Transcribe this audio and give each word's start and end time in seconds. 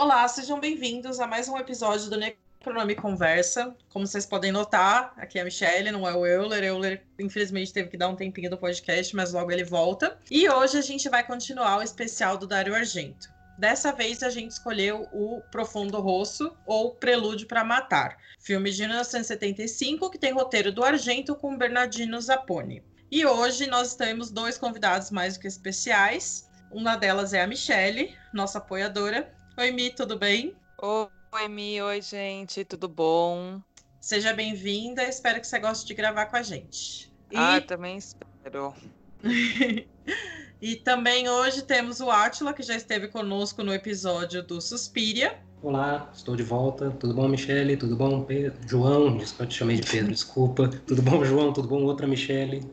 Olá, 0.00 0.28
sejam 0.28 0.60
bem-vindos 0.60 1.18
a 1.18 1.26
mais 1.26 1.48
um 1.48 1.58
episódio 1.58 2.08
do 2.08 2.16
Necronome 2.16 2.94
Conversa. 2.94 3.74
Como 3.88 4.06
vocês 4.06 4.24
podem 4.24 4.52
notar, 4.52 5.12
aqui 5.16 5.40
é 5.40 5.42
a 5.42 5.44
Michelle, 5.44 5.90
não 5.90 6.06
é 6.06 6.14
o 6.14 6.24
Euler. 6.24 6.62
Euler, 6.62 7.02
infelizmente, 7.18 7.72
teve 7.72 7.88
que 7.88 7.96
dar 7.96 8.08
um 8.08 8.14
tempinho 8.14 8.48
do 8.48 8.56
podcast, 8.56 9.16
mas 9.16 9.32
logo 9.32 9.50
ele 9.50 9.64
volta. 9.64 10.16
E 10.30 10.48
hoje 10.48 10.78
a 10.78 10.82
gente 10.82 11.08
vai 11.08 11.26
continuar 11.26 11.78
o 11.78 11.82
especial 11.82 12.38
do 12.38 12.46
Dario 12.46 12.76
Argento. 12.76 13.28
Dessa 13.58 13.90
vez 13.90 14.22
a 14.22 14.30
gente 14.30 14.52
escolheu 14.52 15.08
o 15.12 15.42
Profundo 15.50 16.00
Rosso 16.00 16.56
ou 16.64 16.94
Prelúdio 16.94 17.48
para 17.48 17.64
Matar, 17.64 18.18
filme 18.38 18.70
de 18.70 18.82
1975 18.82 20.10
que 20.10 20.18
tem 20.18 20.32
roteiro 20.32 20.70
do 20.70 20.84
Argento 20.84 21.34
com 21.34 21.58
Bernardino 21.58 22.20
Zapponi. 22.20 22.84
E 23.10 23.26
hoje 23.26 23.66
nós 23.66 23.96
temos 23.96 24.30
dois 24.30 24.56
convidados 24.56 25.10
mais 25.10 25.34
do 25.34 25.40
que 25.40 25.48
especiais. 25.48 26.48
Uma 26.70 26.94
delas 26.94 27.32
é 27.32 27.42
a 27.42 27.48
Michelle, 27.48 28.14
nossa 28.32 28.58
apoiadora, 28.58 29.36
Oi, 29.58 29.72
Mi, 29.72 29.90
tudo 29.90 30.16
bem? 30.16 30.54
Oi, 30.80 31.48
Mi, 31.48 31.82
oi, 31.82 32.00
gente, 32.00 32.64
tudo 32.64 32.86
bom? 32.86 33.60
Seja 34.00 34.32
bem-vinda, 34.32 35.02
espero 35.02 35.40
que 35.40 35.48
você 35.48 35.58
goste 35.58 35.84
de 35.84 35.94
gravar 35.94 36.26
com 36.26 36.36
a 36.36 36.42
gente. 36.44 37.12
E... 37.28 37.36
Ah, 37.36 37.60
também 37.60 37.96
espero. 37.96 38.72
e 40.62 40.76
também 40.76 41.28
hoje 41.28 41.62
temos 41.62 41.98
o 41.98 42.08
Átila, 42.08 42.52
que 42.52 42.62
já 42.62 42.76
esteve 42.76 43.08
conosco 43.08 43.64
no 43.64 43.74
episódio 43.74 44.44
do 44.44 44.60
Suspiria. 44.60 45.36
Olá, 45.60 46.08
estou 46.14 46.36
de 46.36 46.44
volta. 46.44 46.92
Tudo 46.92 47.12
bom, 47.12 47.26
Michele? 47.26 47.76
Tudo 47.76 47.96
bom, 47.96 48.22
Pedro? 48.22 48.56
João? 48.64 49.18
Eu 49.40 49.46
te 49.46 49.54
chamei 49.56 49.80
de 49.80 49.90
Pedro, 49.90 50.12
desculpa. 50.12 50.68
Tudo 50.86 51.02
bom, 51.02 51.24
João? 51.24 51.52
Tudo 51.52 51.66
bom, 51.66 51.82
outra 51.82 52.06
Michele? 52.06 52.64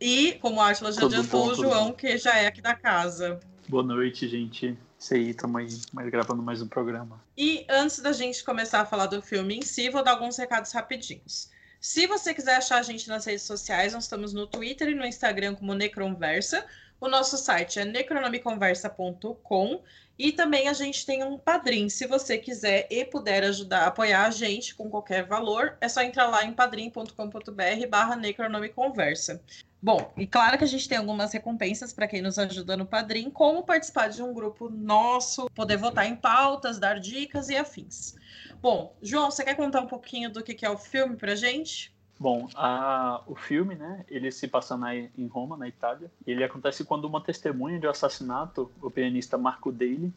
E, 0.00 0.32
como 0.40 0.56
o 0.56 0.60
Átila 0.60 0.90
já 0.90 1.02
tudo 1.02 1.14
adiantou, 1.14 1.44
bom, 1.44 1.52
o 1.52 1.54
João, 1.54 1.86
bom. 1.86 1.92
que 1.92 2.18
já 2.18 2.36
é 2.36 2.48
aqui 2.48 2.60
da 2.60 2.74
casa. 2.74 3.38
Boa 3.68 3.84
noite, 3.84 4.26
gente. 4.26 4.76
Isso 5.04 5.12
aí, 5.12 5.30
estamos 5.32 5.60
aí 5.60 5.68
mais 5.92 6.08
gravando 6.08 6.42
mais 6.42 6.62
um 6.62 6.66
programa. 6.66 7.22
E 7.36 7.66
antes 7.68 7.98
da 7.98 8.10
gente 8.10 8.42
começar 8.42 8.80
a 8.80 8.86
falar 8.86 9.04
do 9.04 9.20
filme 9.20 9.58
em 9.58 9.60
si, 9.60 9.90
vou 9.90 10.02
dar 10.02 10.12
alguns 10.12 10.38
recados 10.38 10.72
rapidinhos. 10.72 11.50
Se 11.78 12.06
você 12.06 12.32
quiser 12.32 12.56
achar 12.56 12.78
a 12.78 12.82
gente 12.82 13.06
nas 13.06 13.26
redes 13.26 13.42
sociais, 13.42 13.92
nós 13.92 14.04
estamos 14.04 14.32
no 14.32 14.46
Twitter 14.46 14.88
e 14.88 14.94
no 14.94 15.04
Instagram 15.04 15.56
como 15.56 15.74
Necronversa. 15.74 16.64
O 16.98 17.06
nosso 17.06 17.36
site 17.36 17.78
é 17.78 17.84
necronomiconversa.com 17.84 19.82
e 20.18 20.32
também 20.32 20.68
a 20.68 20.72
gente 20.72 21.04
tem 21.04 21.22
um 21.22 21.36
padrim. 21.36 21.90
Se 21.90 22.06
você 22.06 22.38
quiser 22.38 22.86
e 22.90 23.04
puder 23.04 23.44
ajudar, 23.44 23.86
apoiar 23.86 24.24
a 24.24 24.30
gente 24.30 24.74
com 24.74 24.88
qualquer 24.88 25.26
valor, 25.26 25.76
é 25.82 25.88
só 25.88 26.00
entrar 26.00 26.28
lá 26.28 26.46
em 26.46 26.54
padrim.com.br 26.54 27.88
barra 27.90 28.16
necronomiconversa. 28.16 29.42
Bom, 29.84 30.10
e 30.16 30.26
claro 30.26 30.56
que 30.56 30.64
a 30.64 30.66
gente 30.66 30.88
tem 30.88 30.96
algumas 30.96 31.30
recompensas 31.30 31.92
para 31.92 32.08
quem 32.08 32.22
nos 32.22 32.38
ajuda 32.38 32.74
no 32.74 32.86
Padrim, 32.86 33.28
como 33.28 33.62
participar 33.62 34.08
de 34.08 34.22
um 34.22 34.32
grupo 34.32 34.70
nosso, 34.70 35.44
poder 35.54 35.76
votar 35.76 36.06
em 36.06 36.16
pautas, 36.16 36.78
dar 36.78 36.98
dicas 36.98 37.50
e 37.50 37.56
afins. 37.58 38.14
Bom, 38.62 38.96
João, 39.02 39.30
você 39.30 39.44
quer 39.44 39.54
contar 39.54 39.82
um 39.82 39.86
pouquinho 39.86 40.32
do 40.32 40.42
que 40.42 40.64
é 40.64 40.70
o 40.70 40.78
filme 40.78 41.16
para 41.16 41.34
gente? 41.34 41.92
Bom, 42.18 42.48
a, 42.54 43.20
o 43.26 43.34
filme, 43.34 43.74
né, 43.74 44.06
ele 44.08 44.32
se 44.32 44.48
passa 44.48 44.74
na, 44.74 44.96
em 44.96 45.26
Roma, 45.30 45.54
na 45.54 45.68
Itália. 45.68 46.10
Ele 46.26 46.42
acontece 46.42 46.82
quando 46.82 47.04
uma 47.04 47.20
testemunha 47.20 47.78
de 47.78 47.86
um 47.86 47.90
assassinato, 47.90 48.72
o 48.80 48.90
pianista 48.90 49.36
Marco 49.36 49.70
Daly, 49.70 50.10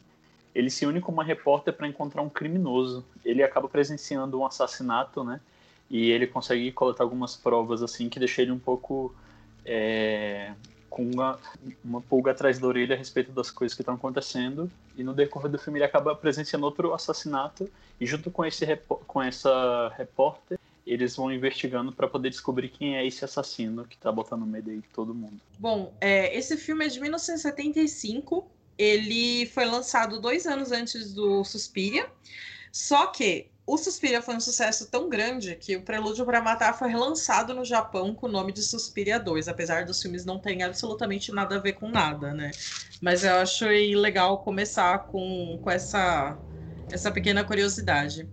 ele 0.54 0.70
se 0.70 0.86
une 0.86 1.02
com 1.02 1.12
uma 1.12 1.22
repórter 1.22 1.74
para 1.74 1.86
encontrar 1.86 2.22
um 2.22 2.30
criminoso. 2.30 3.04
Ele 3.22 3.42
acaba 3.42 3.68
presenciando 3.68 4.40
um 4.40 4.46
assassinato, 4.46 5.22
né, 5.22 5.42
e 5.90 6.10
ele 6.10 6.26
consegue 6.26 6.72
coletar 6.72 7.04
algumas 7.04 7.36
provas 7.36 7.82
assim 7.82 8.08
que 8.08 8.18
deixam 8.18 8.44
ele 8.44 8.52
um 8.52 8.58
pouco 8.58 9.14
é, 9.68 10.52
com 10.88 11.02
uma, 11.02 11.38
uma 11.84 12.00
pulga 12.00 12.30
atrás 12.30 12.58
da 12.58 12.66
orelha 12.66 12.94
a 12.94 12.98
respeito 12.98 13.30
das 13.30 13.50
coisas 13.50 13.76
que 13.76 13.82
estão 13.82 13.94
acontecendo. 13.94 14.70
E 14.96 15.04
no 15.04 15.12
decorrer 15.12 15.50
do 15.50 15.58
filme 15.58 15.78
ele 15.78 15.84
acaba 15.84 16.16
presenciando 16.16 16.64
outro 16.64 16.94
assassinato 16.94 17.70
e 18.00 18.06
junto 18.06 18.30
com, 18.30 18.44
esse, 18.44 18.64
com 19.06 19.22
essa 19.22 19.92
repórter 19.96 20.58
eles 20.86 21.14
vão 21.14 21.30
investigando 21.30 21.92
para 21.92 22.08
poder 22.08 22.30
descobrir 22.30 22.70
quem 22.70 22.96
é 22.96 23.06
esse 23.06 23.22
assassino 23.22 23.84
que 23.84 23.94
está 23.94 24.10
botando 24.10 24.46
medo 24.46 24.70
aí 24.70 24.78
de 24.78 24.88
todo 24.88 25.14
mundo. 25.14 25.38
Bom, 25.58 25.92
é, 26.00 26.34
esse 26.36 26.56
filme 26.56 26.86
é 26.86 26.88
de 26.88 26.98
1975. 26.98 28.50
Ele 28.78 29.44
foi 29.46 29.66
lançado 29.66 30.18
dois 30.18 30.46
anos 30.46 30.72
antes 30.72 31.12
do 31.12 31.44
Suspiria. 31.44 32.08
Só 32.72 33.08
que 33.08 33.50
o 33.68 33.76
Suspiria 33.76 34.22
foi 34.22 34.34
um 34.34 34.40
sucesso 34.40 34.86
tão 34.86 35.10
grande 35.10 35.54
que 35.54 35.76
o 35.76 35.82
Prelúdio 35.82 36.24
para 36.24 36.40
Matar 36.40 36.78
foi 36.78 36.88
relançado 36.88 37.52
no 37.52 37.66
Japão 37.66 38.14
com 38.14 38.26
o 38.26 38.30
nome 38.30 38.50
de 38.50 38.62
Suspiria 38.62 39.20
2, 39.20 39.46
apesar 39.46 39.84
dos 39.84 40.00
filmes 40.00 40.24
não 40.24 40.38
terem 40.38 40.62
absolutamente 40.62 41.30
nada 41.30 41.56
a 41.56 41.58
ver 41.58 41.74
com 41.74 41.86
nada, 41.86 42.32
né? 42.32 42.50
Mas 43.02 43.24
eu 43.24 43.34
acho 43.34 43.66
legal 43.66 44.38
começar 44.38 44.98
com, 45.08 45.60
com 45.62 45.70
essa, 45.70 46.38
essa 46.90 47.12
pequena 47.12 47.44
curiosidade. 47.44 48.26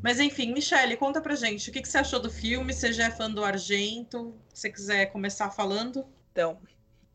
Mas 0.00 0.20
enfim, 0.20 0.52
Michele, 0.52 0.96
conta 0.96 1.20
pra 1.20 1.34
gente, 1.34 1.68
o 1.68 1.72
que, 1.72 1.82
que 1.82 1.88
você 1.88 1.98
achou 1.98 2.20
do 2.20 2.30
filme? 2.30 2.72
Você 2.72 2.92
já 2.92 3.06
é 3.06 3.10
fã 3.10 3.28
do 3.28 3.44
Argento? 3.44 4.36
Se 4.54 4.60
você 4.60 4.70
quiser 4.70 5.06
começar 5.06 5.50
falando? 5.50 6.06
Então, 6.30 6.60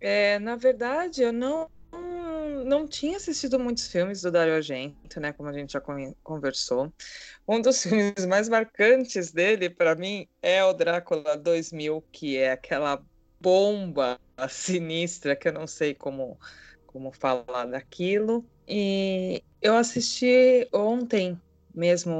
é, 0.01 0.39
na 0.39 0.57
verdade, 0.57 1.21
eu 1.21 1.31
não 1.31 1.69
não 2.63 2.87
tinha 2.87 3.17
assistido 3.17 3.59
muitos 3.59 3.87
filmes 3.87 4.21
do 4.21 4.31
Dario 4.31 4.55
Argento, 4.55 5.19
né? 5.19 5.33
Como 5.33 5.49
a 5.49 5.53
gente 5.53 5.73
já 5.73 5.81
conversou. 6.23 6.93
Um 7.47 7.61
dos 7.61 7.81
filmes 7.83 8.25
mais 8.25 8.47
marcantes 8.49 9.31
dele, 9.31 9.69
para 9.69 9.95
mim, 9.95 10.27
é 10.41 10.63
o 10.63 10.73
Drácula 10.73 11.37
2000, 11.37 12.03
que 12.11 12.37
é 12.37 12.51
aquela 12.51 13.03
bomba 13.39 14.19
sinistra 14.49 15.35
que 15.35 15.47
eu 15.47 15.53
não 15.53 15.65
sei 15.65 15.95
como 15.95 16.37
como 16.91 17.11
falar 17.11 17.65
daquilo. 17.65 18.45
E 18.67 19.41
eu 19.61 19.75
assisti 19.75 20.67
ontem 20.73 21.39
mesmo 21.73 22.13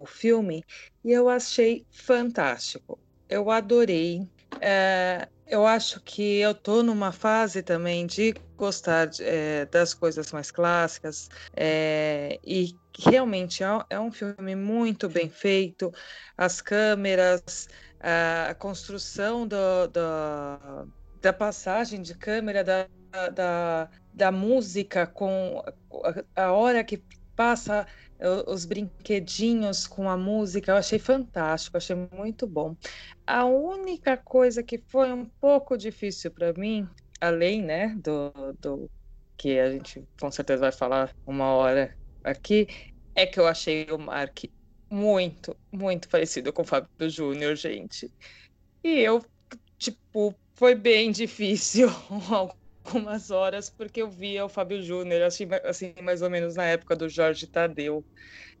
o 0.00 0.06
filme 0.06 0.64
e 1.04 1.12
eu 1.12 1.28
achei 1.28 1.84
fantástico. 1.90 2.98
Eu 3.28 3.50
adorei. 3.50 4.26
É, 4.60 5.28
eu 5.52 5.66
acho 5.66 6.00
que 6.00 6.38
eu 6.40 6.54
tô 6.54 6.82
numa 6.82 7.12
fase 7.12 7.62
também 7.62 8.06
de 8.06 8.34
gostar 8.56 9.04
de, 9.04 9.22
é, 9.22 9.66
das 9.66 9.92
coisas 9.92 10.32
mais 10.32 10.50
clássicas 10.50 11.28
é, 11.54 12.40
e 12.42 12.74
realmente 12.98 13.62
é, 13.62 13.66
é, 13.90 14.00
um 14.00 14.10
filme 14.10 14.56
muito 14.56 15.10
bem 15.10 15.28
feito. 15.28 15.92
As 16.38 16.62
câmeras, 16.62 17.68
a, 18.00 18.54
construção 18.54 19.46
do, 19.46 19.88
do, 19.88 20.88
da 21.20 21.34
passagem 21.34 22.00
de 22.00 22.14
câmera, 22.14 22.64
da, 22.64 22.88
da, 23.34 23.90
da 24.14 24.32
música 24.32 25.06
com 25.06 25.62
a 26.34 26.50
hora 26.50 26.82
que 26.82 27.04
passa 27.36 27.86
os 28.46 28.64
brinquedinhos 28.64 29.86
com 29.86 30.08
a 30.08 30.16
música, 30.16 30.72
eu 30.72 30.76
achei 30.76 30.98
fantástico, 30.98 31.76
achei 31.76 31.96
muito 32.12 32.46
bom. 32.46 32.76
A 33.26 33.44
única 33.44 34.16
coisa 34.16 34.62
que 34.62 34.78
foi 34.88 35.12
um 35.12 35.24
pouco 35.40 35.76
difícil 35.76 36.30
para 36.30 36.52
mim, 36.52 36.88
além, 37.20 37.62
né, 37.62 37.96
do, 38.02 38.32
do 38.60 38.90
que 39.36 39.58
a 39.58 39.72
gente 39.72 40.04
com 40.20 40.30
certeza 40.30 40.60
vai 40.60 40.72
falar 40.72 41.14
uma 41.26 41.46
hora 41.52 41.96
aqui, 42.22 42.68
é 43.14 43.26
que 43.26 43.40
eu 43.40 43.46
achei 43.46 43.86
o 43.90 43.98
Mark 43.98 44.44
muito, 44.90 45.56
muito 45.72 46.08
parecido 46.08 46.52
com 46.52 46.62
o 46.62 46.66
Fábio 46.66 47.10
Júnior, 47.10 47.56
gente. 47.56 48.12
E 48.84 49.00
eu, 49.00 49.24
tipo, 49.78 50.34
foi 50.54 50.74
bem 50.74 51.10
difícil 51.12 51.88
algumas 52.84 53.30
horas, 53.30 53.70
porque 53.70 54.02
eu 54.02 54.10
via 54.10 54.44
o 54.44 54.48
Fábio 54.48 54.82
Júnior, 54.82 55.22
assim, 55.22 55.46
assim, 55.64 55.94
mais 56.02 56.22
ou 56.22 56.30
menos 56.30 56.56
na 56.56 56.64
época 56.66 56.96
do 56.96 57.08
Jorge 57.08 57.46
Tadeu, 57.46 58.06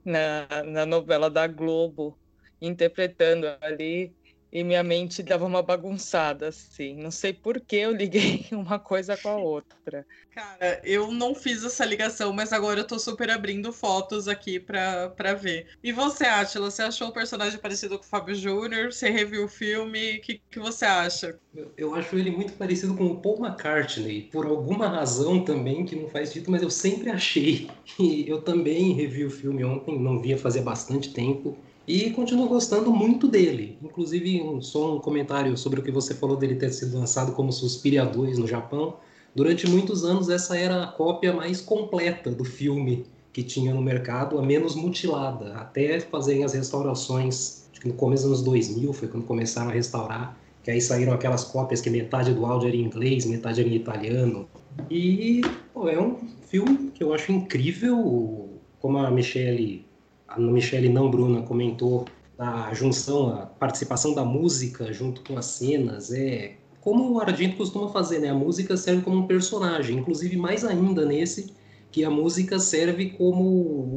na, 0.04 0.46
na 0.64 0.86
novela 0.86 1.30
da 1.30 1.46
Globo, 1.46 2.20
interpretando 2.60 3.46
ali 3.60 4.16
e 4.52 4.62
minha 4.62 4.82
mente 4.82 5.22
dava 5.22 5.46
uma 5.46 5.62
bagunçada, 5.62 6.48
assim. 6.48 6.94
Não 6.94 7.10
sei 7.10 7.32
por 7.32 7.58
que 7.58 7.76
eu 7.76 7.90
liguei 7.90 8.46
uma 8.52 8.78
coisa 8.78 9.16
com 9.16 9.28
a 9.30 9.36
outra. 9.36 10.06
Cara, 10.34 10.80
eu 10.84 11.10
não 11.10 11.34
fiz 11.34 11.64
essa 11.64 11.84
ligação, 11.84 12.32
mas 12.32 12.52
agora 12.52 12.80
eu 12.80 12.86
tô 12.86 12.98
super 12.98 13.30
abrindo 13.30 13.72
fotos 13.72 14.28
aqui 14.28 14.60
pra, 14.60 15.08
pra 15.10 15.32
ver. 15.32 15.68
E 15.82 15.90
você, 15.90 16.24
Átila, 16.24 16.70
você 16.70 16.82
achou 16.82 17.08
o 17.08 17.12
personagem 17.12 17.58
parecido 17.58 17.98
com 17.98 18.04
o 18.04 18.08
Fábio 18.08 18.34
Júnior? 18.34 18.92
Você 18.92 19.08
reviu 19.08 19.44
o 19.44 19.48
filme? 19.48 20.16
O 20.16 20.20
que, 20.20 20.42
que 20.50 20.58
você 20.58 20.84
acha? 20.84 21.38
Eu, 21.54 21.72
eu 21.76 21.94
acho 21.94 22.16
ele 22.16 22.30
muito 22.30 22.52
parecido 22.54 22.94
com 22.94 23.06
o 23.06 23.20
Paul 23.20 23.44
McCartney, 23.44 24.28
por 24.32 24.46
alguma 24.46 24.88
razão 24.88 25.44
também 25.44 25.84
que 25.84 25.96
não 25.96 26.08
faz 26.08 26.28
sentido, 26.28 26.50
mas 26.50 26.62
eu 26.62 26.70
sempre 26.70 27.10
achei. 27.10 27.70
E 27.98 28.26
eu 28.26 28.40
também 28.40 28.94
revi 28.94 29.24
o 29.24 29.30
filme 29.30 29.62
ontem, 29.62 29.98
não 29.98 30.18
via 30.18 30.38
fazer 30.38 30.62
bastante 30.62 31.12
tempo. 31.12 31.58
E 31.86 32.10
continuo 32.10 32.48
gostando 32.48 32.92
muito 32.92 33.26
dele. 33.26 33.76
Inclusive, 33.82 34.40
um, 34.40 34.62
só 34.62 34.96
um 34.96 35.00
comentário 35.00 35.56
sobre 35.56 35.80
o 35.80 35.82
que 35.82 35.90
você 35.90 36.14
falou 36.14 36.36
dele 36.36 36.54
ter 36.54 36.70
sido 36.70 36.98
lançado 36.98 37.32
como 37.32 37.52
Suspiria 37.52 38.04
2 38.04 38.38
no 38.38 38.46
Japão. 38.46 38.96
Durante 39.34 39.68
muitos 39.68 40.04
anos, 40.04 40.28
essa 40.28 40.56
era 40.56 40.84
a 40.84 40.86
cópia 40.86 41.32
mais 41.32 41.60
completa 41.60 42.30
do 42.30 42.44
filme 42.44 43.04
que 43.32 43.42
tinha 43.42 43.74
no 43.74 43.80
mercado, 43.80 44.38
a 44.38 44.42
menos 44.42 44.76
mutilada, 44.76 45.54
até 45.54 45.98
fazerem 45.98 46.44
as 46.44 46.52
restaurações. 46.52 47.66
Acho 47.72 47.80
que 47.80 47.88
no 47.88 47.94
começo 47.94 48.24
dos 48.28 48.40
anos 48.40 48.44
2000 48.44 48.92
foi 48.92 49.08
quando 49.08 49.24
começaram 49.24 49.70
a 49.70 49.72
restaurar, 49.72 50.38
que 50.62 50.70
aí 50.70 50.80
saíram 50.80 51.12
aquelas 51.12 51.42
cópias 51.42 51.80
que 51.80 51.90
metade 51.90 52.32
do 52.32 52.44
áudio 52.44 52.68
era 52.68 52.76
em 52.76 52.82
inglês, 52.82 53.24
metade 53.24 53.60
era 53.60 53.68
em 53.68 53.74
italiano. 53.74 54.46
E 54.90 55.40
pô, 55.72 55.88
é 55.88 56.00
um 56.00 56.16
filme 56.46 56.90
que 56.94 57.02
eu 57.02 57.12
acho 57.12 57.32
incrível 57.32 58.50
como 58.78 58.98
a 58.98 59.10
Michelle, 59.10 59.84
a 60.34 60.40
Michelle 60.40 60.88
não 60.88 61.10
Bruna 61.10 61.42
comentou, 61.42 62.06
a 62.38 62.72
junção, 62.74 63.28
a 63.28 63.46
participação 63.46 64.14
da 64.14 64.24
música 64.24 64.92
junto 64.92 65.22
com 65.22 65.38
as 65.38 65.46
cenas, 65.46 66.12
é 66.12 66.56
como 66.80 67.12
o 67.12 67.20
Argento 67.20 67.56
costuma 67.56 67.88
fazer, 67.88 68.18
né? 68.18 68.30
A 68.30 68.34
música 68.34 68.76
serve 68.76 69.02
como 69.02 69.18
um 69.18 69.26
personagem, 69.26 69.98
inclusive 69.98 70.36
mais 70.36 70.64
ainda 70.64 71.06
nesse, 71.06 71.52
que 71.92 72.04
a 72.04 72.10
música 72.10 72.58
serve 72.58 73.10
como 73.10 73.44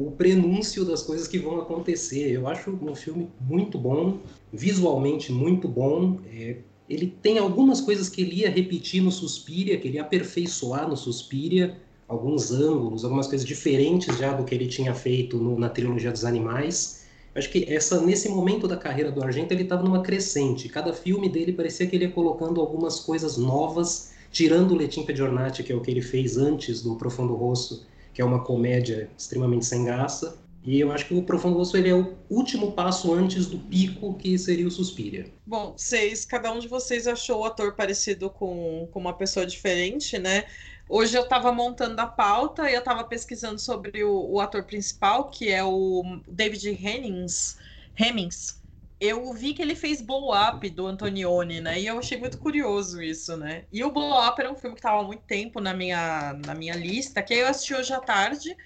o 0.06 0.14
prenúncio 0.16 0.84
das 0.84 1.02
coisas 1.02 1.26
que 1.26 1.38
vão 1.38 1.58
acontecer. 1.58 2.30
Eu 2.30 2.46
acho 2.46 2.70
um 2.70 2.94
filme 2.94 3.28
muito 3.40 3.76
bom, 3.76 4.18
visualmente 4.52 5.32
muito 5.32 5.66
bom. 5.66 6.18
É, 6.30 6.58
ele 6.88 7.06
tem 7.20 7.38
algumas 7.38 7.80
coisas 7.80 8.08
que 8.08 8.20
ele 8.20 8.36
ia 8.36 8.50
repetir 8.50 9.02
no 9.02 9.10
Suspiria, 9.10 9.78
que 9.78 9.88
ele 9.88 9.96
ia 9.96 10.02
aperfeiçoar 10.02 10.88
no 10.88 10.96
Suspiria, 10.96 11.76
alguns 12.08 12.52
ângulos, 12.52 13.04
algumas 13.04 13.26
coisas 13.26 13.46
diferentes 13.46 14.16
já 14.16 14.32
do 14.32 14.44
que 14.44 14.54
ele 14.54 14.66
tinha 14.66 14.94
feito 14.94 15.36
no, 15.36 15.58
na 15.58 15.68
trilogia 15.68 16.12
dos 16.12 16.24
animais. 16.24 17.04
Acho 17.34 17.50
que 17.50 17.66
essa 17.68 18.00
nesse 18.00 18.28
momento 18.28 18.66
da 18.66 18.76
carreira 18.76 19.10
do 19.10 19.22
Argento 19.22 19.52
ele 19.52 19.64
estava 19.64 19.82
numa 19.82 20.02
crescente. 20.02 20.68
Cada 20.68 20.92
filme 20.92 21.28
dele 21.28 21.52
parecia 21.52 21.86
que 21.86 21.94
ele 21.94 22.06
ia 22.06 22.10
colocando 22.10 22.60
algumas 22.60 23.00
coisas 23.00 23.36
novas, 23.36 24.12
tirando 24.30 24.72
o 24.72 24.76
Letim 24.76 25.04
Peggiornati, 25.04 25.62
que 25.62 25.72
é 25.72 25.76
o 25.76 25.80
que 25.80 25.90
ele 25.90 26.00
fez 26.00 26.38
antes 26.38 26.80
do 26.82 26.96
Profundo 26.96 27.34
Rosto, 27.34 27.82
que 28.14 28.22
é 28.22 28.24
uma 28.24 28.42
comédia 28.42 29.10
extremamente 29.18 29.66
sem 29.66 29.84
graça. 29.84 30.38
E 30.64 30.80
eu 30.80 30.90
acho 30.90 31.06
que 31.06 31.14
o 31.14 31.22
Profundo 31.22 31.58
Rosto 31.58 31.76
ele 31.76 31.90
é 31.90 31.94
o 31.94 32.14
último 32.28 32.72
passo 32.72 33.12
antes 33.14 33.46
do 33.46 33.56
pico 33.56 34.14
que 34.14 34.36
seria 34.36 34.66
o 34.66 34.70
Suspiria. 34.70 35.26
Bom, 35.46 35.74
vocês, 35.76 36.24
cada 36.24 36.50
um 36.52 36.58
de 36.58 36.66
vocês 36.66 37.06
achou 37.06 37.40
o 37.40 37.44
ator 37.44 37.74
parecido 37.76 38.28
com, 38.28 38.88
com 38.90 38.98
uma 38.98 39.12
pessoa 39.12 39.46
diferente, 39.46 40.18
né? 40.18 40.44
Hoje 40.88 41.16
eu 41.18 41.24
estava 41.24 41.50
montando 41.50 42.00
a 42.00 42.06
pauta 42.06 42.70
e 42.70 42.74
eu 42.74 42.78
estava 42.78 43.02
pesquisando 43.02 43.58
sobre 43.58 44.04
o, 44.04 44.34
o, 44.34 44.40
ator 44.40 44.62
principal, 44.64 45.28
que 45.28 45.50
é 45.50 45.62
o 45.64 46.20
David 46.28 46.68
Hennings. 46.68 47.56
Hemmings. 47.98 48.62
Eu 49.00 49.32
vi 49.32 49.52
que 49.52 49.60
ele 49.60 49.74
fez 49.74 50.00
Blow 50.00 50.32
Up 50.32 50.70
do 50.70 50.86
Antonioni, 50.86 51.60
né? 51.60 51.80
E 51.80 51.86
eu 51.86 51.98
achei 51.98 52.16
muito 52.18 52.38
curioso 52.38 53.02
isso, 53.02 53.36
né? 53.36 53.64
E 53.72 53.82
o 53.82 53.90
Blow 53.90 54.12
Up 54.26 54.40
era 54.40 54.50
um 54.50 54.54
filme 54.56 54.76
que 54.76 54.80
estava 54.80 55.00
há 55.00 55.04
muito 55.04 55.22
tempo 55.24 55.60
na 55.60 55.74
minha, 55.74 56.34
na 56.46 56.54
minha 56.54 56.76
lista, 56.76 57.22
que 57.22 57.34
eu 57.34 57.48
assisti 57.48 57.74
hoje 57.74 57.92
à 57.92 58.00
tarde, 58.00 58.56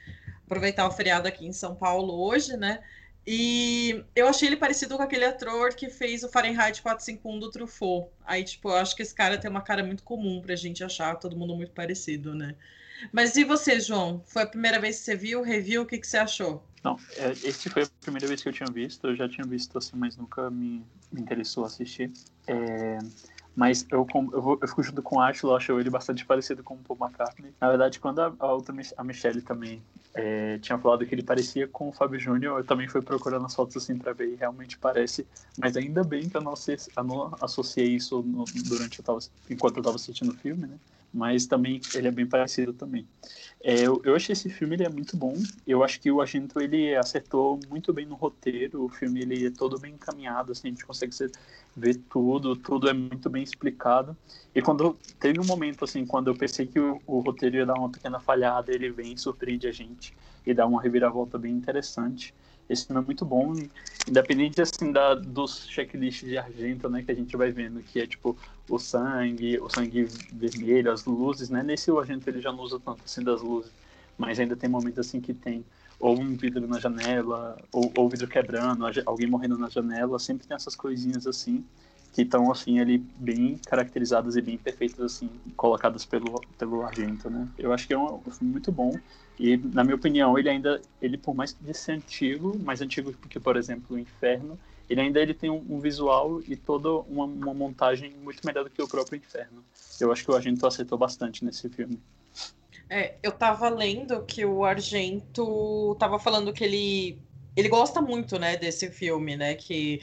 aproveitar 0.45 0.87
o 0.87 0.93
feriado 0.93 1.27
aqui 1.27 1.47
em 1.47 1.53
São 1.53 1.75
Paulo 1.75 2.23
hoje, 2.23 2.57
né? 2.57 2.81
E 3.27 4.03
eu 4.17 4.27
achei 4.27 4.49
ele 4.49 4.57
parecido 4.57 4.97
com 4.97 5.03
aquele 5.03 5.25
ator 5.25 5.75
que 5.75 5.89
fez 5.89 6.23
o 6.23 6.29
Fahrenheit 6.29 6.81
451 6.81 7.39
do 7.39 7.51
Truffaut. 7.51 8.11
Aí, 8.25 8.43
tipo, 8.43 8.69
eu 8.71 8.77
acho 8.77 8.97
que 8.97 9.03
esse 9.03 9.15
cara 9.15 9.39
tem 9.39 9.51
uma 9.51 9.61
cara 9.61 9.85
muito 9.85 10.03
comum 10.03 10.41
pra 10.41 10.57
gente 10.57 10.83
achar 10.83 11.15
todo 11.17 11.37
mundo 11.37 11.55
muito 11.55 11.73
parecido, 11.73 12.35
né? 12.35 12.55
Mas 13.13 13.37
e 13.37 13.45
você, 13.45 13.79
João? 13.81 14.23
Foi 14.27 14.43
a 14.43 14.47
primeira 14.47 14.81
vez 14.81 14.99
que 14.99 15.05
você 15.05 15.17
viu, 15.17 15.43
review, 15.43 15.83
o 15.83 15.87
que, 15.87 15.99
que 15.99 16.07
você 16.07 16.19
achou? 16.19 16.63
Não, 16.83 16.99
é, 17.17 17.31
esse 17.31 17.69
foi 17.69 17.83
a 17.83 17.89
primeira 18.01 18.27
vez 18.27 18.43
que 18.43 18.49
eu 18.49 18.53
tinha 18.53 18.71
visto. 18.71 19.07
Eu 19.07 19.17
já 19.17 19.29
tinha 19.29 19.47
visto 19.47 19.77
assim, 19.77 19.97
mas 19.97 20.17
nunca 20.17 20.51
me, 20.51 20.85
me 21.13 21.21
interessou 21.21 21.65
assistir. 21.65 22.11
É, 22.47 22.99
mas 23.55 23.87
eu, 23.91 24.07
eu, 24.15 24.43
vou, 24.43 24.59
eu 24.61 24.69
fico 24.69 24.83
junto 24.83 25.03
com 25.03 25.17
o 25.17 25.21
Ashlo, 25.21 25.55
acho 25.55 25.79
ele 25.79 25.91
bastante 25.91 26.25
parecido 26.25 26.63
com 26.63 26.75
o 26.75 26.79
Paul 26.79 26.99
McCartney. 27.01 27.53
Na 27.61 27.69
verdade, 27.69 27.99
quando 27.99 28.21
a, 28.21 28.33
a 28.39 28.53
outra, 28.53 28.75
a 28.97 29.05
Michelle 29.05 29.43
também 29.43 29.83
é, 30.15 30.59
tinha 30.59 30.79
falado 30.79 31.05
que 31.05 31.15
ele 31.15 31.23
parecia 31.23 31.69
com 31.69 31.89
o 31.89 31.93
Fábio 31.93 32.19
Júnior, 32.19 32.59
eu 32.59 32.65
também 32.65 32.89
fui 32.89 33.03
procurando 33.03 33.47
as 33.47 33.55
fotos 33.55 33.77
assim 33.77 33.99
pra 33.99 34.13
ver 34.13 34.33
e 34.33 34.37
realmente 34.37 34.79
parece. 34.79 35.27
Mas 35.59 35.77
ainda 35.77 36.03
bem 36.05 36.29
que 36.29 36.37
eu 36.37 36.41
não, 36.41 36.55
associei 37.41 37.89
isso 37.89 38.23
no, 38.23 38.45
durante 38.69 38.99
eu 38.99 39.05
tava, 39.05 39.19
enquanto 39.49 39.77
eu 39.77 39.81
estava 39.81 39.97
assistindo 39.97 40.31
o 40.31 40.37
filme, 40.37 40.67
né? 40.67 40.79
Mas 41.13 41.47
também 41.47 41.81
ele 41.95 42.09
é 42.09 42.11
bem 42.11 42.27
parecido 42.27 42.73
também. 42.73 43.07
É, 43.63 43.75
eu, 43.81 44.01
eu 44.05 44.15
achei 44.15 44.33
esse 44.33 44.49
filme 44.49 44.77
ele 44.77 44.85
é 44.85 44.89
muito 44.89 45.17
bom. 45.17 45.35
Eu 45.67 45.85
acho 45.85 46.01
que 46.01 46.11
o 46.11 46.21
Argento 46.21 46.61
ele 46.61 46.95
acertou 46.95 47.59
muito 47.69 47.93
bem 47.93 48.07
no 48.07 48.15
roteiro. 48.15 48.85
O 48.85 48.89
filme 48.89 49.21
ele 49.21 49.47
é 49.47 49.51
todo 49.51 49.79
bem 49.79 49.95
encaminhado, 49.95 50.53
assim, 50.53 50.69
a 50.69 50.71
gente 50.71 50.87
consegue 50.87 51.15
ver 51.77 51.97
tudo, 52.09 52.57
tudo 52.57 52.89
é 52.89 52.93
muito 52.93 53.29
bem 53.29 53.43
explicado. 53.43 54.17
E 54.55 54.63
quando 54.63 54.97
teve 55.19 55.41
um 55.41 55.45
momento 55.45 55.85
assim, 55.85 56.07
quando 56.07 56.29
eu 56.29 56.35
pensei 56.35 56.67
que 56.67 56.81
o, 56.81 57.01
o 57.07 57.21
roteiro 57.21 57.57
ia 57.57 57.67
dar 57.67 57.75
uma 57.75 57.91
pequena 57.91 58.19
falhada, 58.19 58.73
ele 58.73 58.91
vem 58.91 59.17
surpreende 59.17 59.67
a 59.67 59.73
gente 59.73 60.15
e 60.47 60.55
dá 60.55 60.67
uma 60.67 60.81
reviravolta 60.81 61.37
bem 61.37 61.53
interessante. 61.53 62.35
Esse 62.71 62.87
filme 62.87 63.03
é 63.03 63.05
muito 63.05 63.25
bom, 63.25 63.53
independente 64.09 64.63
assim 64.63 64.93
da, 64.93 65.17
dos 65.17 65.67
checklists 65.67 66.29
de 66.29 66.39
Argento, 66.39 66.89
né, 66.89 67.03
que 67.03 67.11
a 67.11 67.15
gente 67.15 67.37
vai 67.37 67.51
vendo, 67.51 67.83
que 67.83 67.99
é 67.99 68.07
tipo 68.07 68.39
o 68.69 68.79
sangue, 68.79 69.59
o 69.59 69.69
sangue 69.69 70.05
vermelho, 70.33 70.93
as 70.93 71.05
luzes, 71.05 71.51
né? 71.51 71.65
Nesse 71.65 71.91
o 71.91 71.99
Argento 71.99 72.31
ele 72.31 72.41
já 72.41 72.53
não 72.53 72.61
usa 72.61 72.79
tanto 72.79 73.03
assim 73.05 73.25
das 73.25 73.43
luzes, 73.43 73.73
mas 74.17 74.39
ainda 74.39 74.55
tem 74.55 74.71
momentos 74.71 75.01
assim 75.01 75.21
que 75.21 75.35
tem 75.35 75.65
ou 75.99 76.19
um 76.19 76.37
vidro 76.37 76.67
na 76.69 76.79
janela, 76.79 77.59
ou, 77.73 77.93
ou 77.95 78.09
vidro 78.09 78.29
quebrando, 78.29 78.87
alguém 79.05 79.27
morrendo 79.27 79.59
na 79.59 79.69
janela, 79.69 80.19
sempre 80.21 80.47
tem 80.47 80.55
essas 80.55 80.77
coisinhas 80.77 81.27
assim 81.27 81.65
que 82.13 82.23
estão 82.23 82.51
assim 82.51 82.81
ali 82.81 82.99
bem 82.99 83.59
caracterizadas 83.67 84.37
e 84.37 84.43
bem 84.43 84.59
perfeitas 84.59 85.01
assim, 85.01 85.31
colocadas 85.57 86.05
pelo 86.05 86.41
pelo 86.59 86.83
Argento, 86.83 87.31
né? 87.31 87.49
Eu 87.59 87.73
acho 87.73 87.87
que 87.87 87.95
é 87.95 87.99
um, 87.99 88.21
um 88.27 88.31
filme 88.31 88.53
muito 88.53 88.73
bom 88.73 88.93
e, 89.41 89.57
na 89.57 89.83
minha 89.83 89.97
opinião, 89.97 90.39
ele 90.39 90.51
ainda, 90.51 90.83
ele 91.01 91.17
por 91.17 91.35
mais 91.35 91.57
de 91.59 91.93
antigo, 91.93 92.59
mais 92.59 92.83
antigo 92.83 93.11
que, 93.27 93.41
por 93.41 93.57
exemplo, 93.57 93.97
o 93.97 93.99
Inferno, 93.99 94.59
ele 94.89 95.01
ainda 95.01 95.19
ele 95.19 95.33
tem 95.33 95.49
um, 95.49 95.65
um 95.67 95.81
visual 95.81 96.43
e 96.47 96.55
toda 96.55 96.91
uma, 96.91 97.25
uma, 97.25 97.55
montagem 97.55 98.13
muito 98.23 98.47
melhor 98.47 98.65
do 98.65 98.71
que 98.71 98.83
o 98.83 98.87
próprio 98.87 99.17
Inferno. 99.17 99.65
Eu 99.99 100.13
acho 100.13 100.23
que 100.23 100.31
o 100.31 100.35
Argento 100.35 100.67
acertou 100.67 100.99
bastante 100.99 101.43
nesse 101.43 101.71
filme. 101.71 101.99
É, 102.91 103.15
eu 103.23 103.33
tava 103.33 103.71
lendo 103.71 104.23
que 104.27 104.45
o 104.45 104.63
Argento 104.63 105.97
tava 105.99 106.19
falando 106.19 106.53
que 106.53 106.63
ele 106.63 107.19
ele 107.57 107.69
gosta 107.69 108.01
muito, 108.01 108.39
né, 108.39 108.57
desse 108.57 108.91
filme, 108.91 109.37
né, 109.37 109.55
que 109.55 110.01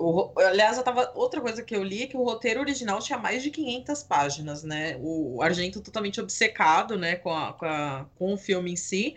o, 0.00 0.32
aliás, 0.38 0.78
eu 0.78 0.82
tava, 0.82 1.12
outra 1.14 1.40
coisa 1.40 1.62
que 1.62 1.76
eu 1.76 1.82
li 1.82 2.04
é 2.04 2.06
que 2.06 2.16
o 2.16 2.24
roteiro 2.24 2.60
original 2.60 2.98
tinha 3.00 3.18
mais 3.18 3.42
de 3.42 3.50
500 3.50 4.02
páginas, 4.02 4.64
né? 4.64 4.96
O 5.00 5.42
Argento 5.42 5.80
totalmente 5.80 6.20
obcecado, 6.20 6.98
né, 6.98 7.16
com, 7.16 7.30
a, 7.30 7.52
com, 7.52 7.66
a, 7.66 8.06
com 8.16 8.34
o 8.34 8.36
filme 8.36 8.72
em 8.72 8.76
si. 8.76 9.16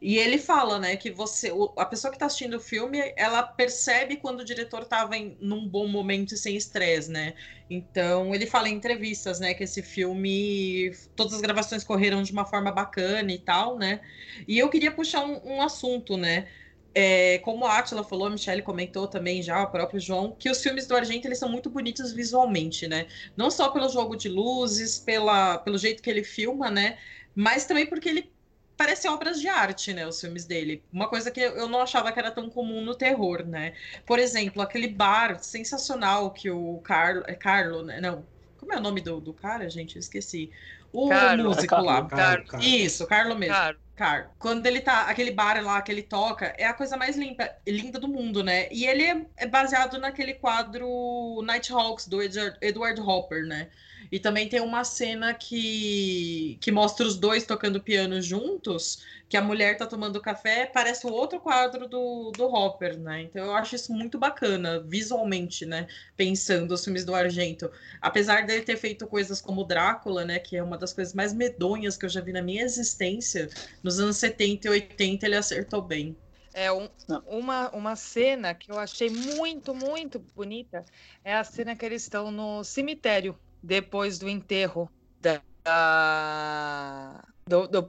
E 0.00 0.16
ele 0.16 0.38
fala, 0.38 0.78
né, 0.78 0.96
que 0.96 1.10
você, 1.10 1.52
a 1.76 1.84
pessoa 1.84 2.10
que 2.10 2.16
está 2.16 2.26
assistindo 2.26 2.58
o 2.58 2.60
filme, 2.60 3.12
ela 3.16 3.42
percebe 3.42 4.16
quando 4.16 4.40
o 4.40 4.44
diretor 4.44 4.82
estava 4.82 5.16
em 5.16 5.36
num 5.40 5.66
bom 5.66 5.88
momento 5.88 6.34
e 6.34 6.36
sem 6.36 6.56
estresse, 6.56 7.10
né? 7.10 7.34
Então, 7.68 8.32
ele 8.32 8.46
fala 8.46 8.68
em 8.68 8.74
entrevistas, 8.74 9.40
né, 9.40 9.54
que 9.54 9.64
esse 9.64 9.82
filme, 9.82 10.92
todas 11.16 11.34
as 11.34 11.40
gravações 11.40 11.82
correram 11.82 12.22
de 12.22 12.30
uma 12.32 12.44
forma 12.44 12.70
bacana 12.70 13.32
e 13.32 13.38
tal, 13.38 13.76
né? 13.76 14.00
E 14.46 14.56
eu 14.58 14.68
queria 14.68 14.92
puxar 14.92 15.24
um, 15.24 15.40
um 15.56 15.62
assunto, 15.62 16.16
né? 16.16 16.46
É, 16.94 17.38
como 17.38 17.64
a 17.66 17.78
Atila 17.78 18.02
falou, 18.02 18.26
a 18.26 18.30
Michelle 18.30 18.62
comentou 18.62 19.06
também 19.06 19.42
já, 19.42 19.62
o 19.62 19.70
próprio 19.70 20.00
João, 20.00 20.32
que 20.32 20.50
os 20.50 20.62
filmes 20.62 20.86
do 20.86 20.96
Argento 20.96 21.28
eles 21.28 21.38
são 21.38 21.48
muito 21.48 21.70
bonitos 21.70 22.12
visualmente, 22.12 22.88
né? 22.88 23.06
Não 23.36 23.50
só 23.50 23.68
pelo 23.70 23.88
jogo 23.88 24.16
de 24.16 24.28
luzes, 24.28 24.98
pela, 24.98 25.58
pelo 25.58 25.78
jeito 25.78 26.02
que 26.02 26.10
ele 26.10 26.24
filma, 26.24 26.70
né? 26.70 26.98
Mas 27.34 27.66
também 27.66 27.86
porque 27.86 28.08
ele 28.08 28.32
parece 28.78 29.08
obras 29.08 29.40
de 29.40 29.48
arte, 29.48 29.92
né? 29.92 30.06
Os 30.06 30.20
filmes 30.20 30.44
dele. 30.44 30.82
Uma 30.92 31.08
coisa 31.08 31.30
que 31.30 31.40
eu 31.40 31.68
não 31.68 31.80
achava 31.80 32.12
que 32.12 32.18
era 32.18 32.30
tão 32.30 32.48
comum 32.48 32.80
no 32.80 32.94
terror, 32.94 33.44
né? 33.44 33.74
Por 34.06 34.18
exemplo, 34.18 34.62
aquele 34.62 34.88
bar 34.88 35.42
sensacional 35.42 36.30
que 36.30 36.48
o 36.48 36.78
Carlo. 36.78 37.24
É 37.26 37.34
Carlo, 37.34 37.82
né? 37.82 38.00
Não. 38.00 38.24
Como 38.56 38.72
é 38.72 38.76
o 38.76 38.80
nome 38.80 39.00
do, 39.00 39.20
do 39.20 39.32
cara, 39.32 39.68
gente? 39.68 39.96
Eu 39.96 40.00
esqueci. 40.00 40.50
O 40.92 41.08
Carlo, 41.08 41.44
músico 41.44 41.74
é 41.74 41.80
lá. 41.80 42.04
Carlo, 42.06 42.46
Carlo. 42.46 42.66
Isso, 42.66 43.06
Carlo 43.06 43.36
mesmo. 43.36 43.54
Carlo. 43.54 43.80
Car. 43.98 44.30
Quando 44.38 44.64
ele 44.64 44.80
tá, 44.80 45.02
aquele 45.02 45.32
bar 45.32 45.60
lá 45.62 45.82
que 45.82 45.90
ele 45.90 46.02
toca, 46.02 46.54
é 46.56 46.64
a 46.64 46.72
coisa 46.72 46.96
mais 46.96 47.16
limpa, 47.16 47.50
linda 47.66 47.98
do 47.98 48.06
mundo, 48.06 48.44
né? 48.44 48.68
E 48.70 48.86
ele 48.86 49.02
é, 49.02 49.26
é 49.36 49.46
baseado 49.46 49.98
naquele 49.98 50.34
quadro 50.34 51.42
Nighthawks 51.44 52.06
do 52.06 52.22
Edward, 52.22 52.56
Edward 52.62 53.00
Hopper, 53.00 53.44
né? 53.44 53.68
E 54.10 54.18
também 54.18 54.48
tem 54.48 54.60
uma 54.60 54.84
cena 54.84 55.34
que, 55.34 56.58
que 56.60 56.70
mostra 56.70 57.06
os 57.06 57.16
dois 57.16 57.44
tocando 57.44 57.80
piano 57.80 58.20
juntos, 58.20 59.02
que 59.28 59.36
a 59.36 59.42
mulher 59.42 59.76
tá 59.76 59.86
tomando 59.86 60.20
café, 60.20 60.66
parece 60.66 61.06
o 61.06 61.12
outro 61.12 61.38
quadro 61.38 61.86
do, 61.86 62.30
do 62.32 62.46
Hopper, 62.46 62.98
né? 62.98 63.22
Então 63.22 63.44
eu 63.44 63.54
acho 63.54 63.74
isso 63.74 63.92
muito 63.92 64.18
bacana, 64.18 64.80
visualmente, 64.80 65.66
né? 65.66 65.86
Pensando 66.16 66.72
os 66.72 66.82
filmes 66.82 67.04
do 67.04 67.14
Argento. 67.14 67.70
Apesar 68.00 68.46
dele 68.46 68.62
ter 68.62 68.76
feito 68.76 69.06
coisas 69.06 69.40
como 69.40 69.64
Drácula, 69.64 70.24
né? 70.24 70.38
Que 70.38 70.56
é 70.56 70.62
uma 70.62 70.78
das 70.78 70.92
coisas 70.92 71.14
mais 71.14 71.32
medonhas 71.34 71.96
que 71.96 72.06
eu 72.06 72.10
já 72.10 72.20
vi 72.20 72.32
na 72.32 72.42
minha 72.42 72.62
existência, 72.62 73.48
nos 73.82 74.00
anos 74.00 74.16
70 74.16 74.68
e 74.68 74.70
80 74.70 75.26
ele 75.26 75.36
acertou 75.36 75.82
bem. 75.82 76.16
É 76.54 76.72
um, 76.72 76.88
uma, 77.26 77.70
uma 77.70 77.94
cena 77.94 78.54
que 78.54 78.72
eu 78.72 78.78
achei 78.78 79.10
muito, 79.10 79.74
muito 79.74 80.18
bonita 80.18 80.84
é 81.22 81.34
a 81.34 81.44
cena 81.44 81.76
que 81.76 81.84
eles 81.84 82.02
estão 82.02 82.32
no 82.32 82.64
cemitério 82.64 83.38
depois 83.62 84.18
do 84.18 84.28
enterro 84.28 84.90
da, 85.20 85.42
da 85.64 87.24
do, 87.46 87.66
do, 87.66 87.82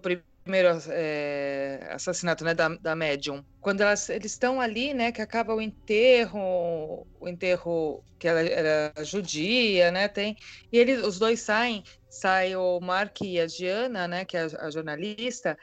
primeiro 0.50 0.70
é, 0.90 1.90
assassinato 1.92 2.44
né, 2.44 2.54
da, 2.54 2.70
da 2.70 2.96
médium. 2.96 3.46
Quando 3.62 3.82
elas, 3.82 4.10
eles 4.10 4.32
estão 4.32 4.60
ali, 4.60 4.94
né, 4.94 5.12
que 5.12 5.22
acaba 5.22 5.54
o 5.54 5.62
enterro, 5.62 7.06
o 7.20 7.28
enterro 7.28 8.04
que 8.18 8.28
ela 8.28 8.42
era 8.42 8.92
judia, 9.04 9.92
né, 9.92 10.08
tem, 10.08 10.36
e 10.72 10.78
eles, 10.78 11.04
os 11.04 11.20
dois 11.20 11.42
saem, 11.42 11.84
sai 12.10 12.56
o 12.56 12.80
Mark 12.80 13.22
e 13.22 13.40
a 13.40 13.46
Diana, 13.46 14.08
né, 14.08 14.26
que 14.26 14.36
é 14.36 14.42
a, 14.42 14.66
a 14.66 14.72
jornalista, 14.72 15.58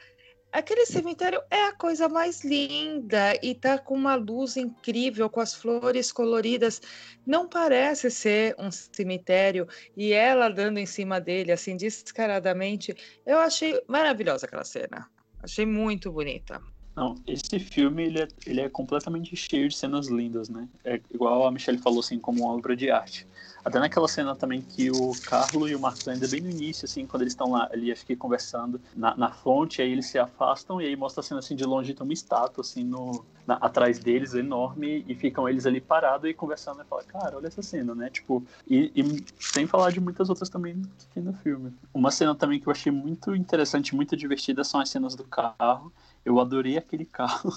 Aquele 0.51 0.85
cemitério 0.85 1.41
é 1.51 1.65
a 1.65 1.73
coisa 1.73 2.07
mais 2.07 2.43
linda 2.43 3.37
e 3.43 3.53
tá 3.53 3.77
com 3.77 3.93
uma 3.93 4.15
luz 4.15 4.55
incrível, 4.55 5.29
com 5.29 5.41
as 5.41 5.53
flores 5.53 6.11
coloridas. 6.11 6.81
Não 7.25 7.47
parece 7.47 8.09
ser 8.09 8.55
um 8.57 8.71
cemitério 8.71 9.67
e 9.95 10.13
ela 10.13 10.49
dando 10.49 10.79
em 10.79 10.85
cima 10.85 11.19
dele, 11.19 11.51
assim, 11.51 11.75
descaradamente. 11.75 12.95
Eu 13.25 13.39
achei 13.39 13.81
maravilhosa 13.87 14.45
aquela 14.45 14.63
cena. 14.63 15.09
Achei 15.43 15.65
muito 15.65 16.11
bonita. 16.11 16.61
Não, 16.97 17.13
esse 17.27 17.59
filme 17.59 18.05
ele 18.05 18.23
é, 18.23 18.27
ele 18.47 18.59
é 18.59 18.67
completamente 18.67 19.35
cheio 19.35 19.69
de 19.69 19.77
cenas 19.77 20.07
lindas, 20.07 20.49
né? 20.49 20.67
É 20.83 20.99
igual 21.13 21.45
a 21.45 21.51
Michelle 21.51 21.77
falou, 21.77 21.99
assim, 21.99 22.17
como 22.17 22.43
uma 22.43 22.55
obra 22.55 22.75
de 22.75 22.89
arte. 22.89 23.27
Até 23.63 23.77
naquela 23.77 24.07
cena 24.07 24.35
também 24.35 24.63
que 24.63 24.89
o 24.89 25.11
Carlo 25.23 25.69
e 25.69 25.75
o 25.75 25.79
Marcos 25.79 26.07
ainda 26.07 26.27
bem 26.27 26.41
no 26.41 26.49
início, 26.49 26.85
assim, 26.85 27.05
quando 27.05 27.21
eles 27.21 27.33
estão 27.33 27.51
lá, 27.51 27.69
ali, 27.71 27.93
que 27.93 28.15
conversando 28.15 28.81
na, 28.95 29.15
na 29.15 29.31
fonte, 29.31 29.79
aí 29.79 29.91
eles 29.91 30.07
se 30.07 30.17
afastam 30.17 30.81
e 30.81 30.87
aí 30.87 30.95
mostra 30.95 31.21
a 31.21 31.23
cena 31.23 31.39
assim 31.39 31.55
de 31.55 31.65
longe, 31.65 31.93
tem 31.93 32.03
uma 32.03 32.13
estátua 32.13 32.61
assim 32.61 32.83
no, 32.83 33.23
na, 33.47 33.55
atrás 33.55 33.97
deles, 33.97 34.33
enorme, 34.33 35.05
e 35.07 35.15
ficam 35.15 35.47
eles 35.47 35.65
ali 35.65 35.79
parados 35.79 36.29
e 36.29 36.33
conversando 36.33 36.81
e 36.81 36.85
fala, 36.85 37.03
cara, 37.03 37.37
olha 37.37 37.47
essa 37.47 37.61
cena, 37.61 37.95
né? 37.95 38.09
Tipo, 38.09 38.43
e, 38.67 38.91
e 38.93 39.25
sem 39.39 39.65
falar 39.65 39.91
de 39.91 40.01
muitas 40.01 40.29
outras 40.29 40.49
também 40.49 40.81
que 40.99 41.07
tem 41.13 41.23
no 41.23 41.33
filme. 41.33 41.73
Uma 41.93 42.11
cena 42.11 42.35
também 42.35 42.59
que 42.59 42.67
eu 42.67 42.71
achei 42.71 42.91
muito 42.91 43.33
interessante, 43.33 43.95
muito 43.95 44.17
divertida, 44.17 44.65
são 44.65 44.81
as 44.81 44.89
cenas 44.89 45.15
do 45.15 45.23
carro. 45.23 45.93
Eu 46.25 46.39
adorei 46.41 46.77
aquele 46.77 47.05
carro. 47.09 47.49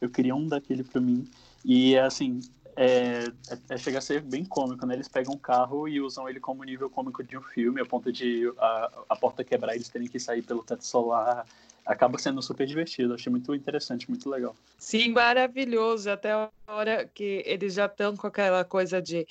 eu 0.00 0.08
queria 0.08 0.34
um 0.34 0.48
daquele 0.48 0.82
para 0.82 1.00
mim. 1.00 1.28
E 1.62 1.98
assim, 1.98 2.40
é, 2.74 3.24
é, 3.50 3.58
é, 3.70 3.76
chega 3.76 3.98
a 3.98 4.00
ser 4.00 4.22
bem 4.22 4.44
cômico, 4.44 4.86
né? 4.86 4.94
Eles 4.94 5.08
pegam 5.08 5.34
um 5.34 5.38
carro 5.38 5.88
e 5.88 6.00
usam 6.00 6.28
ele 6.28 6.38
como 6.38 6.62
nível 6.62 6.88
cômico 6.88 7.24
de 7.24 7.36
um 7.36 7.42
filme, 7.42 7.80
a 7.80 7.84
ponto 7.84 8.12
de 8.12 8.50
a, 8.56 8.90
a 9.10 9.16
porta 9.16 9.42
quebrar 9.42 9.74
e 9.74 9.78
eles 9.78 9.88
terem 9.88 10.06
que 10.06 10.20
sair 10.20 10.42
pelo 10.42 10.62
teto 10.62 10.86
solar. 10.86 11.44
Acaba 11.88 12.18
sendo 12.18 12.42
super 12.42 12.66
divertido, 12.66 13.14
achei 13.14 13.30
muito 13.30 13.54
interessante, 13.54 14.10
muito 14.10 14.28
legal. 14.28 14.54
Sim, 14.78 15.10
maravilhoso. 15.12 16.10
Até 16.10 16.32
a 16.32 16.50
hora 16.68 17.10
que 17.12 17.42
eles 17.46 17.72
já 17.74 17.86
estão 17.86 18.14
com 18.14 18.26
aquela 18.26 18.62
coisa 18.62 19.00
de 19.00 19.26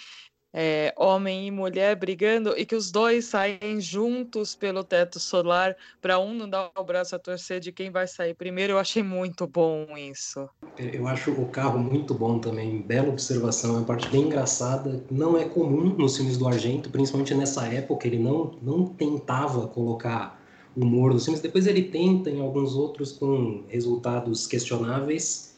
é, 0.51 0.91
homem 0.97 1.45
e 1.45 1.51
mulher 1.51 1.95
brigando 1.95 2.57
e 2.57 2.65
que 2.65 2.75
os 2.75 2.91
dois 2.91 3.25
saem 3.25 3.79
juntos 3.79 4.55
pelo 4.55 4.83
teto 4.83 5.19
solar 5.19 5.75
para 6.01 6.17
um 6.17 6.33
não 6.33 6.49
dar 6.49 6.71
o 6.75 6.83
braço 6.83 7.15
a 7.15 7.19
torcer 7.19 7.59
de 7.59 7.71
quem 7.71 7.91
vai 7.91 8.07
sair 8.07 8.33
primeiro. 8.33 8.73
Eu 8.73 8.79
achei 8.79 9.03
muito 9.03 9.45
bom 9.45 9.85
isso. 9.95 10.49
Eu 10.79 11.07
acho 11.07 11.31
o 11.31 11.47
carro 11.49 11.77
muito 11.77 12.15
bom 12.15 12.39
também, 12.39 12.81
bela 12.81 13.09
observação, 13.09 13.75
é 13.75 13.77
uma 13.77 13.85
parte 13.85 14.09
bem 14.09 14.23
engraçada. 14.23 15.03
Não 15.11 15.37
é 15.37 15.45
comum 15.45 15.95
nos 15.95 16.17
filmes 16.17 16.37
do 16.37 16.47
Argento, 16.47 16.89
principalmente 16.89 17.35
nessa 17.35 17.67
época, 17.67 18.07
ele 18.07 18.17
não, 18.17 18.57
não 18.61 18.85
tentava 18.85 19.67
colocar 19.67 20.41
humor 20.77 21.13
nos 21.13 21.25
filmes. 21.25 21.41
Depois 21.41 21.65
ele 21.65 21.83
tenta 21.83 22.29
em 22.29 22.39
alguns 22.39 22.75
outros 22.75 23.11
com 23.11 23.63
resultados 23.67 24.45
questionáveis 24.45 25.55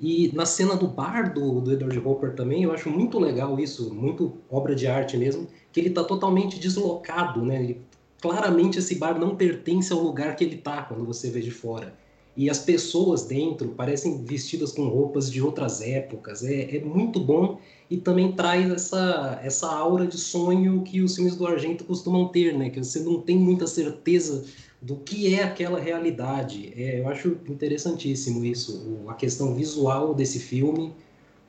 e 0.00 0.30
na 0.34 0.46
cena 0.46 0.76
do 0.76 0.86
bar 0.86 1.34
do, 1.34 1.60
do 1.60 1.72
Edward 1.72 1.98
Hopper 1.98 2.34
também, 2.34 2.62
eu 2.62 2.72
acho 2.72 2.88
muito 2.88 3.18
legal 3.18 3.60
isso, 3.60 3.92
muito 3.92 4.32
obra 4.48 4.74
de 4.74 4.86
arte 4.86 5.16
mesmo, 5.16 5.46
que 5.70 5.78
ele 5.78 5.90
está 5.90 6.02
totalmente 6.02 6.58
deslocado, 6.58 7.44
né? 7.44 7.62
Ele, 7.62 7.82
claramente 8.18 8.78
esse 8.78 8.94
bar 8.94 9.18
não 9.18 9.36
pertence 9.36 9.92
ao 9.92 10.00
lugar 10.00 10.36
que 10.36 10.44
ele 10.44 10.54
está 10.54 10.82
quando 10.82 11.04
você 11.04 11.30
vê 11.30 11.40
de 11.40 11.50
fora. 11.50 11.94
E 12.36 12.48
as 12.48 12.60
pessoas 12.60 13.24
dentro 13.24 13.70
parecem 13.70 14.24
vestidas 14.24 14.72
com 14.72 14.88
roupas 14.88 15.30
de 15.30 15.42
outras 15.42 15.80
épocas. 15.80 16.44
É, 16.44 16.76
é 16.76 16.80
muito 16.80 17.20
bom 17.20 17.58
e 17.90 17.96
também 17.96 18.32
traz 18.32 18.70
essa, 18.70 19.40
essa 19.42 19.66
aura 19.66 20.06
de 20.06 20.16
sonho 20.16 20.82
que 20.82 21.02
os 21.02 21.16
filmes 21.16 21.34
do 21.34 21.46
Argento 21.46 21.84
costumam 21.84 22.28
ter, 22.28 22.56
né? 22.56 22.70
Que 22.70 22.82
você 22.82 23.00
não 23.00 23.20
tem 23.20 23.36
muita 23.36 23.66
certeza 23.66 24.44
do 24.80 24.96
que 24.96 25.34
é 25.34 25.42
aquela 25.42 25.78
realidade. 25.78 26.72
É, 26.76 27.00
eu 27.00 27.08
acho 27.08 27.36
interessantíssimo 27.48 28.44
isso, 28.44 29.04
a 29.08 29.14
questão 29.14 29.54
visual 29.54 30.14
desse 30.14 30.38
filme, 30.38 30.94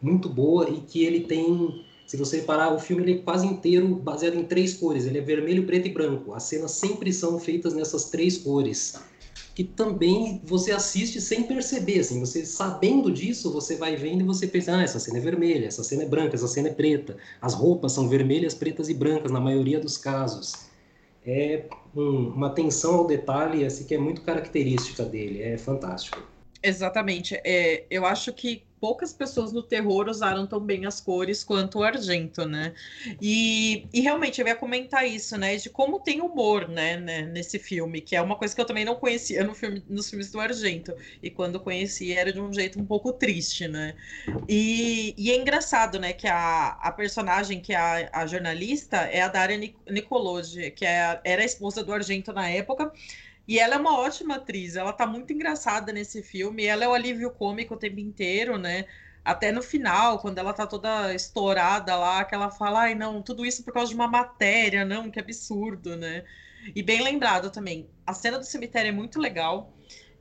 muito 0.02 0.28
boa, 0.28 0.70
e 0.70 0.82
que 0.82 1.04
ele 1.04 1.22
tem, 1.22 1.86
se 2.06 2.18
você 2.18 2.38
reparar, 2.38 2.74
o 2.74 2.80
filme 2.80 3.04
ele 3.04 3.14
é 3.14 3.18
quase 3.20 3.46
inteiro 3.46 3.88
baseado 3.96 4.36
em 4.36 4.44
três 4.44 4.74
cores, 4.74 5.06
ele 5.06 5.20
é 5.20 5.22
vermelho, 5.22 5.66
preto 5.66 5.88
e 5.88 5.94
branco. 5.94 6.34
As 6.34 6.44
cenas 6.44 6.72
sempre 6.72 7.14
são 7.14 7.40
feitas 7.40 7.74
nessas 7.74 8.10
três 8.10 8.38
cores, 8.38 9.00
que 9.54 9.64
também 9.64 10.42
você 10.44 10.72
assiste 10.72 11.20
sem 11.20 11.44
perceber, 11.44 12.00
assim, 12.00 12.20
você 12.20 12.46
sabendo 12.46 13.12
disso, 13.12 13.52
você 13.52 13.76
vai 13.76 13.96
vendo 13.96 14.22
e 14.22 14.26
você 14.26 14.48
pensa, 14.48 14.76
ah, 14.76 14.84
essa 14.84 15.00
cena 15.00 15.18
é 15.18 15.22
vermelha, 15.22 15.68
essa 15.68 15.84
cena 15.84 16.04
é 16.04 16.08
branca, 16.08 16.36
essa 16.36 16.48
cena 16.48 16.70
é 16.70 16.74
preta. 16.74 17.18
As 17.42 17.54
roupas 17.54 17.92
são 17.92 18.08
vermelhas, 18.08 18.54
pretas 18.54 18.90
e 18.90 18.94
brancas 18.94 19.32
na 19.32 19.40
maioria 19.40 19.80
dos 19.80 19.98
casos 19.98 20.72
é 21.26 21.66
um, 21.96 22.30
uma 22.30 22.48
atenção 22.48 22.96
ao 22.96 23.08
detalhe 23.08 23.66
assim 23.66 23.86
que 23.86 23.94
é 23.94 23.98
muito 23.98 24.22
característica 24.22 25.04
dele, 25.06 25.42
é 25.42 25.58
fantástico. 25.58 26.31
Exatamente. 26.64 27.36
É, 27.44 27.86
eu 27.90 28.06
acho 28.06 28.32
que 28.34 28.68
poucas 28.80 29.14
pessoas 29.14 29.52
no 29.52 29.62
terror 29.64 30.08
usaram 30.08 30.46
tão 30.48 30.60
bem 30.60 30.86
as 30.88 31.00
cores 31.00 31.44
quanto 31.44 31.80
o 31.80 31.84
Argento, 31.84 32.46
né? 32.46 32.74
E, 33.20 33.88
e 33.94 34.02
realmente 34.02 34.42
eu 34.42 34.48
ia 34.48 34.56
comentar 34.56 35.08
isso, 35.08 35.38
né? 35.38 35.56
De 35.56 35.70
como 35.70 36.00
tem 36.00 36.22
humor, 36.22 36.68
né, 36.68 36.98
né, 36.98 37.22
nesse 37.24 37.58
filme, 37.60 38.02
que 38.02 38.16
é 38.16 38.22
uma 38.22 38.36
coisa 38.36 38.54
que 38.56 38.62
eu 38.62 38.66
também 38.66 38.86
não 38.86 38.96
conhecia 38.96 39.44
no 39.44 39.54
filme, 39.56 39.84
nos 39.88 40.10
filmes 40.10 40.32
do 40.32 40.40
Argento. 40.40 40.96
E 41.22 41.30
quando 41.32 41.60
conheci 41.60 42.12
era 42.14 42.32
de 42.34 42.40
um 42.40 42.52
jeito 42.54 42.80
um 42.80 42.86
pouco 42.86 43.14
triste, 43.14 43.68
né? 43.68 43.96
E, 44.48 45.14
e 45.18 45.32
é 45.32 45.36
engraçado, 45.38 46.00
né, 46.00 46.14
que 46.14 46.28
a, 46.28 46.70
a 46.82 46.92
personagem, 46.92 47.60
que 47.62 47.74
é 47.74 47.78
a, 47.78 48.10
a 48.22 48.26
jornalista, 48.28 48.98
é 48.98 49.22
a 49.22 49.28
Daria 49.28 49.58
Nicolodi, 49.90 50.72
que 50.72 50.86
é, 50.86 51.20
era 51.24 51.42
a 51.42 51.46
esposa 51.46 51.84
do 51.84 51.94
Argento 51.94 52.34
na 52.34 52.50
época. 52.50 52.92
E 53.52 53.60
ela 53.60 53.76
é 53.76 53.78
uma 53.78 54.00
ótima 54.00 54.36
atriz, 54.36 54.78
ela 54.78 54.94
tá 54.94 55.06
muito 55.06 55.34
engraçada 55.34 55.92
nesse 55.92 56.24
filme, 56.24 56.64
ela 56.64 56.86
é 56.86 56.88
o 56.88 56.94
alívio 56.94 57.30
cômico 57.30 57.74
o 57.74 57.78
tempo 57.78 58.00
inteiro, 58.00 58.58
né? 58.58 58.86
Até 59.26 59.52
no 59.52 59.62
final, 59.62 60.20
quando 60.20 60.38
ela 60.38 60.54
tá 60.54 60.66
toda 60.66 61.14
estourada 61.14 61.94
lá, 61.98 62.24
que 62.24 62.34
ela 62.34 62.50
fala, 62.50 62.84
ai 62.84 62.96
não, 62.96 63.22
tudo 63.22 63.46
isso 63.46 63.62
por 63.66 63.74
causa 63.74 63.90
de 63.90 63.96
uma 63.96 64.08
matéria, 64.08 64.86
não, 64.86 65.12
que 65.12 65.20
absurdo, 65.20 65.98
né? 65.98 66.24
E 66.74 66.82
bem 66.82 67.04
lembrado 67.04 67.52
também, 67.52 67.90
a 68.08 68.14
cena 68.14 68.40
do 68.40 68.46
cemitério 68.46 68.88
é 68.88 68.94
muito 68.94 69.20
legal. 69.20 69.74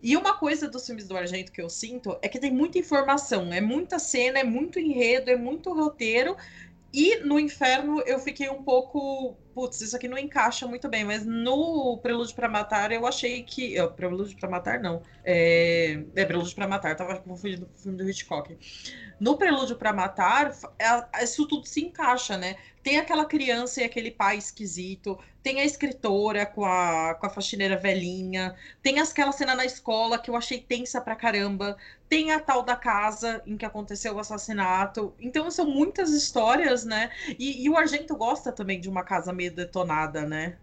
E 0.02 0.16
uma 0.16 0.36
coisa 0.36 0.68
dos 0.68 0.84
filmes 0.84 1.06
do 1.06 1.16
Argento 1.16 1.52
que 1.52 1.62
eu 1.62 1.70
sinto 1.70 2.18
é 2.22 2.28
que 2.28 2.40
tem 2.40 2.50
muita 2.50 2.78
informação, 2.78 3.52
é 3.52 3.60
muita 3.60 4.00
cena, 4.00 4.40
é 4.40 4.44
muito 4.44 4.80
enredo, 4.80 5.30
é 5.30 5.36
muito 5.36 5.72
roteiro, 5.72 6.36
e 6.92 7.18
no 7.18 7.38
Inferno 7.38 8.00
eu 8.00 8.18
fiquei 8.18 8.50
um 8.50 8.64
pouco. 8.64 9.36
Putz, 9.60 9.78
isso 9.82 9.94
aqui 9.94 10.08
não 10.08 10.16
encaixa 10.16 10.66
muito 10.66 10.88
bem, 10.88 11.04
mas 11.04 11.26
no 11.26 11.98
Prelúdio 11.98 12.34
para 12.34 12.48
Matar 12.48 12.92
eu 12.92 13.06
achei 13.06 13.42
que. 13.42 13.78
Oh, 13.78 13.90
Prelúdio 13.90 14.34
para 14.38 14.48
Matar 14.48 14.80
não. 14.80 15.02
É, 15.22 16.02
é 16.16 16.24
Prelúdio 16.24 16.54
para 16.54 16.66
Matar, 16.66 16.96
tava 16.96 17.16
confundindo 17.16 17.66
com 17.66 17.74
o 17.74 17.78
filme 17.78 17.98
do 17.98 18.08
Hitchcock. 18.08 18.56
No 19.20 19.36
Prelúdio 19.36 19.76
para 19.76 19.92
Matar, 19.92 20.50
é, 20.78 21.22
isso 21.22 21.46
tudo 21.46 21.66
se 21.66 21.82
encaixa, 21.82 22.38
né? 22.38 22.56
Tem 22.82 22.98
aquela 22.98 23.26
criança 23.26 23.82
e 23.82 23.84
aquele 23.84 24.10
pai 24.10 24.38
esquisito, 24.38 25.18
tem 25.42 25.60
a 25.60 25.64
escritora 25.64 26.46
com 26.46 26.64
a, 26.64 27.14
com 27.14 27.26
a 27.26 27.30
faxineira 27.30 27.76
velhinha, 27.76 28.54
tem 28.82 28.98
aquela 28.98 29.32
cena 29.32 29.54
na 29.54 29.66
escola 29.66 30.18
que 30.18 30.30
eu 30.30 30.36
achei 30.36 30.58
tensa 30.58 30.98
pra 31.00 31.14
caramba, 31.14 31.76
tem 32.08 32.32
a 32.32 32.40
tal 32.40 32.62
da 32.62 32.74
casa 32.74 33.42
em 33.46 33.56
que 33.56 33.64
aconteceu 33.66 34.14
o 34.14 34.18
assassinato. 34.18 35.14
Então 35.20 35.50
são 35.50 35.66
muitas 35.66 36.10
histórias, 36.10 36.84
né? 36.84 37.10
E, 37.38 37.64
e 37.64 37.68
o 37.70 37.76
Argento 37.76 38.16
gosta 38.16 38.50
também 38.50 38.80
de 38.80 38.88
uma 38.88 39.04
casa 39.04 39.32
detonada, 39.50 40.22
né? 40.26 40.56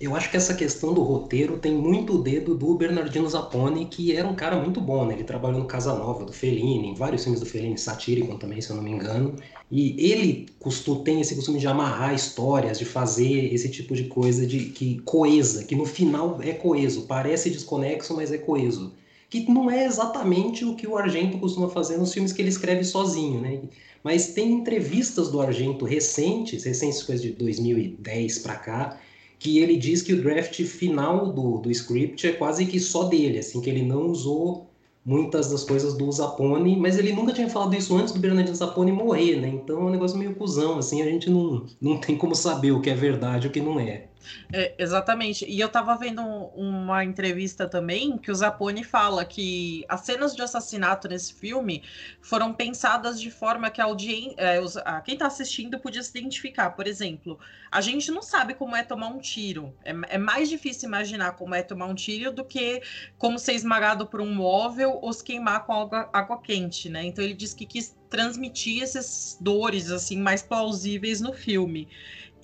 Eu 0.00 0.14
acho 0.14 0.30
que 0.30 0.36
essa 0.36 0.54
questão 0.54 0.94
do 0.94 1.02
roteiro 1.02 1.58
tem 1.58 1.74
muito 1.74 2.14
o 2.14 2.22
dedo 2.22 2.54
do 2.54 2.72
Bernardino 2.76 3.28
Zapponi, 3.28 3.86
que 3.86 4.14
era 4.14 4.28
um 4.28 4.34
cara 4.34 4.56
muito 4.56 4.80
bom, 4.80 5.04
né? 5.04 5.14
Ele 5.14 5.24
trabalhou 5.24 5.58
no 5.58 5.66
Casa 5.66 5.92
Nova, 5.92 6.24
do 6.24 6.32
Fellini, 6.32 6.90
em 6.90 6.94
vários 6.94 7.24
filmes 7.24 7.40
do 7.40 7.46
Fellini, 7.46 7.76
Satírico 7.76 8.38
também, 8.38 8.60
se 8.60 8.70
eu 8.70 8.76
não 8.76 8.82
me 8.82 8.92
engano. 8.92 9.34
E 9.68 9.96
ele 10.12 10.46
costum, 10.60 11.02
tem 11.02 11.20
esse 11.20 11.34
costume 11.34 11.58
de 11.58 11.66
amarrar 11.66 12.14
histórias, 12.14 12.78
de 12.78 12.84
fazer 12.84 13.52
esse 13.52 13.68
tipo 13.70 13.94
de 13.96 14.04
coisa 14.04 14.46
de 14.46 14.66
que 14.66 15.00
coesa, 15.00 15.64
que 15.64 15.74
no 15.74 15.84
final 15.84 16.38
é 16.40 16.52
coeso, 16.52 17.06
parece 17.08 17.50
desconexo, 17.50 18.14
mas 18.14 18.30
é 18.30 18.38
coeso. 18.38 18.94
Que 19.28 19.50
não 19.50 19.68
é 19.68 19.84
exatamente 19.84 20.64
o 20.64 20.76
que 20.76 20.86
o 20.86 20.96
Argento 20.96 21.38
costuma 21.38 21.68
fazer 21.68 21.96
nos 21.96 22.12
filmes 22.12 22.32
que 22.32 22.40
ele 22.40 22.50
escreve 22.50 22.84
sozinho, 22.84 23.40
né? 23.40 23.62
Mas 24.02 24.28
tem 24.28 24.52
entrevistas 24.52 25.30
do 25.30 25.40
Argento 25.40 25.84
recentes, 25.84 26.64
recentes 26.64 27.02
coisas 27.02 27.22
de 27.22 27.32
2010 27.32 28.38
para 28.38 28.56
cá, 28.56 29.00
que 29.38 29.58
ele 29.58 29.76
diz 29.76 30.02
que 30.02 30.12
o 30.12 30.22
draft 30.22 30.62
final 30.64 31.32
do, 31.32 31.58
do 31.58 31.70
script 31.70 32.26
é 32.26 32.32
quase 32.32 32.66
que 32.66 32.78
só 32.78 33.04
dele, 33.04 33.38
assim, 33.38 33.60
que 33.60 33.70
ele 33.70 33.82
não 33.82 34.08
usou 34.08 34.68
muitas 35.04 35.50
das 35.50 35.64
coisas 35.64 35.94
do 35.94 36.10
Zapone, 36.10 36.76
mas 36.76 36.96
ele 36.96 37.12
nunca 37.12 37.32
tinha 37.32 37.48
falado 37.48 37.74
isso 37.74 37.96
antes 37.96 38.12
do 38.12 38.20
Bernardino 38.20 38.54
Zapone 38.54 38.92
morrer, 38.92 39.40
né? 39.40 39.48
Então 39.48 39.80
é 39.80 39.84
um 39.84 39.90
negócio 39.90 40.16
meio 40.16 40.34
cuzão, 40.34 40.78
assim, 40.78 41.02
a 41.02 41.06
gente 41.06 41.28
não, 41.28 41.66
não 41.80 41.98
tem 41.98 42.16
como 42.16 42.34
saber 42.34 42.70
o 42.70 42.80
que 42.80 42.90
é 42.90 42.94
verdade 42.94 43.46
e 43.46 43.50
o 43.50 43.52
que 43.52 43.60
não 43.60 43.80
é. 43.80 44.06
É, 44.52 44.74
exatamente. 44.78 45.44
E 45.48 45.58
eu 45.58 45.68
tava 45.68 45.96
vendo 45.96 46.22
uma 46.22 47.04
entrevista 47.04 47.68
também 47.68 48.18
que 48.18 48.30
o 48.30 48.34
Zapone 48.34 48.84
fala 48.84 49.24
que 49.24 49.84
as 49.88 50.00
cenas 50.02 50.34
de 50.34 50.42
assassinato 50.42 51.08
nesse 51.08 51.34
filme 51.34 51.82
foram 52.20 52.52
pensadas 52.52 53.20
de 53.20 53.30
forma 53.30 53.70
que 53.70 53.80
a 53.80 53.84
audiência, 53.84 54.34
é, 54.38 55.00
quem 55.04 55.16
tá 55.16 55.26
assistindo 55.26 55.78
podia 55.78 56.02
se 56.02 56.16
identificar. 56.18 56.70
Por 56.70 56.86
exemplo, 56.86 57.38
a 57.70 57.80
gente 57.80 58.10
não 58.10 58.22
sabe 58.22 58.54
como 58.54 58.76
é 58.76 58.82
tomar 58.82 59.08
um 59.08 59.18
tiro. 59.18 59.74
É, 59.84 59.94
é 60.10 60.18
mais 60.18 60.48
difícil 60.48 60.88
imaginar 60.88 61.32
como 61.32 61.54
é 61.54 61.62
tomar 61.62 61.86
um 61.86 61.94
tiro 61.94 62.32
do 62.32 62.44
que 62.44 62.82
como 63.18 63.38
ser 63.38 63.54
esmagado 63.54 64.06
por 64.06 64.20
um 64.20 64.34
móvel 64.34 64.98
ou 65.00 65.12
se 65.12 65.24
queimar 65.24 65.64
com 65.66 65.72
água, 65.72 66.10
água 66.12 66.40
quente, 66.40 66.88
né? 66.88 67.04
Então 67.04 67.24
ele 67.24 67.34
diz 67.34 67.54
que 67.54 67.66
quis 67.66 67.96
transmitir 68.08 68.82
essas 68.82 69.38
dores 69.40 69.90
assim 69.90 70.18
mais 70.18 70.42
plausíveis 70.42 71.20
no 71.20 71.32
filme. 71.32 71.88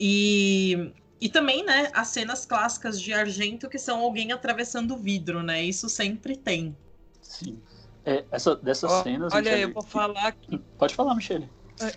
E 0.00 0.92
e 1.20 1.28
também, 1.28 1.64
né, 1.64 1.90
as 1.92 2.08
cenas 2.08 2.46
clássicas 2.46 3.00
de 3.00 3.12
Argento 3.12 3.68
que 3.68 3.78
são 3.78 4.00
alguém 4.00 4.32
atravessando 4.32 4.94
o 4.94 4.96
vidro, 4.96 5.42
né? 5.42 5.62
Isso 5.62 5.88
sempre 5.88 6.36
tem. 6.36 6.76
Sim. 7.20 7.60
É, 8.04 8.24
essa, 8.30 8.54
dessas 8.56 8.90
oh, 8.90 9.02
cenas. 9.02 9.32
Olha, 9.32 9.50
Michele... 9.50 9.62
eu 9.62 9.72
vou 9.74 9.82
falar 9.82 10.32
que. 10.32 10.58
Pode 10.78 10.94
falar, 10.94 11.14
Michele. 11.14 11.48
É, 11.80 11.92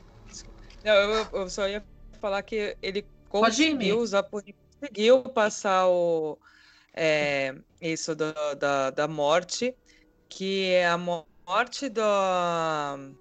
não, 0.83 0.93
eu, 0.93 1.27
eu, 1.33 1.49
só 1.49 1.67
ia 1.67 1.83
falar 2.19 2.41
que 2.41 2.75
ele 2.81 3.05
conseguiu 3.29 3.99
usar, 3.99 4.23
conseguiu 4.23 5.21
passar 5.23 5.87
o, 5.87 6.37
é, 6.93 7.55
isso 7.79 8.15
do, 8.15 8.33
da, 8.59 8.89
da 8.89 9.07
morte, 9.07 9.75
que 10.27 10.69
é 10.71 10.87
a 10.87 10.97
morte 10.97 11.89
do, 11.89 12.01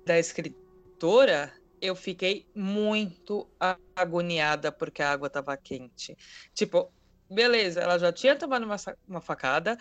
da 0.05 0.19
escritora 0.19 1.53
eu 1.81 1.95
fiquei 1.95 2.47
muito 2.55 3.49
agoniada 3.97 4.71
porque 4.71 5.03
a 5.03 5.13
água 5.13 5.29
estava 5.29 5.57
quente. 5.57 6.17
Tipo, 6.55 6.93
beleza, 7.29 7.81
ela 7.81 7.99
já 7.99 8.13
tinha 8.13 8.37
tomado 8.37 8.65
uma, 8.65 8.77
uma 9.09 9.21
facada, 9.21 9.79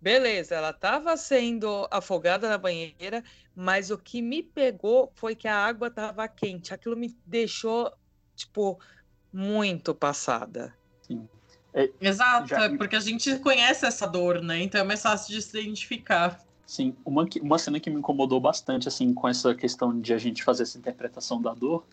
beleza, 0.00 0.54
ela 0.54 0.70
estava 0.70 1.16
sendo 1.16 1.86
afogada 1.90 2.48
na 2.48 2.58
banheira, 2.58 3.22
mas 3.54 3.90
o 3.90 3.98
que 3.98 4.20
me 4.20 4.42
pegou 4.42 5.12
foi 5.14 5.34
que 5.34 5.48
a 5.48 5.56
água 5.56 5.88
estava 5.88 6.26
quente. 6.28 6.74
Aquilo 6.74 6.96
me 6.96 7.16
deixou, 7.24 7.92
tipo, 8.34 8.80
muito 9.32 9.94
passada. 9.94 10.76
Sim. 11.02 11.28
É, 11.74 11.90
Exato, 12.00 12.48
já... 12.48 12.64
é 12.64 12.76
porque 12.76 12.96
a 12.96 13.00
gente 13.00 13.38
conhece 13.40 13.84
essa 13.84 14.06
dor, 14.06 14.40
né? 14.40 14.62
Então 14.62 14.80
é 14.80 14.84
mais 14.84 15.02
fácil 15.02 15.34
de 15.34 15.42
se 15.42 15.60
identificar. 15.60 16.40
Sim, 16.66 16.96
uma, 17.04 17.26
uma 17.42 17.58
cena 17.58 17.78
que 17.78 17.88
me 17.88 17.96
incomodou 17.96 18.40
bastante, 18.40 18.88
assim, 18.88 19.14
com 19.14 19.28
essa 19.28 19.54
questão 19.54 19.98
de 20.00 20.12
a 20.12 20.18
gente 20.18 20.42
fazer 20.42 20.64
essa 20.64 20.76
interpretação 20.76 21.40
da 21.40 21.54
dor, 21.54 21.84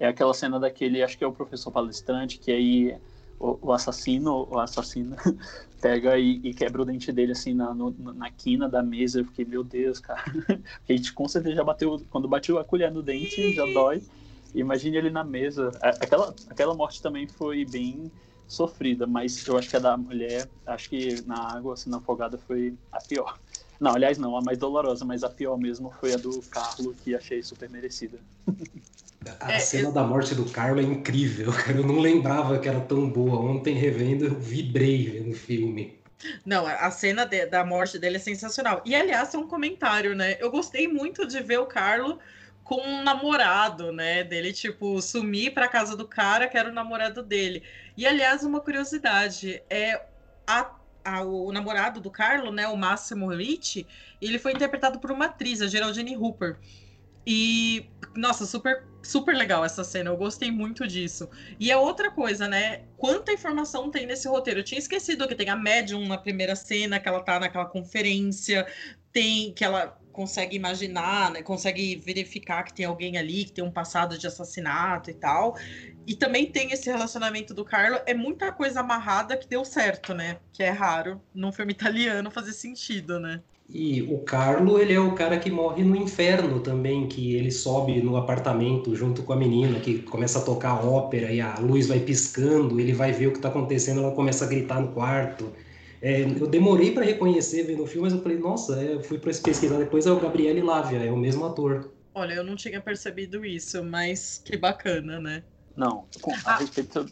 é 0.00 0.06
aquela 0.08 0.32
cena 0.32 0.58
daquele, 0.58 1.02
acho 1.02 1.18
que 1.18 1.22
é 1.22 1.26
o 1.26 1.32
professor 1.32 1.70
palestrante, 1.70 2.38
que 2.38 2.50
aí 2.50 2.96
o, 3.38 3.58
o 3.60 3.72
assassino, 3.72 4.48
o 4.50 4.58
assassino, 4.58 5.16
pega 5.82 6.18
e, 6.18 6.40
e, 6.44 6.54
quebra 6.54 6.80
o 6.80 6.84
dente 6.84 7.12
dele, 7.12 7.32
assim, 7.32 7.52
na, 7.52 7.74
no, 7.74 7.90
na 7.90 8.30
quina 8.30 8.68
da 8.68 8.82
mesa. 8.82 9.20
Eu 9.20 9.24
fiquei, 9.26 9.44
meu 9.44 9.62
Deus, 9.62 9.98
cara. 9.98 10.22
a 10.88 10.92
gente 10.92 11.12
com 11.12 11.28
certeza 11.28 11.56
já 11.56 11.64
bateu, 11.64 12.00
quando 12.08 12.26
bateu 12.26 12.58
a 12.58 12.64
colher 12.64 12.90
no 12.90 13.02
dente, 13.02 13.52
já 13.52 13.66
dói. 13.66 14.02
Imagine 14.54 14.96
ele 14.96 15.10
na 15.10 15.24
mesa. 15.24 15.72
Aquela, 15.82 16.34
aquela 16.48 16.74
morte 16.74 17.02
também 17.02 17.26
foi 17.26 17.64
bem 17.64 18.10
sofrida, 18.46 19.06
mas 19.06 19.46
eu 19.46 19.56
acho 19.58 19.68
que 19.68 19.76
a 19.76 19.80
da 19.80 19.96
mulher, 19.96 20.48
acho 20.66 20.88
que 20.88 21.22
na 21.26 21.52
água, 21.52 21.74
assim, 21.74 21.90
na 21.90 21.96
afogada, 21.96 22.38
foi 22.38 22.74
a 22.92 23.00
pior. 23.00 23.38
Não, 23.82 23.96
aliás, 23.96 24.16
não, 24.16 24.36
a 24.36 24.40
mais 24.40 24.58
dolorosa, 24.58 25.04
mas 25.04 25.24
a 25.24 25.28
pior 25.28 25.58
mesmo 25.58 25.92
foi 25.98 26.14
a 26.14 26.16
do 26.16 26.40
Carlo, 26.42 26.94
que 27.02 27.16
achei 27.16 27.42
super 27.42 27.68
merecida. 27.68 28.16
A 29.40 29.54
é, 29.54 29.58
cena 29.58 29.88
eu... 29.88 29.92
da 29.92 30.04
morte 30.04 30.36
do 30.36 30.44
Carlo 30.44 30.78
é 30.78 30.84
incrível, 30.84 31.50
cara. 31.66 31.78
Eu 31.78 31.84
não 31.84 31.98
lembrava 31.98 32.60
que 32.60 32.68
era 32.68 32.78
tão 32.78 33.10
boa. 33.10 33.40
Ontem, 33.40 33.74
revendo, 33.74 34.26
eu 34.26 34.38
vibrei 34.38 35.10
vendo 35.10 35.32
o 35.32 35.36
filme. 35.36 35.98
Não, 36.46 36.64
a 36.64 36.88
cena 36.92 37.24
de, 37.24 37.44
da 37.46 37.64
morte 37.64 37.98
dele 37.98 38.18
é 38.18 38.20
sensacional. 38.20 38.82
E, 38.84 38.94
aliás, 38.94 39.34
é 39.34 39.38
um 39.38 39.48
comentário, 39.48 40.14
né? 40.14 40.36
Eu 40.38 40.52
gostei 40.52 40.86
muito 40.86 41.26
de 41.26 41.42
ver 41.42 41.58
o 41.58 41.66
Carlo 41.66 42.20
com 42.62 42.80
um 42.80 43.02
namorado, 43.02 43.90
né? 43.90 44.22
Dele, 44.22 44.52
tipo, 44.52 45.02
sumir 45.02 45.52
pra 45.52 45.66
casa 45.66 45.96
do 45.96 46.06
cara 46.06 46.46
que 46.46 46.56
era 46.56 46.70
o 46.70 46.72
namorado 46.72 47.20
dele. 47.20 47.64
E, 47.96 48.06
aliás, 48.06 48.44
uma 48.44 48.60
curiosidade: 48.60 49.60
é 49.68 50.00
a 50.46 50.70
a, 51.04 51.22
o 51.22 51.52
namorado 51.52 52.00
do 52.00 52.10
Carlo, 52.10 52.52
né, 52.52 52.66
o 52.68 52.76
Máximo 52.76 53.28
Ricci, 53.28 53.86
ele 54.20 54.38
foi 54.38 54.52
interpretado 54.52 54.98
por 54.98 55.10
uma 55.10 55.26
atriz, 55.26 55.60
a 55.60 55.66
Geraldine 55.66 56.16
Hooper. 56.16 56.58
E, 57.26 57.86
nossa, 58.16 58.44
super, 58.44 58.84
super 59.02 59.34
legal 59.36 59.64
essa 59.64 59.84
cena, 59.84 60.10
eu 60.10 60.16
gostei 60.16 60.50
muito 60.50 60.86
disso. 60.86 61.28
E 61.58 61.70
é 61.70 61.76
outra 61.76 62.10
coisa, 62.10 62.48
né? 62.48 62.82
Quanta 62.96 63.32
informação 63.32 63.90
tem 63.90 64.06
nesse 64.06 64.26
roteiro? 64.26 64.60
Eu 64.60 64.64
tinha 64.64 64.78
esquecido 64.78 65.28
que 65.28 65.34
tem 65.34 65.48
a 65.48 65.56
médium 65.56 66.06
na 66.06 66.18
primeira 66.18 66.56
cena, 66.56 66.98
que 66.98 67.08
ela 67.08 67.22
tá 67.22 67.38
naquela 67.38 67.66
conferência, 67.66 68.66
tem 69.12 69.52
que 69.52 69.64
ela 69.64 69.96
consegue 70.12 70.56
imaginar, 70.56 71.30
né? 71.32 71.42
Consegue 71.42 71.96
verificar 71.96 72.62
que 72.64 72.74
tem 72.74 72.84
alguém 72.86 73.16
ali, 73.18 73.44
que 73.44 73.52
tem 73.52 73.64
um 73.64 73.72
passado 73.72 74.18
de 74.18 74.26
assassinato 74.26 75.10
e 75.10 75.14
tal. 75.14 75.56
E 76.06 76.14
também 76.16 76.50
tem 76.50 76.72
esse 76.72 76.90
relacionamento 76.90 77.54
do 77.54 77.64
Carlo. 77.64 77.98
É 78.06 78.14
muita 78.14 78.52
coisa 78.52 78.80
amarrada 78.80 79.36
que 79.36 79.48
deu 79.48 79.64
certo, 79.64 80.14
né? 80.14 80.40
Que 80.52 80.62
é 80.62 80.70
raro 80.70 81.20
num 81.34 81.52
filme 81.52 81.72
italiano 81.72 82.30
fazer 82.30 82.52
sentido, 82.52 83.18
né? 83.20 83.42
E 83.68 84.02
o 84.02 84.22
Carlo, 84.22 84.78
ele 84.78 84.92
é 84.92 85.00
o 85.00 85.14
cara 85.14 85.38
que 85.38 85.50
morre 85.50 85.82
no 85.82 85.96
inferno 85.96 86.60
também, 86.62 87.08
que 87.08 87.34
ele 87.34 87.50
sobe 87.50 88.02
no 88.02 88.16
apartamento 88.16 88.94
junto 88.94 89.22
com 89.22 89.32
a 89.32 89.36
menina, 89.36 89.80
que 89.80 90.02
começa 90.02 90.38
a 90.40 90.44
tocar 90.44 90.84
ópera 90.84 91.32
e 91.32 91.40
a 91.40 91.58
luz 91.58 91.86
vai 91.86 92.00
piscando, 92.00 92.78
ele 92.78 92.92
vai 92.92 93.12
ver 93.12 93.28
o 93.28 93.32
que 93.32 93.38
está 93.38 93.48
acontecendo, 93.48 94.00
ela 94.02 94.14
começa 94.14 94.44
a 94.44 94.48
gritar 94.48 94.80
no 94.80 94.92
quarto. 94.92 95.52
É, 96.02 96.22
eu 96.22 96.48
demorei 96.48 96.90
para 96.90 97.04
reconhecer 97.04 97.62
vendo 97.62 97.84
o 97.84 97.86
filme, 97.86 98.08
mas 98.08 98.12
eu 98.12 98.20
falei, 98.20 98.36
nossa, 98.36 98.82
é, 98.82 99.00
fui 99.04 99.18
para 99.18 99.32
pesquisar 99.32 99.78
depois, 99.78 100.04
é 100.04 100.10
o 100.10 100.18
Gabriele 100.18 100.60
Lávia, 100.60 100.98
é 100.98 101.12
o 101.12 101.16
mesmo 101.16 101.46
ator. 101.46 101.92
Olha, 102.12 102.34
eu 102.34 102.42
não 102.42 102.56
tinha 102.56 102.80
percebido 102.80 103.44
isso, 103.44 103.84
mas 103.84 104.42
que 104.44 104.56
bacana, 104.56 105.20
né? 105.20 105.44
Não, 105.76 106.04
a, 106.44 106.50
ah. 106.50 106.56
respeito, 106.56 107.06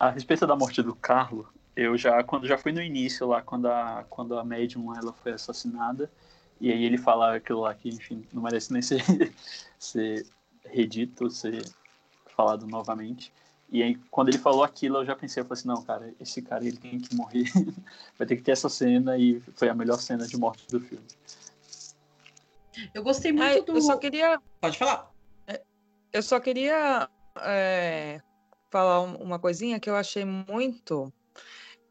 a 0.00 0.10
respeito 0.10 0.46
da 0.48 0.56
morte 0.56 0.82
do 0.82 0.96
Carlo, 0.96 1.48
eu 1.76 1.96
já, 1.96 2.24
quando 2.24 2.48
já 2.48 2.58
fui 2.58 2.72
no 2.72 2.82
início 2.82 3.24
lá, 3.28 3.40
quando 3.40 3.68
a, 3.68 4.04
quando 4.10 4.36
a 4.36 4.44
médium 4.44 4.92
ela 4.96 5.12
foi 5.12 5.32
assassinada, 5.32 6.10
e 6.60 6.72
aí 6.72 6.84
ele 6.84 6.98
fala 6.98 7.36
aquilo 7.36 7.60
lá 7.60 7.72
que, 7.72 7.88
enfim, 7.88 8.26
não 8.32 8.42
merece 8.42 8.72
nem 8.72 8.82
ser, 8.82 9.02
ser 9.78 10.26
redito, 10.64 11.30
ser 11.30 11.64
falado 12.36 12.66
novamente. 12.66 13.32
E 13.70 13.82
aí, 13.82 13.96
quando 14.10 14.28
ele 14.28 14.38
falou 14.38 14.62
aquilo, 14.62 14.98
eu 14.98 15.04
já 15.04 15.16
pensei, 15.16 15.42
eu 15.42 15.46
falei 15.46 15.58
assim, 15.58 15.68
não, 15.68 15.82
cara, 15.82 16.14
esse 16.20 16.40
cara 16.40 16.64
ele 16.64 16.76
tem 16.76 17.00
que 17.00 17.14
morrer. 17.14 17.44
Vai 18.16 18.26
ter 18.26 18.36
que 18.36 18.42
ter 18.42 18.52
essa 18.52 18.68
cena 18.68 19.18
e 19.18 19.40
foi 19.54 19.68
a 19.68 19.74
melhor 19.74 19.98
cena 19.98 20.26
de 20.26 20.36
morte 20.36 20.66
do 20.68 20.80
filme. 20.80 21.04
Eu 22.92 23.02
gostei 23.02 23.32
muito 23.32 23.44
Ai, 23.44 23.62
do. 23.62 23.72
Eu 23.72 23.80
só 23.80 23.96
queria. 23.96 24.40
Pode 24.60 24.78
falar. 24.78 25.10
É, 25.46 25.62
eu 26.12 26.22
só 26.22 26.40
queria 26.40 27.08
é, 27.40 28.20
falar 28.70 29.00
uma 29.00 29.38
coisinha 29.38 29.80
que 29.80 29.88
eu 29.88 29.96
achei 29.96 30.24
muito 30.24 31.12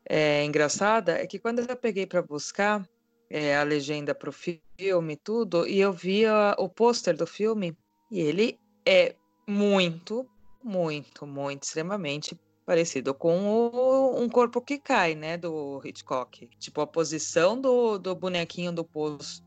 é, 0.08 0.44
engraçada. 0.44 1.14
É 1.14 1.26
que 1.26 1.40
quando 1.40 1.60
eu 1.60 1.76
peguei 1.76 2.06
para 2.06 2.22
buscar 2.22 2.88
é, 3.30 3.58
a 3.58 3.64
legenda 3.64 4.14
para 4.14 4.30
o 4.30 4.34
filme 4.34 5.16
tudo, 5.16 5.68
e 5.68 5.80
eu 5.80 5.92
via 5.92 6.56
o 6.58 6.70
pôster 6.70 7.16
do 7.16 7.26
filme, 7.26 7.76
e 8.12 8.20
ele 8.20 8.60
é 8.86 9.16
muito, 9.48 10.30
muito, 10.64 11.26
muito, 11.26 11.64
extremamente 11.64 12.40
parecido 12.66 13.14
com 13.14 13.46
o, 13.46 14.22
um 14.22 14.30
corpo 14.30 14.62
que 14.62 14.78
cai, 14.78 15.16
né, 15.16 15.38
do 15.38 15.82
Hitchcock. 15.84 16.50
Tipo, 16.60 16.82
a 16.82 16.88
posição 16.88 17.60
do, 17.60 17.98
do 17.98 18.16
bonequinho 18.16 18.72
do, 18.72 18.88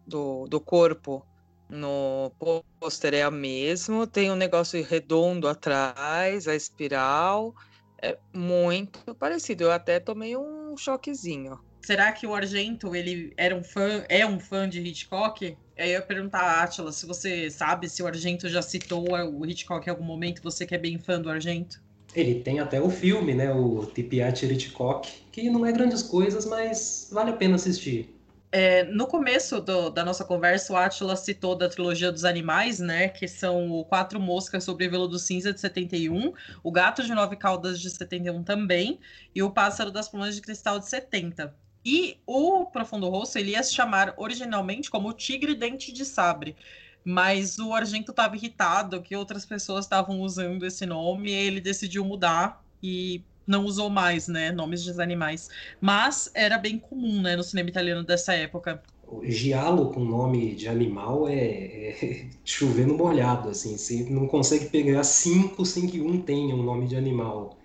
do, 0.07 0.44
do 0.46 0.61
corpo 0.61 1.26
no 1.68 2.31
pôster 2.79 3.14
é 3.14 3.22
a 3.22 3.31
mesma, 3.31 4.07
tem 4.07 4.31
um 4.31 4.37
negócio 4.37 4.83
redondo 4.85 5.48
atrás, 5.48 6.46
a 6.46 6.55
espiral, 6.55 7.55
é 8.00 8.16
muito 8.33 9.14
parecido. 9.14 9.64
Eu 9.64 9.72
até 9.72 9.98
tomei 9.98 10.37
um 10.37 10.76
choquezinho. 10.76 11.59
Será 11.83 12.12
que 12.12 12.26
o 12.26 12.35
Argento 12.35 12.94
ele 12.94 13.33
era 13.37 13.55
um 13.55 13.64
fã, 13.64 14.05
é 14.09 14.26
um 14.26 14.38
fã 14.38 14.68
de 14.68 14.81
Hitchcock? 14.81 15.57
Aí 15.78 15.90
eu 15.90 15.94
ia 15.94 16.02
perguntar 16.02 16.40
a 16.40 16.62
Atila 16.62 16.90
se 16.90 17.04
você 17.04 17.50
sabe 17.50 17.88
se 17.88 18.02
o 18.02 18.06
Argento 18.06 18.48
já 18.48 18.62
citou 18.62 19.06
o 19.10 19.46
Hitchcock 19.46 19.86
em 19.86 19.90
algum 19.90 20.04
momento, 20.04 20.42
você 20.42 20.66
que 20.66 20.74
é 20.74 20.78
bem 20.78 20.98
fã 20.98 21.20
do 21.20 21.28
Argento. 21.28 21.80
Ele 22.14 22.40
tem 22.40 22.60
até 22.60 22.80
o 22.80 22.88
filme, 22.88 23.34
né, 23.34 23.52
o 23.52 23.84
Tipiat 23.84 24.46
Hitchcock, 24.46 25.06
que 25.30 25.50
não 25.50 25.66
é 25.66 25.72
grandes 25.72 26.02
coisas, 26.02 26.46
mas 26.46 27.10
vale 27.12 27.30
a 27.30 27.34
pena 27.34 27.56
assistir. 27.56 28.16
É, 28.50 28.84
no 28.84 29.06
começo 29.06 29.60
do, 29.60 29.90
da 29.90 30.02
nossa 30.02 30.24
conversa, 30.24 30.72
o 30.72 30.76
Atila 30.76 31.14
citou 31.14 31.54
da 31.54 31.68
trilogia 31.68 32.10
dos 32.10 32.24
animais, 32.24 32.78
né? 32.78 33.08
Que 33.08 33.28
são 33.28 33.70
o 33.70 33.84
Quatro 33.84 34.18
Moscas 34.18 34.64
sobre 34.64 34.88
Veludo 34.88 35.18
Cinza 35.18 35.52
de 35.52 35.60
71, 35.60 36.32
o 36.62 36.72
Gato 36.72 37.02
de 37.02 37.12
Nove 37.12 37.36
Caudas 37.36 37.78
de 37.78 37.90
71 37.90 38.42
também, 38.44 38.98
e 39.34 39.42
o 39.42 39.50
Pássaro 39.50 39.90
das 39.90 40.08
Plumas 40.08 40.34
de 40.34 40.40
Cristal 40.40 40.78
de 40.78 40.88
70. 40.88 41.54
E 41.87 42.18
o 42.27 42.66
Profundo 42.66 43.09
Rosso 43.09 43.38
ele 43.38 43.53
ia 43.53 43.62
se 43.62 43.72
chamar 43.72 44.12
originalmente 44.16 44.90
como 44.90 45.12
Tigre 45.12 45.55
Dente 45.55 45.92
de 45.92 46.05
Sabre. 46.05 46.57
Mas 47.05 47.61
o 47.61 47.72
Argento 47.72 48.11
estava 48.11 48.35
irritado 48.35 49.01
que 49.01 49.14
outras 49.14 49.46
pessoas 49.46 49.85
estavam 49.85 50.20
usando 50.20 50.66
esse 50.66 50.85
nome 50.85 51.31
e 51.31 51.35
ele 51.35 51.61
decidiu 51.61 52.05
mudar. 52.05 52.61
E 52.83 53.22
não 53.46 53.64
usou 53.64 53.88
mais, 53.88 54.27
né, 54.27 54.51
nomes 54.51 54.83
de 54.83 55.01
animais. 55.01 55.49
Mas 55.81 56.29
era 56.35 56.59
bem 56.59 56.77
comum, 56.77 57.22
né, 57.22 57.37
no 57.37 57.44
cinema 57.44 57.70
italiano 57.70 58.03
dessa 58.03 58.35
época. 58.35 58.83
Giallo 59.22 59.92
com 59.92 60.05
nome 60.05 60.57
de 60.57 60.66
animal 60.66 61.29
é, 61.29 61.37
é 61.37 62.27
chovendo 62.44 62.94
molhado, 62.94 63.51
assim. 63.51 63.79
Você 63.79 64.11
não 64.11 64.27
consegue 64.27 64.66
pegar 64.70 65.05
cinco 65.05 65.64
sem 65.64 65.87
que 65.87 66.01
um 66.01 66.20
tenha 66.20 66.53
um 66.53 66.64
nome 66.64 66.88
de 66.88 66.96
animal. 66.96 67.57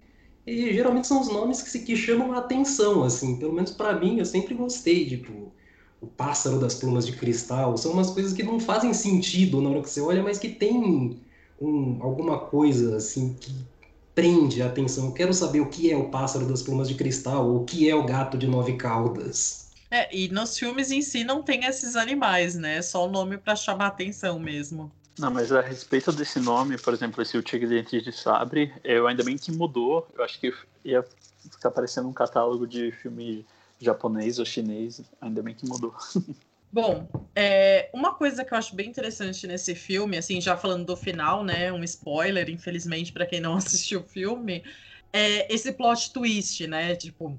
E 0.46 0.74
geralmente 0.74 1.08
são 1.08 1.22
os 1.22 1.28
nomes 1.28 1.62
que, 1.62 1.80
que 1.80 1.96
chamam 1.96 2.34
a 2.34 2.40
atenção, 2.40 3.04
assim. 3.04 3.38
Pelo 3.38 3.54
menos 3.54 3.72
para 3.72 4.00
mim, 4.00 4.20
eu 4.20 4.26
sempre 4.26 4.54
gostei, 4.56 5.08
tipo, 5.08 5.54
o 6.00 6.08
pássaro 6.08 6.60
das 6.60 6.76
plumas 6.76 7.06
de 7.06 7.16
cristal. 7.16 7.78
São 7.78 7.92
umas 7.92 8.10
coisas 8.12 8.34
que 8.34 8.44
não 8.44 8.60
fazem 8.60 8.94
sentido 8.94 9.62
na 9.62 9.70
hora 9.70 9.82
que 9.82 9.90
você 9.90 10.02
olha, 10.02 10.24
mas 10.24 10.40
que 10.40 10.50
tem 10.50 11.22
um, 11.60 12.02
alguma 12.02 12.40
coisa, 12.40 12.98
assim, 12.98 13.36
que 13.36 13.68
prende 14.16 14.62
a 14.62 14.68
atenção. 14.68 15.08
Eu 15.08 15.14
quero 15.14 15.34
saber 15.34 15.62
o 15.62 15.70
que 15.70 15.92
é 15.92 15.98
o 15.98 16.10
pássaro 16.10 16.48
das 16.48 16.62
plumas 16.64 16.88
de 16.90 16.96
cristal, 16.96 17.48
ou 17.50 17.62
o 17.62 17.66
que 17.66 17.90
é 17.90 17.96
o 17.96 18.06
gato 18.06 18.38
de 18.38 18.48
nove 18.48 18.78
caudas. 18.78 19.70
É, 19.92 20.14
e 20.16 20.30
nos 20.30 20.58
filmes 20.58 20.90
em 20.92 21.02
si 21.02 21.24
não 21.24 21.44
tem 21.44 21.66
esses 21.66 21.96
animais, 21.96 22.56
né? 22.56 22.78
É 22.78 22.82
só 22.82 23.06
o 23.08 23.12
nome 23.12 23.38
para 23.38 23.56
chamar 23.56 23.88
atenção 23.88 24.40
mesmo. 24.40 24.92
Não, 25.19 25.30
mas 25.32 25.52
a 25.52 25.62
respeito 25.62 26.12
desse 26.12 26.39
nome, 26.39 26.78
por 26.78 26.93
exemplo, 26.93 27.21
esse 27.21 27.38
O 27.38 27.43
Tigre 27.43 27.67
Dente 27.67 28.02
de 28.02 28.12
Sabre, 28.12 28.74
eu 28.84 29.08
ainda 29.08 29.24
bem 29.24 29.38
que 29.38 29.52
mudou. 29.52 30.08
Eu 30.15 30.24
acho 30.24 30.39
que 30.39 30.54
ia 30.84 31.06
ficar 31.52 31.71
parecendo 31.71 32.08
um 32.08 32.13
catálogo 32.13 32.65
de 32.65 32.91
filme 32.91 33.45
japonês 33.80 34.39
ou 34.39 34.45
chinês. 34.45 35.02
Ainda 35.19 35.41
bem 35.41 35.54
que 35.54 35.67
mudou. 35.67 35.93
Bom, 36.74 37.06
é, 37.36 37.89
uma 37.93 38.15
coisa 38.15 38.45
que 38.45 38.54
eu 38.54 38.58
acho 38.58 38.74
bem 38.74 38.88
interessante 38.88 39.45
nesse 39.45 39.76
filme, 39.76 40.17
assim, 40.17 40.39
já 40.39 40.56
falando 40.56 40.86
do 40.86 40.95
final, 40.95 41.43
né? 41.43 41.71
Um 41.71 41.84
spoiler, 41.84 42.50
infelizmente, 42.50 43.12
para 43.12 43.26
quem 43.26 43.41
não 43.41 43.56
assistiu 43.58 44.00
o 44.00 44.08
filme, 44.08 44.63
é 45.12 45.54
esse 45.54 45.74
plot 45.74 46.13
twist, 46.13 46.65
né? 46.67 46.95
Tipo, 46.95 47.38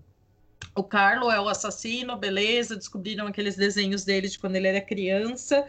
o 0.74 0.82
Carlo 0.82 1.30
é 1.30 1.40
o 1.40 1.48
assassino, 1.48 2.16
beleza, 2.16 2.76
descobriram 2.76 3.26
aqueles 3.26 3.56
desenhos 3.56 4.04
dele 4.04 4.28
de 4.28 4.38
quando 4.38 4.56
ele 4.56 4.68
era 4.68 4.80
criança, 4.80 5.66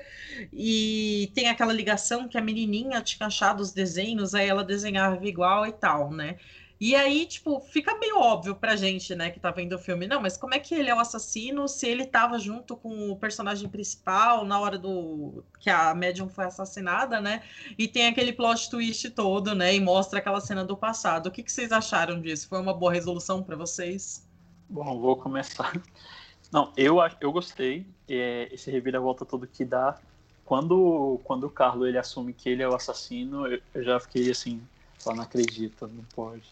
e 0.52 1.32
tem 1.36 1.50
aquela 1.50 1.74
ligação 1.74 2.28
que 2.28 2.38
a 2.38 2.42
menininha 2.42 3.02
tinha 3.02 3.28
achado 3.28 3.60
os 3.62 3.72
desenhos, 3.72 4.34
aí 4.34 4.48
ela 4.48 4.64
desenhava 4.64 5.26
igual 5.28 5.66
e 5.68 5.74
tal, 5.74 6.12
né? 6.12 6.38
E 6.86 6.96
aí, 6.96 7.26
tipo, 7.26 7.62
fica 7.62 7.98
meio 7.98 8.18
óbvio 8.18 8.56
pra 8.56 8.76
gente, 8.76 9.16
né, 9.16 9.30
que 9.30 9.40
tá 9.40 9.52
vendo 9.52 9.74
o 9.74 9.80
filme. 9.80 10.06
Não, 10.06 10.22
mas 10.22 10.36
como 10.36 10.54
é 10.54 10.60
que 10.60 10.76
ele 10.76 10.90
é 10.90 10.96
o 10.96 11.00
assassino 11.00 11.66
se 11.68 11.88
ele 11.88 12.06
tava 12.06 12.38
junto 12.38 12.76
com 12.76 13.10
o 13.10 13.16
personagem 13.16 13.70
principal 13.70 14.44
na 14.44 14.60
hora 14.60 14.78
do 14.78 15.46
que 15.62 15.70
a 15.70 15.96
médium 15.96 16.28
foi 16.28 16.44
assassinada, 16.46 17.22
né? 17.22 17.42
E 17.78 17.88
tem 17.88 18.08
aquele 18.08 18.34
plot 18.34 18.70
twist 18.70 19.10
todo, 19.12 19.56
né? 19.56 19.74
E 19.74 19.80
mostra 19.80 20.20
aquela 20.20 20.42
cena 20.42 20.66
do 20.66 20.76
passado. 20.76 21.28
O 21.28 21.32
que, 21.32 21.42
que 21.44 21.52
vocês 21.52 21.72
acharam 21.72 22.20
disso? 22.20 22.50
Foi 22.50 22.60
uma 22.60 22.74
boa 22.74 22.92
resolução 22.92 23.42
para 23.42 23.56
vocês? 23.56 24.28
Bom, 24.70 25.00
vou 25.00 25.16
começar. 25.16 25.74
Não, 26.52 26.72
eu, 26.78 26.98
eu 27.20 27.32
gostei. 27.32 27.86
É, 28.08 28.48
esse 28.52 28.70
reviravolta 28.70 29.26
todo 29.26 29.48
que 29.48 29.66
dá. 29.66 30.00
Quando, 30.46 31.20
quando 31.24 31.46
o 31.46 31.50
Carlo 31.50 31.88
ele 31.88 31.98
assume 31.98 32.34
que 32.34 32.50
ele 32.50 32.62
é 32.62 32.68
o 32.68 32.76
assassino, 32.76 33.48
eu, 33.48 33.62
eu 33.74 33.84
já 33.84 34.00
fiquei 34.00 34.30
assim, 34.30 34.62
só 34.98 35.16
não 35.16 35.24
acredito, 35.24 35.88
não 35.88 36.04
pode 36.14 36.44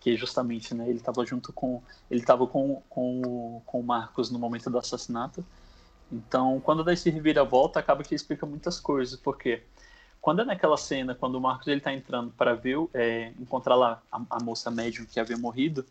que 0.00 0.16
justamente 0.16 0.74
né, 0.74 0.88
ele 0.88 0.98
estava 0.98 1.24
junto 1.24 1.52
com 1.52 1.82
ele 2.10 2.20
estava 2.20 2.46
com, 2.46 2.82
com, 2.88 3.62
com 3.64 3.80
o 3.80 3.82
Marcos 3.82 4.30
no 4.30 4.38
momento 4.38 4.70
do 4.70 4.78
assassinato. 4.78 5.44
Então, 6.10 6.60
quando 6.60 6.82
dá 6.82 6.92
esse 6.92 7.08
reviravolta, 7.10 7.78
acaba 7.78 8.02
que 8.02 8.14
explica 8.14 8.44
muitas 8.44 8.80
coisas, 8.80 9.20
porque 9.20 9.62
quando 10.20 10.42
é 10.42 10.44
naquela 10.44 10.76
cena, 10.76 11.14
quando 11.14 11.36
o 11.36 11.40
Marcos 11.40 11.68
ele 11.68 11.78
está 11.78 11.92
entrando 11.92 12.32
para 12.32 12.54
ver, 12.54 12.78
é, 12.92 13.32
encontrar 13.38 13.76
lá 13.76 14.02
a, 14.10 14.20
a, 14.30 14.42
moça 14.42 14.70
médium 14.70 15.06
que 15.06 15.20
havia 15.20 15.36
morrido, 15.36 15.86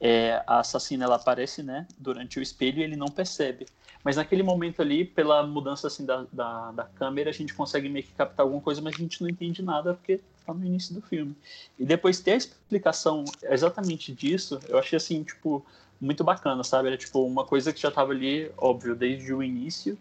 é, 0.00 0.42
a 0.46 0.60
assassina 0.60 1.04
ela 1.04 1.16
aparece, 1.16 1.62
né, 1.62 1.86
durante 1.98 2.38
o 2.38 2.42
espelho 2.42 2.80
e 2.80 2.82
ele 2.82 2.96
não 2.96 3.08
percebe. 3.08 3.66
Mas 4.04 4.16
naquele 4.16 4.42
momento 4.42 4.80
ali, 4.80 5.04
pela 5.04 5.46
mudança 5.46 5.88
assim 5.88 6.06
da, 6.06 6.24
da, 6.32 6.70
da 6.72 6.84
câmera, 6.84 7.30
a 7.30 7.32
gente 7.32 7.52
consegue 7.52 7.88
meio 7.88 8.04
que 8.04 8.12
captar 8.12 8.44
alguma 8.44 8.60
coisa, 8.60 8.80
mas 8.80 8.94
a 8.94 8.98
gente 8.98 9.20
não 9.20 9.28
entende 9.28 9.60
nada 9.60 9.94
porque 9.94 10.20
tá 10.46 10.54
no 10.54 10.64
início 10.64 10.94
do 10.94 11.02
filme. 11.02 11.36
E 11.78 11.84
depois 11.84 12.20
ter 12.20 12.32
a 12.32 12.36
explicação 12.36 13.24
exatamente 13.42 14.12
disso, 14.12 14.60
eu 14.68 14.78
achei 14.78 14.96
assim, 14.96 15.22
tipo, 15.22 15.64
muito 16.00 16.22
bacana, 16.22 16.62
sabe? 16.62 16.88
Era 16.88 16.96
tipo 16.96 17.24
uma 17.24 17.44
coisa 17.44 17.72
que 17.72 17.80
já 17.80 17.90
tava 17.90 18.12
ali, 18.12 18.50
óbvio, 18.56 18.94
desde 18.94 19.34
o 19.34 19.42
início, 19.42 19.98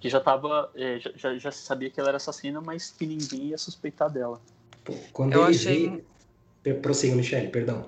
que 0.00 0.08
já 0.08 0.20
tava, 0.20 0.70
é, 0.76 1.00
já, 1.16 1.36
já 1.36 1.50
sabia 1.50 1.90
que 1.90 1.98
ela 1.98 2.10
era 2.10 2.16
assassina, 2.16 2.60
mas 2.60 2.90
que 2.90 3.06
ninguém 3.06 3.48
ia 3.48 3.58
suspeitar 3.58 4.10
dela. 4.10 4.40
Pô, 4.84 4.94
quando 5.12 5.32
eu 5.32 5.42
ele 5.46 5.56
achei... 5.56 6.04
vê... 6.62 6.74
Prossiga, 6.74 7.14
Michele, 7.14 7.48
perdão. 7.48 7.86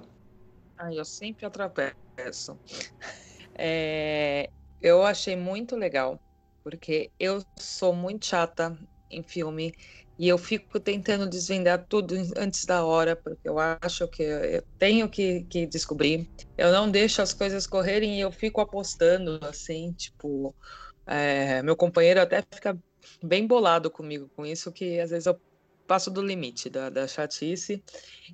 Ah, 0.79 0.93
eu 0.93 1.05
sempre 1.05 1.45
atravesso. 1.47 2.59
É, 3.59 4.51
eu 4.81 5.03
achei 5.05 5.37
muito 5.37 5.77
legal, 5.77 6.21
porque 6.62 7.11
eu 7.19 7.43
sou 7.59 7.95
muito 7.95 8.27
chata 8.27 8.77
em 9.11 9.23
filme 9.23 9.73
e 10.19 10.29
eu 10.29 10.38
fico 10.38 10.81
tentando 10.81 11.29
desvendar 11.29 11.87
tudo 11.88 12.14
antes 12.37 12.64
da 12.64 12.85
hora, 12.85 13.17
porque 13.17 13.49
eu 13.49 13.57
acho 13.59 14.09
que 14.09 14.23
eu 14.23 14.62
tenho 14.79 15.09
que, 15.11 15.45
que 15.45 15.67
descobrir. 15.67 16.29
Eu 16.57 16.73
não 16.73 16.91
deixo 16.91 17.23
as 17.23 17.33
coisas 17.33 17.67
correrem 17.67 18.17
e 18.19 18.21
eu 18.21 18.33
fico 18.33 18.61
apostando, 18.61 19.38
assim, 19.45 19.93
tipo. 19.95 20.55
É, 21.07 21.62
meu 21.62 21.77
companheiro 21.77 22.21
até 22.21 22.43
fica 22.55 22.79
bem 23.23 23.47
bolado 23.47 23.91
comigo 23.91 24.31
com 24.37 24.45
isso, 24.47 24.73
que 24.73 25.01
às 25.01 25.11
vezes 25.11 25.27
eu 25.27 25.41
passo 25.88 26.11
do 26.11 26.22
limite 26.22 26.68
da, 26.68 26.90
da 26.90 27.09
chatice. 27.09 27.83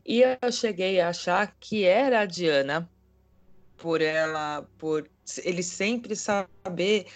E 0.05 0.23
eu 0.23 0.53
cheguei 0.53 1.01
a 1.01 1.09
achar 1.09 1.57
que 1.59 1.85
era 1.85 2.21
a 2.21 2.27
Diana, 2.27 2.91
por 3.77 4.03
ela, 4.03 4.69
por 4.77 5.09
ele 5.43 5.63
sempre 5.63 6.17
saber 6.17 7.07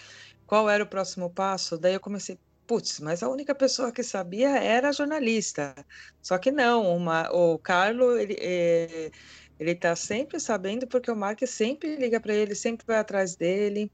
qual 0.47 0.69
era 0.69 0.83
o 0.83 0.87
próximo 0.87 1.29
passo. 1.29 1.77
Daí 1.77 1.93
eu 1.93 1.99
comecei, 1.99 2.39
putz, 2.65 2.99
mas 3.01 3.21
a 3.21 3.29
única 3.29 3.53
pessoa 3.53 3.91
que 3.91 4.01
sabia 4.01 4.57
era 4.57 4.89
a 4.89 4.93
jornalista. 4.93 5.75
Só 6.21 6.37
que 6.37 6.51
não, 6.51 6.95
uma, 6.95 7.29
o 7.31 7.59
Carlo, 7.59 8.17
ele, 8.17 8.37
é, 8.39 9.11
ele 9.59 9.75
tá 9.75 9.95
sempre 9.95 10.39
sabendo 10.39 10.87
porque 10.87 11.11
o 11.11 11.15
Mark 11.15 11.41
sempre 11.45 11.97
liga 11.97 12.19
para 12.19 12.33
ele, 12.33 12.55
sempre 12.55 12.85
vai 12.87 12.97
atrás 12.97 13.35
dele. 13.35 13.91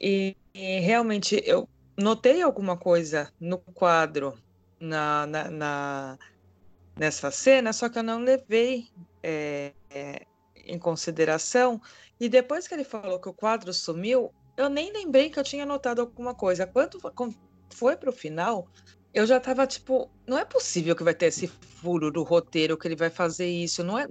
E, 0.00 0.36
e, 0.54 0.80
realmente 0.80 1.42
eu 1.44 1.68
notei 1.96 2.42
alguma 2.42 2.76
coisa 2.76 3.32
no 3.38 3.58
quadro, 3.58 4.36
na, 4.80 5.26
na, 5.26 5.50
na 5.50 6.18
nessa 6.96 7.30
cena, 7.30 7.72
só 7.72 7.88
que 7.88 7.98
eu 7.98 8.02
não 8.02 8.20
levei 8.20 8.88
é, 9.22 9.72
em 10.56 10.78
consideração. 10.78 11.80
E 12.20 12.28
depois 12.28 12.68
que 12.68 12.74
ele 12.74 12.84
falou 12.84 13.18
que 13.18 13.28
o 13.28 13.34
quadro 13.34 13.72
sumiu, 13.72 14.32
eu 14.56 14.68
nem 14.68 14.92
lembrei 14.92 15.30
que 15.30 15.38
eu 15.38 15.44
tinha 15.44 15.66
notado 15.66 16.00
alguma 16.00 16.34
coisa. 16.34 16.66
Quando, 16.66 17.00
foi 17.70 17.96
pro 17.96 18.12
final, 18.12 18.68
eu 19.12 19.26
já 19.26 19.40
tava 19.40 19.66
tipo, 19.66 20.10
não 20.26 20.38
é 20.38 20.44
possível 20.44 20.94
que 20.94 21.02
vai 21.02 21.14
ter 21.14 21.26
esse 21.26 21.46
furo 21.46 22.10
do 22.10 22.22
roteiro 22.22 22.78
que 22.78 22.86
ele 22.86 22.96
vai 22.96 23.10
fazer 23.10 23.48
isso, 23.48 23.82
não 23.82 23.98
é, 23.98 24.06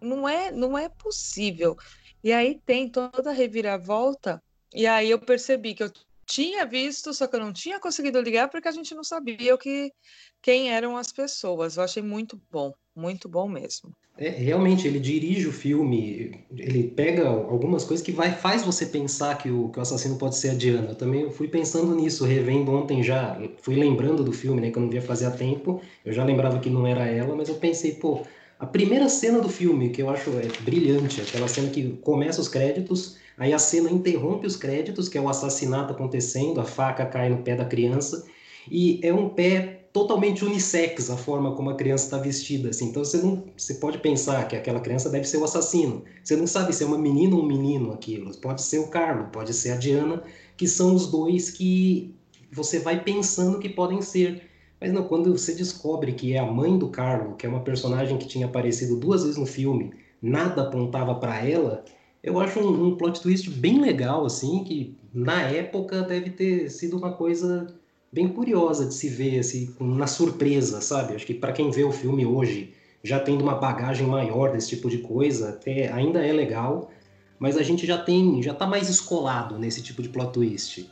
não 0.00 0.28
é, 0.28 0.50
não 0.52 0.78
é 0.78 0.88
possível. 0.88 1.76
E 2.22 2.32
aí 2.32 2.60
tem 2.64 2.88
toda 2.88 3.30
a 3.30 3.32
reviravolta, 3.32 4.40
e 4.72 4.86
aí 4.86 5.10
eu 5.10 5.18
percebi 5.18 5.74
que 5.74 5.82
eu 5.82 5.90
tinha 6.32 6.64
visto, 6.64 7.12
só 7.12 7.26
que 7.26 7.36
eu 7.36 7.40
não 7.40 7.52
tinha 7.52 7.78
conseguido 7.78 8.20
ligar 8.20 8.48
porque 8.48 8.68
a 8.68 8.72
gente 8.72 8.94
não 8.94 9.04
sabia 9.04 9.54
o 9.54 9.58
que 9.58 9.92
quem 10.40 10.72
eram 10.72 10.96
as 10.96 11.12
pessoas. 11.12 11.76
Eu 11.76 11.82
achei 11.82 12.02
muito 12.02 12.40
bom, 12.50 12.72
muito 12.96 13.28
bom 13.28 13.46
mesmo. 13.46 13.92
É, 14.16 14.28
realmente, 14.28 14.86
ele 14.86 15.00
dirige 15.00 15.46
o 15.46 15.52
filme, 15.52 16.46
ele 16.56 16.84
pega 16.88 17.28
algumas 17.28 17.82
coisas 17.84 18.04
que 18.04 18.12
vai, 18.12 18.30
faz 18.30 18.62
você 18.62 18.86
pensar 18.86 19.36
que 19.36 19.50
o, 19.50 19.70
que 19.70 19.78
o 19.78 19.82
assassino 19.82 20.18
pode 20.18 20.36
ser 20.36 20.50
a 20.50 20.54
Diana. 20.54 20.90
Eu 20.90 20.94
também 20.94 21.30
fui 21.30 21.48
pensando 21.48 21.94
nisso, 21.94 22.24
revendo 22.24 22.72
ontem 22.72 23.02
já, 23.02 23.38
fui 23.62 23.74
lembrando 23.74 24.22
do 24.22 24.32
filme, 24.32 24.60
né, 24.60 24.70
que 24.70 24.78
eu 24.78 24.82
não 24.82 24.90
via 24.90 25.02
fazer 25.02 25.26
há 25.26 25.30
tempo, 25.30 25.82
eu 26.04 26.12
já 26.12 26.24
lembrava 26.24 26.60
que 26.60 26.68
não 26.68 26.86
era 26.86 27.06
ela, 27.06 27.34
mas 27.34 27.48
eu 27.48 27.54
pensei, 27.56 27.94
pô, 27.94 28.22
a 28.62 28.66
primeira 28.66 29.08
cena 29.08 29.40
do 29.40 29.48
filme, 29.48 29.90
que 29.90 30.00
eu 30.00 30.08
acho 30.08 30.30
é 30.38 30.46
brilhante, 30.62 31.20
aquela 31.20 31.48
cena 31.48 31.68
que 31.68 31.98
começa 32.00 32.40
os 32.40 32.46
créditos, 32.46 33.16
aí 33.36 33.52
a 33.52 33.58
cena 33.58 33.90
interrompe 33.90 34.46
os 34.46 34.54
créditos, 34.54 35.08
que 35.08 35.18
é 35.18 35.20
o 35.20 35.28
assassinato 35.28 35.92
acontecendo, 35.92 36.60
a 36.60 36.64
faca 36.64 37.04
cai 37.04 37.28
no 37.28 37.38
pé 37.38 37.56
da 37.56 37.64
criança, 37.64 38.24
e 38.70 39.00
é 39.02 39.12
um 39.12 39.28
pé 39.28 39.88
totalmente 39.92 40.44
unissex 40.44 41.10
a 41.10 41.16
forma 41.16 41.56
como 41.56 41.70
a 41.70 41.74
criança 41.74 42.04
está 42.04 42.18
vestida. 42.18 42.70
Assim. 42.70 42.86
Então 42.86 43.04
você 43.04 43.16
não, 43.16 43.42
você 43.56 43.74
pode 43.74 43.98
pensar 43.98 44.46
que 44.46 44.54
aquela 44.54 44.78
criança 44.78 45.10
deve 45.10 45.24
ser 45.24 45.38
o 45.38 45.44
assassino. 45.44 46.04
Você 46.22 46.36
não 46.36 46.46
sabe 46.46 46.72
se 46.72 46.84
é 46.84 46.86
uma 46.86 46.96
menina 46.96 47.34
ou 47.34 47.42
um 47.42 47.46
menino 47.46 47.92
aquilo. 47.92 48.30
Pode 48.38 48.62
ser 48.62 48.78
o 48.78 48.86
Carlo, 48.86 49.26
pode 49.32 49.52
ser 49.54 49.72
a 49.72 49.76
Diana, 49.76 50.22
que 50.56 50.68
são 50.68 50.94
os 50.94 51.08
dois 51.08 51.50
que 51.50 52.14
você 52.52 52.78
vai 52.78 53.02
pensando 53.02 53.58
que 53.58 53.68
podem 53.68 54.00
ser. 54.00 54.51
Mas 54.82 54.92
não, 54.92 55.04
quando 55.04 55.38
você 55.38 55.54
descobre 55.54 56.12
que 56.12 56.32
é 56.32 56.40
a 56.40 56.44
mãe 56.44 56.76
do 56.76 56.88
Carlo, 56.88 57.36
que 57.36 57.46
é 57.46 57.48
uma 57.48 57.60
personagem 57.60 58.18
que 58.18 58.26
tinha 58.26 58.46
aparecido 58.46 58.96
duas 58.96 59.22
vezes 59.22 59.38
no 59.38 59.46
filme, 59.46 59.92
nada 60.20 60.62
apontava 60.62 61.14
para 61.14 61.46
ela, 61.46 61.84
eu 62.20 62.40
acho 62.40 62.58
um, 62.58 62.88
um 62.88 62.96
plot 62.96 63.20
twist 63.20 63.48
bem 63.48 63.80
legal, 63.80 64.26
assim, 64.26 64.64
que 64.64 64.98
na 65.14 65.42
época 65.42 66.02
deve 66.02 66.30
ter 66.30 66.68
sido 66.68 66.96
uma 66.96 67.12
coisa 67.12 67.68
bem 68.12 68.26
curiosa 68.26 68.84
de 68.84 68.94
se 68.94 69.08
ver, 69.08 69.38
assim, 69.38 69.72
na 69.78 70.08
surpresa, 70.08 70.80
sabe? 70.80 71.14
Acho 71.14 71.26
que 71.26 71.34
para 71.34 71.52
quem 71.52 71.70
vê 71.70 71.84
o 71.84 71.92
filme 71.92 72.26
hoje, 72.26 72.74
já 73.04 73.20
tendo 73.20 73.44
uma 73.44 73.54
bagagem 73.54 74.08
maior 74.08 74.50
desse 74.50 74.70
tipo 74.70 74.90
de 74.90 74.98
coisa, 74.98 75.50
até 75.50 75.92
ainda 75.92 76.26
é 76.26 76.32
legal, 76.32 76.90
mas 77.38 77.56
a 77.56 77.62
gente 77.62 77.86
já 77.86 77.98
tem, 77.98 78.42
já 78.42 78.52
tá 78.52 78.66
mais 78.66 78.88
escolado 78.88 79.60
nesse 79.60 79.80
tipo 79.80 80.02
de 80.02 80.08
plot 80.08 80.32
twist. 80.32 80.90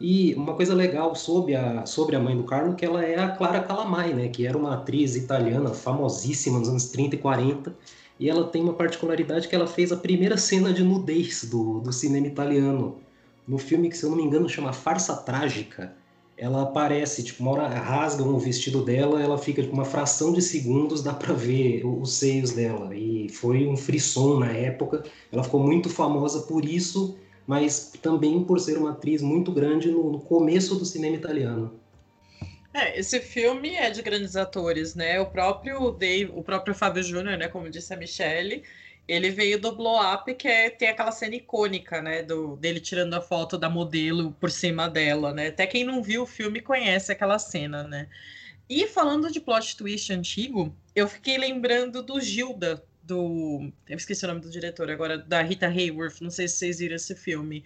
E 0.00 0.34
uma 0.34 0.54
coisa 0.54 0.74
legal 0.74 1.14
sobre 1.14 1.54
a, 1.54 1.84
sobre 1.84 2.16
a 2.16 2.20
mãe 2.20 2.34
do 2.36 2.44
Carlo, 2.44 2.74
que 2.74 2.84
ela 2.84 3.04
é 3.04 3.18
a 3.18 3.28
Clara 3.28 3.60
Calamai, 3.60 4.14
né, 4.14 4.28
que 4.28 4.46
era 4.46 4.56
uma 4.56 4.74
atriz 4.74 5.14
italiana 5.14 5.74
famosíssima 5.74 6.58
nos 6.58 6.68
anos 6.68 6.86
30 6.86 7.16
e 7.16 7.18
40, 7.18 7.76
e 8.18 8.28
ela 8.28 8.44
tem 8.44 8.62
uma 8.62 8.72
particularidade 8.72 9.46
que 9.46 9.54
ela 9.54 9.66
fez 9.66 9.92
a 9.92 9.96
primeira 9.96 10.38
cena 10.38 10.72
de 10.72 10.82
nudez 10.82 11.44
do, 11.44 11.80
do 11.80 11.92
cinema 11.92 12.26
italiano, 12.26 12.98
no 13.46 13.58
filme 13.58 13.90
que, 13.90 13.96
se 13.96 14.04
eu 14.04 14.10
não 14.10 14.16
me 14.16 14.22
engano, 14.22 14.48
chama 14.48 14.72
Farsa 14.72 15.16
Trágica, 15.16 15.94
ela 16.40 16.62
aparece, 16.62 17.22
tipo, 17.22 17.42
uma 17.42 17.52
hora 17.52 17.68
rasgam 17.68 18.34
o 18.34 18.38
vestido 18.38 18.82
dela, 18.82 19.22
ela 19.22 19.36
fica, 19.36 19.60
tipo, 19.60 19.74
uma 19.74 19.84
fração 19.84 20.32
de 20.32 20.40
segundos, 20.40 21.02
dá 21.02 21.12
pra 21.12 21.34
ver 21.34 21.84
os 21.84 22.14
seios 22.14 22.52
dela. 22.52 22.96
E 22.96 23.28
foi 23.28 23.66
um 23.66 23.76
frisson 23.76 24.38
na 24.38 24.50
época. 24.50 25.02
Ela 25.30 25.44
ficou 25.44 25.60
muito 25.60 25.90
famosa 25.90 26.40
por 26.46 26.64
isso, 26.64 27.18
mas 27.50 27.90
também 28.00 28.44
por 28.44 28.60
ser 28.60 28.78
uma 28.78 28.92
atriz 28.92 29.20
muito 29.20 29.50
grande 29.50 29.90
no, 29.90 30.12
no 30.12 30.20
começo 30.20 30.76
do 30.76 30.84
cinema 30.84 31.16
italiano. 31.16 31.80
É, 32.72 32.96
esse 32.96 33.18
filme 33.18 33.74
é 33.74 33.90
de 33.90 34.00
grandes 34.02 34.36
atores, 34.36 34.94
né? 34.94 35.18
O 35.18 35.26
próprio 35.26 35.90
Dave, 35.90 36.30
o 36.32 36.44
próprio 36.44 36.76
Fábio 36.76 37.02
Júnior, 37.02 37.36
né? 37.36 37.48
Como 37.48 37.68
disse 37.68 37.92
a 37.92 37.96
Michelle, 37.96 38.62
ele 39.08 39.30
veio 39.30 39.60
do 39.60 39.74
Blow 39.74 39.98
Up, 40.00 40.32
que 40.32 40.46
é, 40.46 40.70
tem 40.70 40.90
aquela 40.90 41.10
cena 41.10 41.34
icônica, 41.34 42.00
né? 42.00 42.22
Do, 42.22 42.54
dele 42.54 42.78
tirando 42.78 43.14
a 43.14 43.20
foto 43.20 43.58
da 43.58 43.68
modelo 43.68 44.30
por 44.38 44.48
cima 44.48 44.88
dela, 44.88 45.34
né? 45.34 45.48
Até 45.48 45.66
quem 45.66 45.82
não 45.82 46.04
viu 46.04 46.22
o 46.22 46.26
filme 46.26 46.60
conhece 46.60 47.10
aquela 47.10 47.40
cena, 47.40 47.82
né? 47.82 48.06
E 48.68 48.86
falando 48.86 49.28
de 49.28 49.40
plot 49.40 49.76
twist 49.76 50.12
antigo, 50.12 50.72
eu 50.94 51.08
fiquei 51.08 51.36
lembrando 51.36 52.00
do 52.00 52.20
Gilda, 52.20 52.80
do. 53.10 53.72
Eu 53.88 53.96
esqueci 53.96 54.24
o 54.24 54.28
nome 54.28 54.40
do 54.40 54.50
diretor 54.50 54.90
agora, 54.90 55.18
da 55.18 55.42
Rita 55.42 55.66
Hayworth, 55.66 56.20
não 56.20 56.30
sei 56.30 56.48
se 56.48 56.56
vocês 56.56 56.78
viram 56.78 56.96
esse 56.96 57.14
filme. 57.14 57.64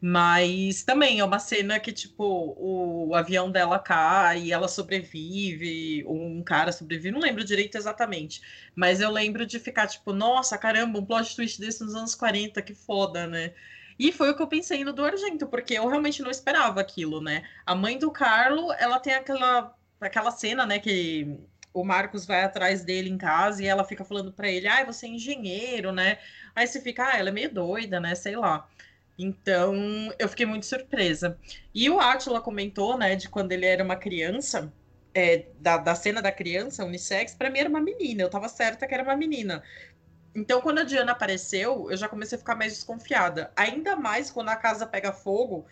Mas 0.00 0.82
também 0.82 1.20
é 1.20 1.24
uma 1.24 1.38
cena 1.38 1.80
que, 1.80 1.92
tipo, 1.92 2.54
o, 2.58 3.14
avião 3.14 3.50
dela 3.50 3.78
cai 3.78 4.42
e 4.42 4.52
ela 4.52 4.68
sobrevive, 4.68 6.04
um 6.06 6.42
cara 6.42 6.70
sobrevive, 6.70 7.10
não 7.10 7.20
lembro 7.20 7.44
direito 7.44 7.78
exatamente. 7.78 8.42
Mas 8.74 9.00
eu 9.00 9.10
lembro 9.10 9.46
de 9.46 9.58
ficar, 9.58 9.86
tipo, 9.86 10.12
nossa, 10.12 10.58
caramba, 10.58 10.98
um 10.98 11.04
plot 11.04 11.34
twist 11.34 11.58
desse 11.60 11.82
nos 11.82 11.94
anos 11.94 12.14
40, 12.14 12.60
que 12.62 12.74
foda, 12.74 13.26
né? 13.26 13.54
E 13.98 14.12
foi 14.12 14.30
o 14.30 14.36
que 14.36 14.42
eu 14.42 14.46
pensei 14.46 14.84
no 14.84 14.92
do 14.92 15.04
Argento, 15.04 15.46
porque 15.46 15.74
eu 15.74 15.88
realmente 15.88 16.22
não 16.22 16.30
esperava 16.30 16.80
aquilo, 16.80 17.20
né? 17.22 17.44
A 17.64 17.74
mãe 17.74 17.98
do 17.98 18.10
Carlo, 18.10 18.72
ela 18.74 19.00
tem 19.00 19.14
aquela, 19.14 19.74
aquela 19.98 20.30
cena, 20.30 20.66
né, 20.66 20.78
que 20.78 21.38
o 21.76 21.84
Marcos 21.84 22.24
vai 22.24 22.42
atrás 22.42 22.82
dele 22.82 23.10
em 23.10 23.18
casa 23.18 23.62
e 23.62 23.66
ela 23.66 23.84
fica 23.84 24.02
falando 24.02 24.32
para 24.32 24.50
ele, 24.50 24.66
ah, 24.66 24.82
você 24.84 25.04
é 25.04 25.10
engenheiro, 25.10 25.92
né? 25.92 26.18
Aí 26.54 26.66
você 26.66 26.80
fica, 26.80 27.06
ah, 27.06 27.18
ela 27.18 27.28
é 27.28 27.32
meio 27.32 27.52
doida, 27.52 28.00
né? 28.00 28.14
Sei 28.14 28.34
lá. 28.34 28.66
Então, 29.18 29.74
eu 30.18 30.26
fiquei 30.26 30.46
muito 30.46 30.64
surpresa. 30.64 31.38
E 31.74 31.90
o 31.90 32.00
Átila 32.00 32.40
comentou, 32.40 32.96
né, 32.96 33.14
de 33.14 33.28
quando 33.28 33.52
ele 33.52 33.66
era 33.66 33.84
uma 33.84 33.96
criança, 33.96 34.72
é, 35.14 35.46
da, 35.60 35.76
da 35.76 35.94
cena 35.94 36.22
da 36.22 36.32
criança, 36.32 36.84
unissex, 36.84 37.34
para 37.34 37.50
mim 37.50 37.58
era 37.58 37.68
uma 37.68 37.80
menina, 37.80 38.22
eu 38.22 38.30
tava 38.30 38.48
certa 38.48 38.86
que 38.86 38.94
era 38.94 39.02
uma 39.02 39.16
menina. 39.16 39.62
Então, 40.34 40.62
quando 40.62 40.78
a 40.78 40.84
Diana 40.84 41.12
apareceu, 41.12 41.90
eu 41.90 41.96
já 41.96 42.08
comecei 42.08 42.36
a 42.36 42.38
ficar 42.38 42.54
mais 42.54 42.72
desconfiada. 42.74 43.52
Ainda 43.54 43.96
mais 43.96 44.30
quando 44.30 44.48
a 44.48 44.56
casa 44.56 44.86
pega 44.86 45.12
fogo 45.12 45.66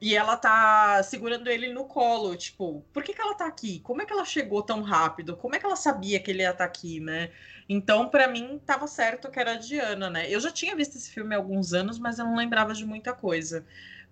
e 0.00 0.14
ela 0.14 0.36
tá 0.36 1.02
segurando 1.02 1.48
ele 1.48 1.72
no 1.72 1.84
colo. 1.84 2.36
Tipo, 2.36 2.84
por 2.92 3.02
que, 3.02 3.12
que 3.12 3.20
ela 3.20 3.34
tá 3.34 3.46
aqui? 3.46 3.80
Como 3.80 4.00
é 4.00 4.06
que 4.06 4.12
ela 4.12 4.24
chegou 4.24 4.62
tão 4.62 4.82
rápido? 4.82 5.36
Como 5.36 5.54
é 5.54 5.58
que 5.58 5.66
ela 5.66 5.76
sabia 5.76 6.20
que 6.20 6.30
ele 6.30 6.42
ia 6.42 6.50
estar 6.50 6.58
tá 6.58 6.64
aqui, 6.64 7.00
né? 7.00 7.30
Então, 7.68 8.08
para 8.08 8.28
mim, 8.28 8.60
tava 8.64 8.86
certo 8.86 9.30
que 9.30 9.38
era 9.38 9.52
a 9.52 9.56
Diana, 9.56 10.08
né? 10.08 10.30
Eu 10.30 10.40
já 10.40 10.50
tinha 10.50 10.74
visto 10.76 10.96
esse 10.96 11.10
filme 11.10 11.34
há 11.34 11.38
alguns 11.38 11.72
anos, 11.72 11.98
mas 11.98 12.18
eu 12.18 12.24
não 12.24 12.36
lembrava 12.36 12.72
de 12.72 12.84
muita 12.84 13.12
coisa. 13.12 13.64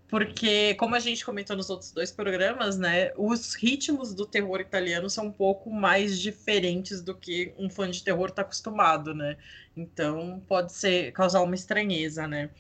Porque, 0.09 0.75
como 0.75 0.95
a 0.95 1.01
gente 1.01 1.25
comentou 1.25 1.57
nos 1.57 1.69
outros 1.71 1.91
dois 1.91 2.13
programas, 2.13 2.79
né? 2.79 3.13
Os 3.17 3.55
ritmos 3.55 4.15
do 4.15 4.27
terror 4.27 4.61
italiano 4.61 5.09
são 5.11 5.27
um 5.27 5.33
pouco 5.33 5.71
mais 5.71 6.19
diferentes 6.19 7.01
do 7.03 7.15
que 7.15 7.53
um 7.59 7.69
fã 7.71 7.91
de 7.91 8.03
terror 8.05 8.31
tá 8.31 8.43
acostumado, 8.43 9.15
né? 9.15 9.37
Então, 9.77 10.43
pode 10.49 10.73
ser 10.73 11.13
causar 11.13 11.41
uma 11.43 11.55
estranheza, 11.55 12.27
né? 12.27 12.51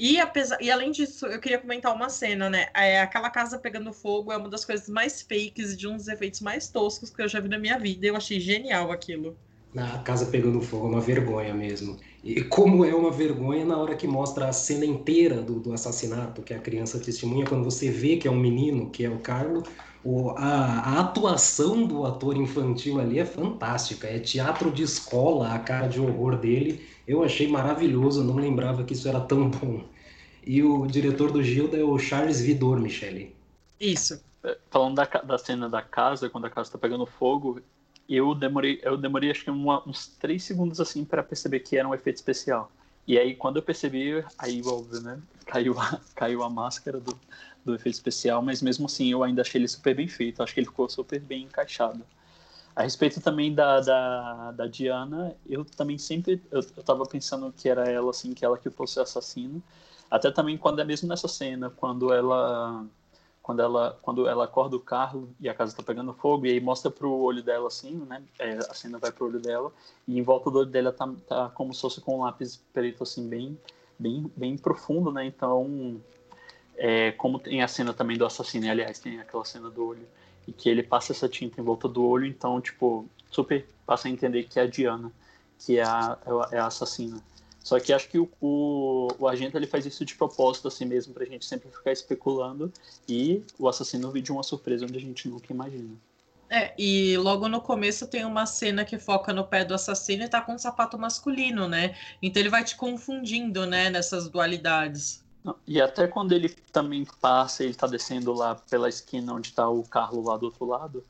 E, 0.00 0.18
apesar, 0.18 0.56
e 0.62 0.70
além 0.70 0.90
disso, 0.90 1.26
eu 1.26 1.38
queria 1.38 1.58
comentar 1.58 1.94
uma 1.94 2.08
cena, 2.08 2.48
né? 2.48 2.68
É, 2.74 3.02
aquela 3.02 3.28
casa 3.28 3.58
pegando 3.58 3.92
fogo 3.92 4.32
é 4.32 4.36
uma 4.38 4.48
das 4.48 4.64
coisas 4.64 4.88
mais 4.88 5.20
fakes, 5.20 5.76
de 5.76 5.86
uns 5.86 6.08
efeitos 6.08 6.40
mais 6.40 6.68
toscos 6.68 7.10
que 7.10 7.20
eu 7.20 7.28
já 7.28 7.38
vi 7.38 7.50
na 7.50 7.58
minha 7.58 7.78
vida. 7.78 8.06
Eu 8.06 8.16
achei 8.16 8.40
genial 8.40 8.90
aquilo 8.90 9.36
na 9.74 9.98
casa 9.98 10.26
pegando 10.26 10.60
fogo, 10.60 10.86
é 10.86 10.88
uma 10.88 11.00
vergonha 11.00 11.54
mesmo. 11.54 11.98
E 12.24 12.42
como 12.42 12.82
é 12.84 12.94
uma 12.94 13.10
vergonha 13.10 13.64
na 13.64 13.76
hora 13.76 13.94
que 13.94 14.06
mostra 14.06 14.48
a 14.48 14.52
cena 14.52 14.84
inteira 14.84 15.42
do, 15.42 15.60
do 15.60 15.72
assassinato, 15.72 16.42
que 16.42 16.52
a 16.52 16.58
criança 16.58 16.98
testemunha, 16.98 17.46
quando 17.46 17.64
você 17.64 17.90
vê 17.90 18.16
que 18.16 18.26
é 18.26 18.30
um 18.30 18.38
menino, 18.38 18.90
que 18.90 19.04
é 19.04 19.10
o 19.10 19.18
Carlo, 19.20 19.62
o, 20.02 20.30
a, 20.30 20.80
a, 20.80 21.00
atuação 21.00 21.86
do 21.86 22.06
ator 22.06 22.36
infantil 22.36 23.00
ali 23.00 23.18
é 23.18 23.24
fantástica. 23.24 24.06
É 24.06 24.18
teatro 24.18 24.70
de 24.70 24.82
escola, 24.82 25.52
a 25.52 25.58
cara 25.58 25.88
de 25.88 26.00
horror 26.00 26.36
dele. 26.36 26.86
Eu 27.06 27.22
achei 27.22 27.48
maravilhoso, 27.48 28.24
não 28.24 28.36
lembrava 28.36 28.84
que 28.84 28.94
isso 28.94 29.08
era 29.08 29.20
tão 29.20 29.50
bom. 29.50 29.84
E 30.46 30.62
o 30.62 30.86
diretor 30.86 31.30
do 31.30 31.42
Gilda 31.42 31.76
é 31.76 31.84
o 31.84 31.98
Charles 31.98 32.40
Vidor, 32.40 32.80
Michele. 32.80 33.36
Isso. 33.78 34.22
É, 34.42 34.56
falando 34.70 34.96
da, 34.96 35.04
da 35.04 35.36
cena 35.36 35.68
da 35.68 35.82
casa, 35.82 36.30
quando 36.30 36.46
a 36.46 36.50
casa 36.50 36.68
está 36.68 36.78
pegando 36.78 37.04
fogo, 37.04 37.60
eu 38.08 38.34
demorei, 38.34 38.80
eu 38.82 38.96
demorei 38.96 39.30
acho 39.30 39.44
que 39.44 39.50
uma, 39.50 39.86
uns 39.86 40.06
três 40.06 40.42
segundos 40.42 40.80
assim 40.80 41.04
para 41.04 41.22
perceber 41.22 41.60
que 41.60 41.76
era 41.76 41.86
um 41.86 41.94
efeito 41.94 42.16
especial. 42.16 42.72
E 43.06 43.18
aí 43.18 43.34
quando 43.34 43.56
eu 43.56 43.62
percebi, 43.62 44.24
aí 44.38 44.62
óbvio, 44.64 45.00
né, 45.00 45.20
caiu 45.46 45.78
a, 45.78 46.00
caiu 46.14 46.42
a 46.42 46.50
máscara 46.50 46.98
do, 46.98 47.16
do 47.64 47.74
efeito 47.74 47.94
especial, 47.94 48.42
mas 48.42 48.62
mesmo 48.62 48.86
assim 48.86 49.10
eu 49.10 49.22
ainda 49.22 49.42
achei 49.42 49.60
ele 49.60 49.68
super 49.68 49.94
bem 49.94 50.08
feito, 50.08 50.42
acho 50.42 50.54
que 50.54 50.60
ele 50.60 50.66
ficou 50.66 50.88
super 50.88 51.20
bem 51.20 51.44
encaixado. 51.44 52.04
A 52.74 52.82
respeito 52.82 53.20
também 53.20 53.54
da, 53.54 53.80
da, 53.80 54.52
da 54.52 54.66
Diana, 54.66 55.36
eu 55.48 55.64
também 55.64 55.98
sempre, 55.98 56.42
eu, 56.50 56.60
eu 56.76 56.82
tava 56.82 57.04
pensando 57.04 57.52
que 57.52 57.68
era 57.68 57.90
ela, 57.90 58.10
assim, 58.10 58.32
que 58.32 58.44
ela 58.44 58.56
que 58.56 58.70
fosse 58.70 59.00
assassina, 59.00 59.60
até 60.10 60.30
também 60.30 60.56
quando 60.56 60.80
é 60.80 60.84
mesmo 60.84 61.08
nessa 61.08 61.28
cena, 61.28 61.70
quando 61.70 62.12
ela 62.12 62.86
quando 63.42 63.62
ela 63.62 63.98
quando 64.02 64.28
ela 64.28 64.44
acorda 64.44 64.76
o 64.76 64.80
carro 64.80 65.28
e 65.40 65.48
a 65.48 65.54
casa 65.54 65.72
está 65.72 65.82
pegando 65.82 66.12
fogo 66.12 66.46
e 66.46 66.50
aí 66.50 66.60
mostra 66.60 66.90
pro 66.90 67.10
olho 67.10 67.42
dela 67.42 67.68
assim 67.68 67.96
né 68.06 68.22
é, 68.38 68.58
a 68.58 68.74
cena 68.74 68.98
vai 68.98 69.10
pro 69.10 69.26
olho 69.26 69.40
dela 69.40 69.72
e 70.06 70.18
em 70.18 70.22
volta 70.22 70.50
do 70.50 70.58
olho 70.58 70.68
dela 70.70 70.92
tá, 70.92 71.10
tá 71.26 71.48
como 71.48 71.72
se 71.72 71.80
fosse 71.80 72.00
com 72.00 72.18
um 72.18 72.22
lápis 72.22 72.62
preto 72.72 73.02
assim 73.02 73.28
bem 73.28 73.58
bem 73.98 74.30
bem 74.36 74.56
profundo 74.58 75.10
né 75.10 75.24
então 75.24 76.00
é, 76.82 77.12
como 77.12 77.38
tem 77.38 77.62
a 77.62 77.68
cena 77.68 77.92
também 77.92 78.16
do 78.16 78.24
assassino 78.24 78.68
aliás 78.70 78.98
tem 78.98 79.20
aquela 79.20 79.44
cena 79.44 79.68
do 79.68 79.86
olho 79.86 80.08
e 80.48 80.52
que 80.52 80.68
ele 80.68 80.82
passa 80.82 81.12
essa 81.12 81.28
tinta 81.28 81.60
em 81.60 81.64
volta 81.64 81.86
do 81.86 82.02
olho 82.02 82.24
então 82.24 82.58
tipo 82.58 83.06
super 83.30 83.66
passa 83.86 84.08
a 84.08 84.10
entender 84.10 84.44
que 84.44 84.58
é 84.58 84.62
a 84.62 84.66
Diana 84.66 85.12
que 85.58 85.78
é 85.78 85.82
a, 85.82 86.18
é 86.50 86.58
a 86.58 86.66
assassina 86.66 87.22
só 87.62 87.78
que 87.78 87.92
acho 87.92 88.08
que 88.08 88.18
o, 88.18 88.26
o, 88.40 89.08
o, 89.18 89.28
agente 89.28 89.54
ele 89.54 89.66
faz 89.66 89.84
isso 89.84 90.02
de 90.06 90.14
propósito 90.14 90.68
assim 90.68 90.86
mesmo 90.86 91.12
pra 91.12 91.26
gente 91.26 91.44
sempre 91.44 91.70
ficar 91.70 91.92
especulando 91.92 92.72
e 93.06 93.44
o 93.58 93.68
assassino 93.68 94.10
vir 94.10 94.22
de 94.22 94.32
uma 94.32 94.42
surpresa 94.42 94.86
onde 94.86 94.96
a 94.96 95.00
gente 95.00 95.28
nunca 95.28 95.52
imagina. 95.52 95.94
É, 96.48 96.72
e 96.76 97.16
logo 97.18 97.48
no 97.48 97.60
começo 97.60 98.08
tem 98.08 98.24
uma 98.24 98.46
cena 98.46 98.84
que 98.84 98.98
foca 98.98 99.32
no 99.32 99.44
pé 99.44 99.64
do 99.64 99.74
assassino 99.74 100.24
e 100.24 100.28
tá 100.28 100.40
com 100.40 100.54
um 100.54 100.58
sapato 100.58 100.98
masculino, 100.98 101.68
né? 101.68 101.94
Então 102.20 102.40
ele 102.40 102.48
vai 102.48 102.64
te 102.64 102.74
confundindo, 102.74 103.66
né, 103.66 103.90
nessas 103.90 104.28
dualidades. 104.28 105.22
E 105.66 105.80
até 105.80 106.06
quando 106.06 106.32
ele 106.32 106.48
também 106.48 107.06
passa, 107.20 107.64
ele 107.64 107.74
tá 107.74 107.86
descendo 107.86 108.32
lá 108.32 108.54
pela 108.54 108.88
esquina 108.88 109.32
onde 109.32 109.52
tá 109.52 109.68
o 109.68 109.82
Carlo 109.82 110.22
lá 110.22 110.36
do 110.36 110.46
outro 110.46 110.66
lado, 110.66 111.04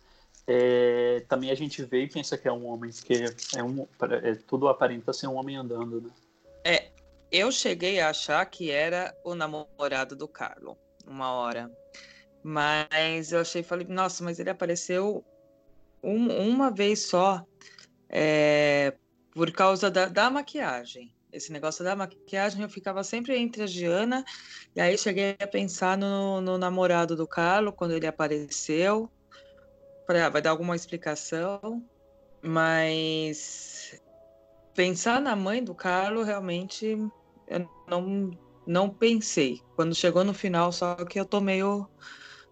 é, 0.47 1.25
também 1.29 1.51
a 1.51 1.55
gente 1.55 1.83
vê 1.83 2.03
e 2.03 2.09
pensa 2.09 2.37
que 2.37 2.49
é 2.49 2.53
um 2.53 2.67
homem, 2.67 2.91
que 2.91 3.25
é 3.57 3.63
um, 3.63 3.87
é, 4.23 4.35
tudo 4.35 4.69
aparenta 4.69 5.13
ser 5.13 5.27
um 5.27 5.37
homem 5.37 5.57
andando, 5.57 6.01
né? 6.01 6.11
É, 6.65 6.91
eu 7.31 7.53
cheguei 7.53 8.01
a 8.01 8.11
achar 8.11 8.45
que 8.47 8.71
era 8.71 9.15
o 9.25 9.35
namorado 9.35 10.17
do 10.17 10.27
Carlo, 10.27 10.77
uma 11.07 11.33
hora. 11.33 11.71
Mas 12.43 13.33
eu 13.33 13.41
achei, 13.41 13.63
falei, 13.63 13.87
nossa, 13.87 14.25
mas 14.25 14.39
ele 14.39 14.51
apareceu 14.51 15.25
um, 16.03 16.29
uma 16.51 16.71
vez 16.71 17.07
só 17.07 17.45
é, 18.09 18.95
por 19.33 19.53
causa 19.53 19.91
da, 19.91 20.07
da, 20.07 20.31
maquiagem. 20.31 21.15
Esse 21.33 21.53
negócio 21.53 21.85
da 21.85 21.95
maquiagem 21.95 22.63
eu 22.63 22.69
ficava 22.69 23.05
sempre 23.05 23.37
entre 23.37 23.63
a 23.63 23.67
Giana, 23.67 24.25
e 24.75 24.81
aí 24.81 24.97
cheguei 24.99 25.37
a 25.41 25.47
pensar 25.47 25.97
no, 25.97 26.41
no 26.41 26.59
namorado 26.59 27.15
do 27.15 27.27
Carlo 27.27 27.73
quando 27.73 27.93
ele 27.93 28.07
apareceu. 28.07 29.11
Falei, 30.07 30.23
ah, 30.23 30.29
vai 30.29 30.43
dar 30.43 30.51
alguma 30.51 30.75
explicação, 30.75 31.85
mas 32.43 34.01
pensar 34.75 35.21
na 35.21 35.37
mãe 35.37 35.63
do 35.63 35.75
Carlos, 35.75 36.27
realmente, 36.27 36.97
eu 37.47 37.69
não, 37.89 38.31
não 38.67 38.91
pensei. 38.91 39.61
Quando 39.77 39.95
chegou 39.95 40.25
no 40.25 40.35
final, 40.35 40.73
só 40.73 40.97
que 40.97 41.21
eu 41.21 41.25
tomei 41.25 41.63
o, 41.63 41.89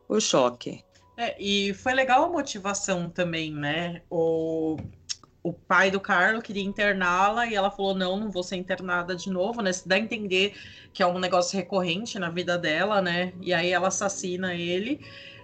o 0.09 0.21
choque. 0.21 0.85
É, 1.17 1.37
e 1.43 1.75
foi 1.75 1.95
legal 1.95 2.25
a 2.25 2.29
motivação 2.29 3.11
também, 3.11 3.53
né? 3.53 4.03
O, 4.09 4.77
o 5.49 5.53
pai 5.53 5.91
do 5.91 6.01
Carlo 6.01 6.43
queria 6.43 6.63
interná-la 6.63 7.47
e 7.47 7.55
ela 7.55 7.71
falou: 7.71 7.95
não, 7.95 8.17
não 8.19 8.31
vou 8.31 8.43
ser 8.43 8.57
internada 8.57 9.15
de 9.15 9.31
novo, 9.31 9.63
né? 9.63 9.73
Se 9.73 9.89
dá 9.89 9.97
a 9.97 9.99
entender 9.99 10.55
que 10.93 11.03
é 11.03 11.07
um 11.07 11.19
negócio 11.19 11.57
recorrente 11.57 12.19
na 12.19 12.31
vida 12.31 12.59
dela, 12.59 13.01
né? 13.01 13.33
E 13.41 13.53
aí 13.53 13.71
ela 13.71 13.89
assassina 13.89 14.55
ele. 14.55 15.01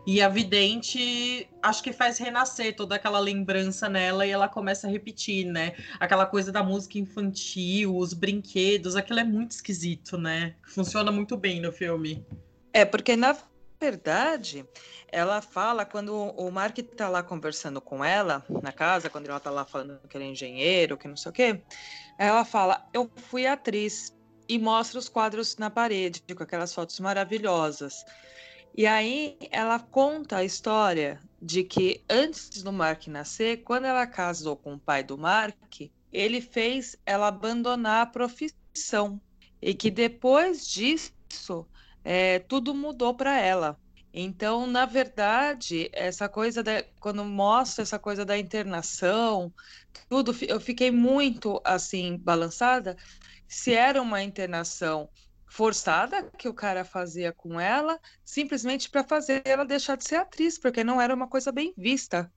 E 0.07 0.21
a 0.21 0.29
vidente 0.29 1.49
acho 1.63 1.83
que 1.83 1.91
faz 1.91 2.19
renascer 2.19 2.77
toda 2.77 2.95
aquela 2.95 3.19
lembrança 3.19 3.89
nela 3.89 4.27
e 4.27 4.31
ela 4.31 4.49
começa 4.49 4.87
a 4.87 4.91
repetir, 4.91 5.47
né? 5.47 5.73
Aquela 5.99 6.27
coisa 6.27 6.53
da 6.53 6.63
música 6.63 6.99
infantil, 6.99 7.97
os 7.97 8.13
brinquedos, 8.13 8.97
aquilo 8.97 9.21
é 9.21 9.25
muito 9.25 9.53
esquisito, 9.53 10.19
né? 10.19 10.57
Funciona 10.63 11.11
muito 11.11 11.39
bem 11.39 11.59
no 11.59 11.73
filme. 11.73 12.23
É, 12.71 12.85
porque 12.85 13.17
na 13.17 13.35
verdade, 13.85 14.67
ela 15.09 15.43
fala 15.43 15.85
quando 15.85 16.15
o 16.15 16.51
Mark 16.51 16.79
está 16.79 17.09
lá 17.09 17.23
conversando 17.23 17.81
com 17.81 18.03
ela 18.03 18.45
na 18.63 18.73
casa, 18.73 19.11
quando 19.11 19.27
ela 19.27 19.37
está 19.37 19.51
lá 19.51 19.65
falando 19.65 20.01
que 20.09 20.17
ele 20.17 20.25
é 20.25 20.29
engenheiro, 20.29 20.97
que 20.97 21.07
não 21.07 21.17
sei 21.17 21.31
o 21.31 21.33
quê, 21.33 21.63
ela 22.19 22.45
fala: 22.45 22.89
Eu 22.95 23.11
fui 23.29 23.47
atriz 23.47 24.17
e 24.49 24.59
mostra 24.59 24.99
os 24.99 25.09
quadros 25.09 25.57
na 25.59 25.69
parede 25.69 26.23
com 26.35 26.43
aquelas 26.43 26.75
fotos 26.75 26.99
maravilhosas. 26.99 28.05
E 28.77 28.87
aí 28.87 29.37
ela 29.51 29.79
conta 29.79 30.39
a 30.39 30.45
história 30.45 31.21
de 31.41 31.63
que 31.63 32.03
antes 32.09 32.63
do 32.63 32.73
Mark 32.73 33.07
nascer, 33.07 33.59
quando 33.65 33.85
ela 33.85 34.07
casou 34.07 34.57
com 34.57 34.75
o 34.75 34.79
pai 34.79 35.03
do 35.03 35.19
Mark, 35.19 35.81
ele 36.11 36.41
fez 36.41 36.97
ela 37.05 37.29
abandonar 37.29 38.03
a 38.03 38.07
profissão 38.07 39.21
e 39.61 39.75
que 39.75 39.91
depois 39.91 40.67
disso 40.67 41.67
é, 42.05 42.39
tudo 42.41 42.75
mudou 42.75 43.17
para 43.17 43.39
ela. 43.41 43.79
Então, 44.13 44.67
na 44.67 44.87
verdade, 44.87 45.91
essa 45.93 46.29
coisa 46.29 46.63
da, 46.63 46.85
quando 47.01 47.25
mostra 47.25 47.83
essa 47.83 47.99
coisa 47.99 48.25
da 48.25 48.39
internação, 48.39 49.53
tudo, 50.09 50.33
eu 50.47 50.61
fiquei 50.61 50.91
muito 50.91 51.61
assim 51.65 52.17
balançada. 52.19 52.97
Se 53.49 53.75
era 53.75 54.01
uma 54.01 54.23
internação 54.23 55.09
forçada 55.51 56.31
que 56.39 56.49
o 56.49 56.55
cara 56.55 56.85
fazia 56.85 57.33
com 57.33 57.59
ela, 57.59 57.99
simplesmente 58.25 58.91
para 58.91 59.05
fazer 59.05 59.43
ela 59.45 59.65
deixar 59.65 59.97
de 59.97 60.05
ser 60.05 60.17
atriz, 60.17 60.59
porque 60.59 60.85
não 60.85 61.01
era 61.01 61.15
uma 61.15 61.29
coisa 61.29 61.51
bem 61.51 61.73
vista. 61.77 62.33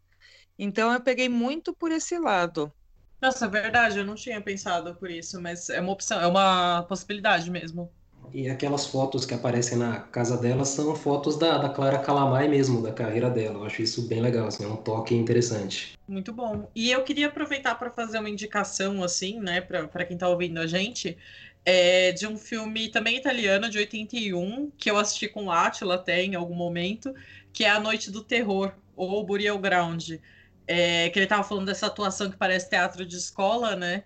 Então 0.58 0.92
eu 0.92 1.02
peguei 1.02 1.30
muito 1.30 1.76
por 1.76 1.92
esse 1.92 2.18
lado. 2.18 2.74
Nossa, 3.22 3.46
é 3.46 3.50
verdade, 3.50 4.00
eu 4.00 4.06
não 4.06 4.16
tinha 4.16 4.42
pensado 4.42 4.96
por 4.96 5.10
isso, 5.10 5.42
mas 5.42 5.70
é 5.70 5.82
uma 5.82 5.92
opção, 5.92 6.22
é 6.22 6.28
uma 6.28 6.84
possibilidade 6.84 7.50
mesmo. 7.50 7.92
E 8.34 8.50
aquelas 8.50 8.86
fotos 8.86 9.26
que 9.26 9.34
aparecem 9.34 9.78
na 9.78 10.00
casa 10.00 10.38
dela 10.38 10.66
são 10.66 10.96
fotos 10.96 11.38
da, 11.38 11.58
da 11.58 11.70
Clara 11.70 12.00
Calamai 12.00 12.48
mesmo, 12.48 12.82
da 12.82 12.92
carreira 12.92 13.30
dela. 13.30 13.60
Eu 13.60 13.66
acho 13.66 13.82
isso 13.82 14.08
bem 14.08 14.22
legal, 14.22 14.48
assim, 14.48 14.64
é 14.64 14.68
um 14.68 14.76
toque 14.76 15.16
interessante. 15.16 15.98
Muito 16.08 16.32
bom. 16.34 16.70
E 16.76 16.92
eu 16.92 17.04
queria 17.04 17.28
aproveitar 17.28 17.76
para 17.76 17.90
fazer 17.90 18.20
uma 18.20 18.30
indicação, 18.30 19.04
assim, 19.04 19.40
né, 19.40 19.62
para 19.62 20.06
quem 20.06 20.16
está 20.16 20.28
ouvindo 20.28 20.60
a 20.60 20.68
gente 20.68 21.18
é, 21.70 22.14
de 22.14 22.26
um 22.26 22.38
filme 22.38 22.88
também 22.88 23.18
italiano, 23.18 23.70
de 23.70 23.78
81, 23.78 24.72
que 24.78 24.90
eu 24.90 24.98
assisti 24.98 25.28
com 25.28 25.48
o 25.48 25.52
Attila 25.52 25.96
até 25.96 26.24
em 26.24 26.34
algum 26.34 26.56
momento, 26.56 27.14
que 27.52 27.66
é 27.66 27.70
A 27.70 27.78
Noite 27.78 28.10
do 28.10 28.24
Terror, 28.24 28.72
ou 28.96 29.26
Burial 29.26 29.60
Ground. 29.60 30.12
É, 30.66 31.10
que 31.10 31.20
ele 31.20 31.26
estava 31.26 31.44
falando 31.44 31.66
dessa 31.66 31.88
atuação 31.88 32.32
que 32.32 32.38
parece 32.38 32.70
teatro 32.70 33.06
de 33.06 33.18
escola, 33.18 33.76
né? 33.76 34.06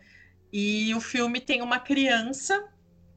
E 0.51 0.91
o 0.95 0.99
filme 0.99 1.39
tem 1.39 1.61
uma 1.61 1.79
criança 1.79 2.67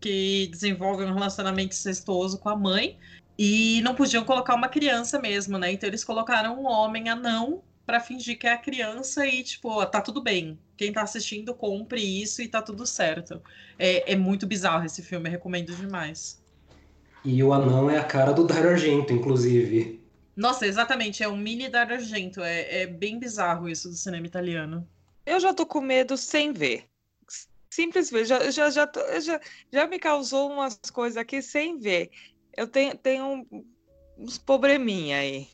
que 0.05 0.49
desenvolve 0.49 1.03
um 1.03 1.14
relacionamento 1.14 1.75
incestuoso 1.75 2.38
com 2.38 2.51
a 2.51 2.57
mãe, 2.57 2.99
e 3.38 3.81
não 3.83 3.95
podiam 3.95 4.23
colocar 4.23 4.55
uma 4.55 4.69
criança 4.69 5.19
mesmo, 5.19 5.57
né? 5.57 5.73
Então 5.73 5.88
eles 5.88 6.05
colocaram 6.05 6.61
um 6.61 6.67
homem 6.67 7.09
anão 7.09 7.62
para 7.87 7.99
fingir 8.01 8.38
que 8.38 8.47
é 8.47 8.53
a 8.53 8.59
criança 8.59 9.27
e, 9.27 9.43
tipo, 9.43 9.85
tá 9.87 10.03
tudo 10.03 10.23
bem. 10.23 10.59
Quem 10.77 10.93
tá 10.93 11.01
assistindo, 11.01 11.55
compre 11.55 12.03
isso 12.03 12.43
e 12.43 12.49
tá 12.49 12.61
tudo 12.61 12.87
certo. 12.87 13.40
É, 13.79 14.12
é 14.12 14.14
muito 14.14 14.47
bizarro 14.47 14.85
esse 14.85 15.03
filme, 15.03 15.31
recomendo 15.31 15.75
demais. 15.75 16.38
E 17.25 17.43
o 17.43 17.55
anão 17.55 17.88
é 17.88 17.99
a 17.99 18.05
cara 18.05 18.33
do 18.33 18.47
Dario 18.47 18.71
Argento, 18.71 19.11
inclusive. 19.11 20.05
Nossa, 20.37 20.67
exatamente, 20.67 21.23
é 21.23 21.29
um 21.29 21.37
mini 21.37 21.71
Dario 21.71 21.97
Argento. 21.97 22.43
É, 22.43 22.83
é 22.83 22.87
bem 22.87 23.19
bizarro 23.19 23.71
isso 23.71 23.88
do 23.88 23.95
cinema 23.95 24.27
italiano. 24.27 24.87
Eu 25.25 25.40
já 25.40 25.55
tô 25.55 25.64
com 25.64 25.81
medo 25.81 26.14
sem 26.19 26.53
ver. 26.53 26.85
Simplesmente, 27.74 28.26
já, 28.26 28.50
já, 28.52 28.70
já, 28.70 28.88
já, 29.18 29.40
já 29.72 29.87
me 29.88 29.98
causou 29.98 30.48
umas 30.48 30.78
coisas 30.92 31.16
aqui 31.16 31.42
sem 31.42 31.76
ver. 31.76 32.08
Eu 32.56 32.68
tenho, 32.68 32.96
tenho 32.96 33.44
uns 34.16 34.38
probleminha 34.38 35.18
aí. 35.18 35.48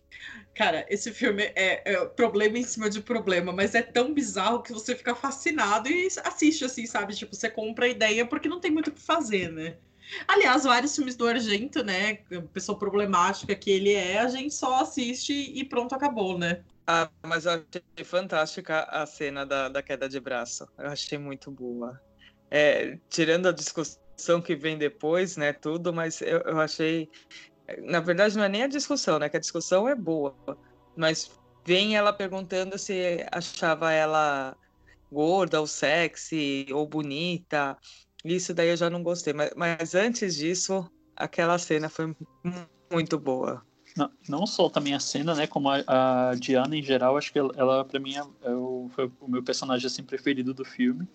Cara, 0.54 0.84
esse 0.90 1.12
filme 1.12 1.44
é, 1.56 1.94
é, 1.94 2.04
problema 2.04 2.58
em 2.58 2.62
cima 2.62 2.90
de 2.90 3.00
problema, 3.00 3.54
mas 3.54 3.74
é 3.74 3.80
tão 3.80 4.12
bizarro 4.12 4.62
que 4.62 4.70
você 4.70 4.94
fica 4.94 5.14
fascinado 5.14 5.88
e 5.88 6.08
assiste 6.22 6.62
assim, 6.62 6.84
sabe? 6.84 7.14
Tipo, 7.14 7.34
você 7.34 7.48
compra 7.48 7.86
a 7.86 7.88
ideia 7.88 8.26
porque 8.26 8.50
não 8.50 8.60
tem 8.60 8.70
muito 8.70 8.88
o 8.88 8.92
que 8.92 9.00
fazer, 9.00 9.50
né? 9.50 9.78
Aliás, 10.28 10.64
vários 10.64 10.94
filmes 10.94 11.16
do 11.16 11.26
Argento, 11.26 11.82
né? 11.82 12.16
Pessoa 12.52 12.78
problemática 12.78 13.54
que 13.54 13.70
ele 13.70 13.94
é, 13.94 14.18
a 14.18 14.28
gente 14.28 14.52
só 14.52 14.82
assiste 14.82 15.32
e 15.32 15.64
pronto, 15.64 15.94
acabou, 15.94 16.36
né? 16.36 16.62
Ah, 16.86 17.08
mas 17.24 17.46
eu 17.46 17.52
achei 17.52 18.04
fantástica 18.04 18.82
a 18.82 19.06
cena 19.06 19.46
da, 19.46 19.70
da 19.70 19.82
queda 19.82 20.06
de 20.06 20.20
braço. 20.20 20.68
Eu 20.76 20.88
achei 20.88 21.16
muito 21.16 21.50
boa. 21.50 21.98
É, 22.50 22.98
tirando 23.08 23.46
a 23.46 23.52
discussão 23.52 24.42
que 24.42 24.56
vem 24.56 24.76
depois, 24.76 25.36
né? 25.36 25.52
Tudo, 25.52 25.92
mas 25.92 26.20
eu, 26.20 26.40
eu 26.40 26.60
achei 26.60 27.08
na 27.78 28.00
verdade, 28.00 28.36
não 28.36 28.44
é 28.44 28.48
nem 28.48 28.62
a 28.62 28.68
discussão, 28.68 29.18
né? 29.18 29.28
Que 29.28 29.36
a 29.36 29.40
discussão 29.40 29.88
é 29.88 29.94
boa, 29.94 30.34
mas 30.96 31.30
vem 31.64 31.96
ela 31.96 32.12
perguntando 32.12 32.78
se 32.78 33.24
achava 33.30 33.92
ela 33.92 34.56
gorda 35.10 35.60
ou 35.60 35.66
sexy 35.66 36.66
ou 36.72 36.86
bonita. 36.86 37.76
Isso 38.24 38.52
daí 38.52 38.68
eu 38.68 38.76
já 38.76 38.90
não 38.90 39.02
gostei. 39.02 39.32
Mas, 39.32 39.50
mas 39.56 39.94
antes 39.94 40.36
disso, 40.36 40.88
aquela 41.16 41.58
cena 41.58 41.88
foi 41.88 42.14
muito 42.90 43.18
boa. 43.18 43.62
Não, 43.96 44.10
não 44.28 44.46
só 44.46 44.68
também 44.68 44.94
a 44.94 45.00
cena, 45.00 45.34
né? 45.34 45.46
Como 45.46 45.68
a, 45.68 46.30
a 46.30 46.34
Diana 46.34 46.76
em 46.76 46.82
geral, 46.82 47.16
acho 47.16 47.32
que 47.32 47.38
ela, 47.38 47.52
ela 47.56 47.84
para 47.84 47.98
mim, 47.98 48.16
é, 48.16 48.22
é 48.48 48.52
o, 48.52 48.88
foi 48.94 49.10
o 49.20 49.28
meu 49.28 49.42
personagem 49.42 49.86
assim 49.86 50.02
preferido 50.02 50.54
do 50.54 50.64
filme. 50.64 51.08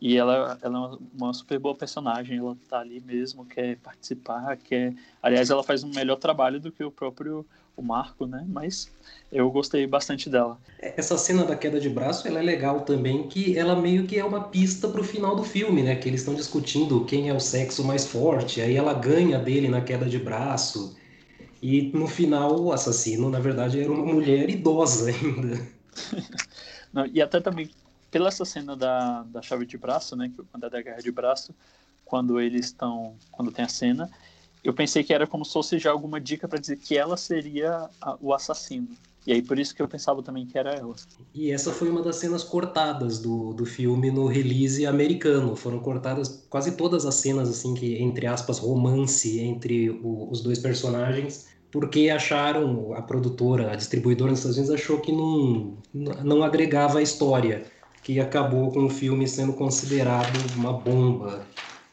E 0.00 0.16
ela, 0.16 0.58
ela 0.62 0.92
é 0.92 0.98
uma 1.18 1.32
super 1.32 1.58
boa 1.58 1.74
personagem, 1.74 2.38
ela 2.38 2.56
tá 2.68 2.80
ali 2.80 3.00
mesmo, 3.00 3.46
quer 3.46 3.76
participar, 3.78 4.56
quer. 4.58 4.94
Aliás, 5.22 5.50
ela 5.50 5.62
faz 5.62 5.82
um 5.82 5.90
melhor 5.90 6.16
trabalho 6.16 6.60
do 6.60 6.70
que 6.70 6.84
o 6.84 6.90
próprio 6.90 7.46
o 7.76 7.82
Marco, 7.82 8.26
né? 8.26 8.44
Mas 8.48 8.90
eu 9.30 9.50
gostei 9.50 9.86
bastante 9.86 10.30
dela. 10.30 10.58
Essa 10.80 11.16
cena 11.18 11.44
da 11.44 11.54
queda 11.54 11.78
de 11.78 11.88
braço, 11.88 12.26
ela 12.26 12.38
é 12.38 12.42
legal 12.42 12.80
também, 12.80 13.28
que 13.28 13.58
ela 13.58 13.76
meio 13.76 14.06
que 14.06 14.18
é 14.18 14.24
uma 14.24 14.44
pista 14.44 14.88
pro 14.88 15.04
final 15.04 15.36
do 15.36 15.44
filme, 15.44 15.82
né? 15.82 15.96
Que 15.96 16.08
eles 16.08 16.20
estão 16.20 16.34
discutindo 16.34 17.04
quem 17.04 17.28
é 17.28 17.34
o 17.34 17.40
sexo 17.40 17.84
mais 17.84 18.06
forte, 18.06 18.60
aí 18.60 18.76
ela 18.76 18.94
ganha 18.94 19.38
dele 19.38 19.68
na 19.68 19.80
queda 19.80 20.06
de 20.06 20.18
braço. 20.18 20.96
E 21.62 21.90
no 21.92 22.06
final, 22.06 22.60
o 22.60 22.72
assassino, 22.72 23.30
na 23.30 23.40
verdade, 23.40 23.80
era 23.80 23.90
uma 23.90 24.04
mulher 24.04 24.48
idosa 24.48 25.08
ainda. 25.10 25.60
Não, 26.92 27.06
e 27.06 27.20
até 27.20 27.40
também 27.40 27.68
pela 28.16 28.28
essa 28.28 28.46
cena 28.46 28.74
da, 28.74 29.24
da 29.24 29.42
chave 29.42 29.66
de 29.66 29.76
braço, 29.76 30.16
né, 30.16 30.32
quando 30.50 30.64
é 30.64 30.70
da 30.70 30.80
guerra 30.80 31.02
de 31.02 31.12
braço, 31.12 31.54
quando 32.02 32.40
eles 32.40 32.64
estão, 32.64 33.14
quando 33.30 33.52
tem 33.52 33.62
a 33.62 33.68
cena, 33.68 34.10
eu 34.64 34.72
pensei 34.72 35.04
que 35.04 35.12
era 35.12 35.26
como 35.26 35.44
se 35.44 35.52
fosse 35.52 35.78
já 35.78 35.90
alguma 35.90 36.18
dica 36.18 36.48
para 36.48 36.58
dizer 36.58 36.78
que 36.78 36.96
ela 36.96 37.18
seria 37.18 37.90
a, 38.00 38.16
o 38.18 38.32
assassino. 38.32 38.88
E 39.26 39.34
aí 39.34 39.42
por 39.42 39.58
isso 39.58 39.74
que 39.74 39.82
eu 39.82 39.88
pensava 39.88 40.22
também 40.22 40.46
que 40.46 40.56
era 40.56 40.72
ela. 40.72 40.94
E 41.34 41.50
essa 41.50 41.70
foi 41.70 41.90
uma 41.90 42.02
das 42.02 42.16
cenas 42.16 42.42
cortadas 42.42 43.18
do, 43.18 43.52
do 43.52 43.66
filme 43.66 44.10
no 44.10 44.26
release 44.26 44.86
americano. 44.86 45.54
Foram 45.54 45.80
cortadas 45.80 46.46
quase 46.48 46.74
todas 46.74 47.04
as 47.04 47.16
cenas, 47.16 47.50
assim, 47.50 47.74
que, 47.74 48.02
entre 48.02 48.26
aspas, 48.26 48.58
romance 48.58 49.38
entre 49.40 49.90
o, 49.90 50.30
os 50.30 50.40
dois 50.40 50.58
personagens, 50.58 51.48
porque 51.70 52.08
acharam, 52.08 52.94
a 52.94 53.02
produtora, 53.02 53.72
a 53.72 53.76
distribuidora 53.76 54.30
nos 54.30 54.38
Estados 54.38 54.56
Unidos 54.56 54.74
achou 54.74 55.00
que 55.00 55.12
não, 55.12 55.76
não 55.92 56.42
agregava 56.42 57.00
a 57.00 57.02
história 57.02 57.75
que 58.06 58.20
acabou 58.20 58.70
com 58.70 58.84
o 58.84 58.88
filme 58.88 59.26
sendo 59.26 59.52
considerado 59.52 60.38
uma 60.54 60.72
bomba 60.72 61.44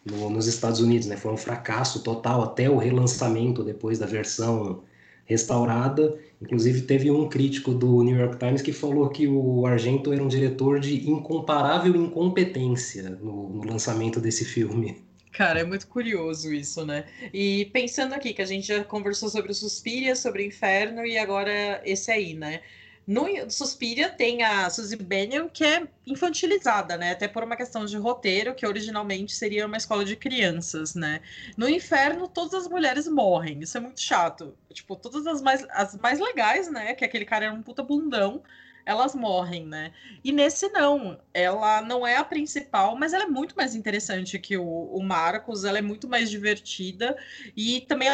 no, 0.05 0.29
nos 0.29 0.45
Estados 0.45 0.79
Unidos, 0.79 1.07
né? 1.07 1.17
Foi 1.17 1.33
um 1.33 1.37
fracasso 1.37 2.03
total 2.03 2.43
até 2.43 2.69
o 2.69 2.77
relançamento 2.77 3.63
depois 3.63 3.97
da 3.97 4.05
versão 4.05 4.83
restaurada. 5.25 6.15
Inclusive 6.39 6.83
teve 6.83 7.09
um 7.09 7.27
crítico 7.27 7.73
do 7.73 8.03
New 8.03 8.15
York 8.15 8.37
Times 8.37 8.61
que 8.61 8.71
falou 8.71 9.09
que 9.09 9.27
o 9.27 9.65
Argento 9.65 10.13
era 10.13 10.23
um 10.23 10.27
diretor 10.27 10.79
de 10.79 11.09
incomparável 11.09 11.95
incompetência 11.95 13.09
no, 13.09 13.49
no 13.49 13.65
lançamento 13.65 14.21
desse 14.21 14.45
filme. 14.45 15.01
Cara, 15.31 15.61
é 15.61 15.63
muito 15.63 15.87
curioso 15.87 16.53
isso, 16.53 16.85
né? 16.85 17.05
E 17.33 17.65
pensando 17.73 18.13
aqui 18.13 18.35
que 18.35 18.41
a 18.43 18.45
gente 18.45 18.67
já 18.67 18.83
conversou 18.83 19.29
sobre 19.29 19.51
o 19.51 19.55
Suspiria, 19.55 20.15
sobre 20.15 20.43
o 20.43 20.45
Inferno 20.45 21.03
e 21.03 21.17
agora 21.17 21.81
esse 21.83 22.11
aí, 22.11 22.35
né? 22.35 22.61
No 23.05 23.25
Suspiria 23.49 24.09
tem 24.09 24.43
a 24.43 24.69
Suzy 24.69 24.95
Bennion, 24.95 25.49
que 25.49 25.63
é 25.65 25.87
infantilizada, 26.07 26.97
né? 26.97 27.11
Até 27.11 27.27
por 27.27 27.43
uma 27.43 27.57
questão 27.57 27.85
de 27.85 27.97
roteiro, 27.97 28.55
que 28.55 28.65
originalmente 28.65 29.33
seria 29.35 29.65
uma 29.67 29.75
escola 29.77 30.05
de 30.05 30.15
crianças, 30.15 30.95
né? 30.95 31.21
No 31.57 31.67
Inferno, 31.67 32.29
todas 32.29 32.53
as 32.53 32.67
mulheres 32.67 33.07
morrem. 33.07 33.59
Isso 33.61 33.77
é 33.77 33.81
muito 33.81 34.01
chato. 34.01 34.57
Tipo, 34.71 34.95
todas 34.95 35.27
as 35.27 35.41
mais, 35.41 35.65
as 35.71 35.97
mais 35.97 36.19
legais, 36.19 36.69
né? 36.71 36.93
Que 36.95 37.03
aquele 37.03 37.25
cara 37.25 37.45
era 37.45 37.53
um 37.53 37.61
puta 37.63 37.83
bundão. 37.83 38.41
elas 38.85 39.15
morrem, 39.15 39.65
né? 39.65 39.93
E 40.23 40.31
nesse 40.31 40.69
não, 40.69 41.19
ela 41.33 41.81
não 41.81 42.05
é 42.05 42.17
a 42.17 42.23
principal, 42.23 42.97
mas 42.97 43.13
ela 43.13 43.23
é 43.25 43.27
muito 43.27 43.55
mais 43.55 43.75
interessante 43.75 44.37
que 44.39 44.57
o, 44.57 44.65
o 44.65 45.01
Marcos, 45.03 45.63
ela 45.63 45.77
é 45.77 45.81
muito 45.81 46.07
mais 46.07 46.29
divertida 46.29 47.17
e 47.55 47.81
também 47.81 48.09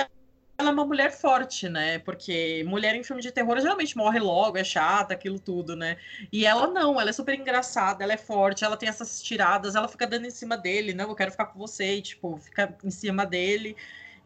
ela 0.60 0.70
é 0.70 0.74
uma 0.74 0.86
mulher 0.86 1.12
forte, 1.12 1.70
né? 1.70 2.00
Porque 2.00 2.66
mulher 2.68 2.94
em 2.94 3.02
filme 3.02 3.22
de 3.22 3.32
terror 3.32 3.58
geralmente 3.62 3.96
morre 3.96 4.20
logo, 4.20 4.58
é 4.58 4.64
chata, 4.64 5.14
aquilo 5.14 5.40
tudo, 5.40 5.74
né? 5.74 5.96
E 6.34 6.46
ela 6.46 6.68
não, 6.68 7.00
ela 7.00 7.10
é 7.10 7.14
super 7.14 7.34
engraçada, 7.34 8.04
ela 8.04 8.12
é 8.12 8.18
forte, 8.18 8.66
ela 8.66 8.76
tem 8.76 8.90
essas 8.90 9.22
tiradas, 9.22 9.76
ela 9.76 9.88
fica 9.88 10.06
dando 10.06 10.26
em 10.26 10.30
cima 10.30 10.58
dele, 10.58 10.94
não, 10.94 11.08
eu 11.08 11.16
quero 11.16 11.32
ficar 11.32 11.46
com 11.46 11.58
você, 11.58 11.96
e, 11.96 12.02
tipo, 12.02 12.38
fica 12.38 12.76
em 12.84 12.92
cima 12.92 13.26
dele. 13.26 13.76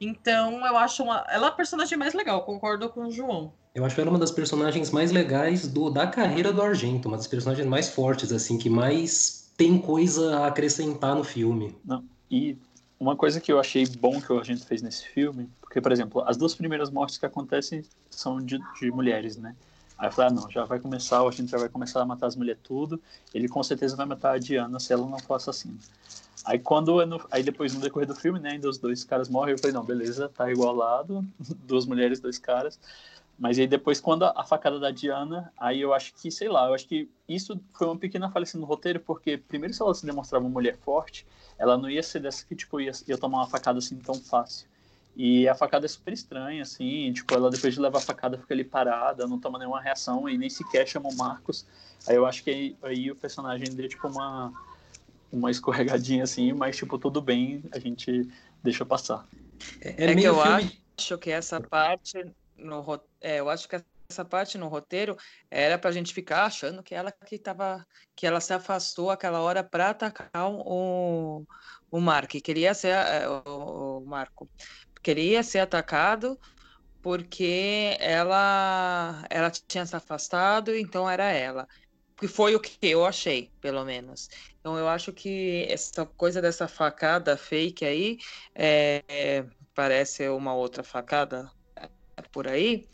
Então, 0.02 0.66
eu 0.66 0.76
acho 0.76 1.04
uma... 1.04 1.24
ela 1.30 1.48
é 1.48 1.50
a 1.50 1.54
personagem 1.54 1.98
mais 1.98 2.16
legal, 2.16 2.44
concordo 2.44 2.90
com 2.90 3.06
o 3.06 3.12
João. 3.12 3.54
Eu 3.76 3.86
acho 3.86 4.00
ela 4.02 4.10
uma 4.10 4.20
das 4.20 4.32
personagens 4.32 4.90
mais 4.90 5.12
legais 5.12 5.68
do, 5.68 5.92
da 5.92 6.08
carreira 6.08 6.52
do 6.52 6.64
Argento, 6.64 7.08
uma 7.08 7.18
das 7.18 7.28
personagens 7.28 7.68
mais 7.68 7.90
fortes, 7.90 8.32
assim, 8.32 8.58
que 8.58 8.72
mais 8.72 9.52
tem 9.56 9.78
coisa 9.78 10.40
a 10.40 10.48
acrescentar 10.48 11.16
no 11.16 11.24
filme. 11.24 11.76
Não, 11.86 12.04
e 12.30 12.58
uma 13.00 13.16
coisa 13.16 13.40
que 13.40 13.52
eu 13.52 13.60
achei 13.60 13.86
bom 13.86 14.20
que 14.20 14.32
o 14.32 14.40
Argento 14.40 14.66
fez 14.66 14.82
nesse 14.82 15.08
filme, 15.08 15.50
porque, 15.74 15.82
por 15.82 15.92
exemplo, 15.92 16.24
as 16.28 16.38
duas 16.38 16.54
primeiras 16.54 16.92
mortes 16.92 17.18
que 17.18 17.26
acontecem 17.26 17.84
são 18.08 18.38
de, 18.38 18.60
de 18.80 18.92
mulheres, 18.92 19.38
né? 19.38 19.56
Aí 19.98 20.08
eu 20.08 20.12
falei, 20.12 20.30
ah, 20.30 20.34
não, 20.36 20.52
já 20.52 20.66
vai 20.66 20.80
começar, 20.80 21.24
o 21.24 21.28
Argento 21.28 21.50
já 21.50 21.58
vai 21.58 21.68
começar 21.68 22.00
a 22.00 22.06
matar 22.06 22.28
as 22.28 22.36
mulheres 22.36 22.62
tudo, 22.64 23.02
ele 23.34 23.48
com 23.48 23.64
certeza 23.64 23.96
vai 23.96 24.06
matar 24.06 24.36
a 24.36 24.38
Diana 24.38 24.80
se 24.80 24.94
ela 24.94 25.04
não 25.10 25.18
for 25.18 25.34
assassina. 25.34 25.74
Aí 26.46 26.60
quando 26.60 27.04
no, 27.08 27.26
aí 27.32 27.42
depois 27.42 27.74
no 27.74 27.80
decorrer 27.80 28.08
do 28.08 28.14
filme, 28.14 28.40
né, 28.40 28.52
ainda 28.52 28.70
os 28.70 28.78
dois 28.78 29.04
caras 29.04 29.30
morrem, 29.30 29.54
eu 29.54 29.58
falei, 29.58 29.74
não, 29.74 29.84
beleza, 29.84 30.30
tá 30.30 30.52
igualado, 30.52 31.26
duas 31.66 31.88
mulheres, 31.88 32.20
dois 32.20 32.38
caras. 32.38 32.80
Mas 33.40 33.58
aí 33.58 33.66
depois, 33.66 34.00
quando 34.00 34.26
a, 34.26 34.44
facada 34.44 34.80
da 34.80 34.92
Diana, 34.92 35.52
aí 35.58 35.82
eu 35.82 35.92
acho 35.92 36.14
que, 36.14 36.30
sei 36.30 36.50
lá, 36.50 36.68
eu 36.68 36.76
acho 36.76 36.88
que 36.88 37.10
isso 37.28 37.60
foi 37.74 37.88
uma 37.88 37.98
pequena 37.98 38.30
falha 38.30 38.46
no 38.54 38.66
roteiro, 38.66 39.00
porque 39.00 39.38
primeiro 39.38 39.74
se 39.74 39.82
ela 39.82 39.96
se 39.96 40.06
demonstrava 40.06 40.46
uma 40.46 40.52
mulher 40.52 40.78
forte, 40.86 41.26
ela 41.58 41.76
não 41.76 41.90
ia 41.90 42.04
ser 42.04 42.20
dessa 42.20 42.46
que, 42.46 42.56
tipo, 42.56 42.80
ia, 42.80 42.92
ia 43.08 43.18
tomar 43.18 43.40
uma 43.40 43.48
facada 43.48 43.80
assim 43.80 43.98
tão 43.98 44.14
fácil. 44.14 44.72
E 45.16 45.48
a 45.48 45.54
facada 45.54 45.86
é 45.86 45.90
super 45.90 46.12
estranha, 46.12 46.64
assim, 46.64 47.14
tipo, 47.14 47.34
ela 47.36 47.50
depois 47.50 47.74
de 47.74 47.80
levar 47.80 48.00
a 48.00 48.02
facada 48.02 48.38
fica 48.38 48.54
ali 48.54 48.64
parada, 48.64 49.28
não 49.28 49.40
toma 49.40 49.60
nenhuma 49.60 49.80
reação 49.80 50.28
e 50.28 50.38
nem 50.38 50.50
sequer 50.50 50.88
chama 50.88 51.10
o 51.10 51.16
Marcos. 51.16 51.66
Aí 52.08 52.16
eu 52.16 52.26
acho 52.26 52.44
que 52.44 52.50
aí, 52.50 52.78
aí 52.82 53.12
o 53.12 53.16
personagem 53.16 53.70
deu, 53.76 53.88
tipo, 53.88 54.08
uma, 54.08 54.52
uma 55.32 55.52
escorregadinha, 55.52 56.24
assim, 56.24 56.52
mas, 56.52 56.76
tipo, 56.76 56.98
tudo 56.98 57.22
bem, 57.22 57.64
a 57.72 57.80
gente 57.80 58.28
deixa 58.64 58.84
passar. 58.84 59.28
É, 59.82 60.06
é, 60.06 60.12
é 60.12 60.16
que 60.16 60.24
eu 60.24 60.42
filme... 60.42 60.82
acho 60.98 61.18
que 61.18 61.30
essa 61.30 61.62
parte 61.62 62.18
no 62.58 62.84
é, 63.22 63.40
eu 63.40 63.50
acho 63.50 63.68
que 63.68 63.76
essa 64.10 64.24
parte 64.24 64.58
no 64.58 64.68
roteiro 64.68 65.18
era 65.50 65.78
para 65.78 65.90
a 65.90 65.94
gente 65.94 66.14
ficar 66.14 66.46
achando 66.46 66.84
que 66.84 66.94
ela 66.94 67.12
que 67.12 67.40
tava, 67.40 67.86
que 68.16 68.28
ela 68.28 68.40
se 68.40 68.54
afastou 68.54 69.10
aquela 69.10 69.42
hora 69.42 69.64
para 69.64 69.90
atacar 69.90 70.50
o, 70.50 71.46
o 71.90 72.00
Marco, 72.00 72.40
queria 72.42 72.74
ser 72.74 72.90
é, 72.90 73.28
o, 73.28 74.00
o 74.00 74.06
Marco, 74.06 74.48
queria 75.04 75.44
ser 75.44 75.60
atacado 75.60 76.40
porque 77.02 77.98
ela 78.00 79.24
ela 79.30 79.52
tinha 79.52 79.86
se 79.86 79.96
afastado, 79.96 80.76
então 80.76 81.10
era 81.10 81.26
ela. 81.32 81.68
Que 82.18 82.28
foi 82.28 82.56
o 82.56 82.60
que 82.60 82.78
eu 82.88 83.06
achei, 83.06 83.52
pelo 83.62 83.84
menos. 83.86 84.30
Então 84.60 84.78
eu 84.78 84.88
acho 84.88 85.12
que 85.14 85.66
essa 85.70 86.06
coisa 86.06 86.42
dessa 86.42 86.68
facada 86.68 87.38
fake 87.38 87.86
aí 87.86 88.18
é, 88.56 89.04
é, 89.08 89.46
parece 89.76 90.30
uma 90.30 90.56
outra 90.56 90.84
facada 90.84 91.52
por 92.32 92.48
aí, 92.48 92.88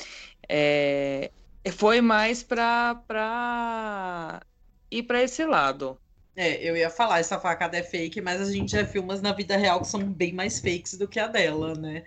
é, 0.50 1.32
foi 1.72 2.02
mais 2.02 2.44
para 2.44 4.42
ir 4.92 5.04
para 5.04 5.22
esse 5.24 5.46
lado. 5.46 6.00
É, 6.36 6.64
eu 6.70 6.78
ia 6.78 6.90
falar, 6.90 7.20
essa 7.20 7.40
facada 7.40 7.78
é 7.78 7.84
fake, 7.84 8.22
mas 8.22 8.40
a 8.42 8.52
gente 8.52 8.72
já 8.72 8.86
filma 8.86 9.16
na 9.18 9.34
vida 9.34 9.58
real 9.58 9.82
que 9.82 9.88
são 9.88 10.02
bem 10.14 10.32
mais 10.34 10.60
fakes 10.60 10.98
do 10.98 11.08
que 11.08 11.20
a 11.20 11.28
dela, 11.28 11.76
né? 11.76 12.06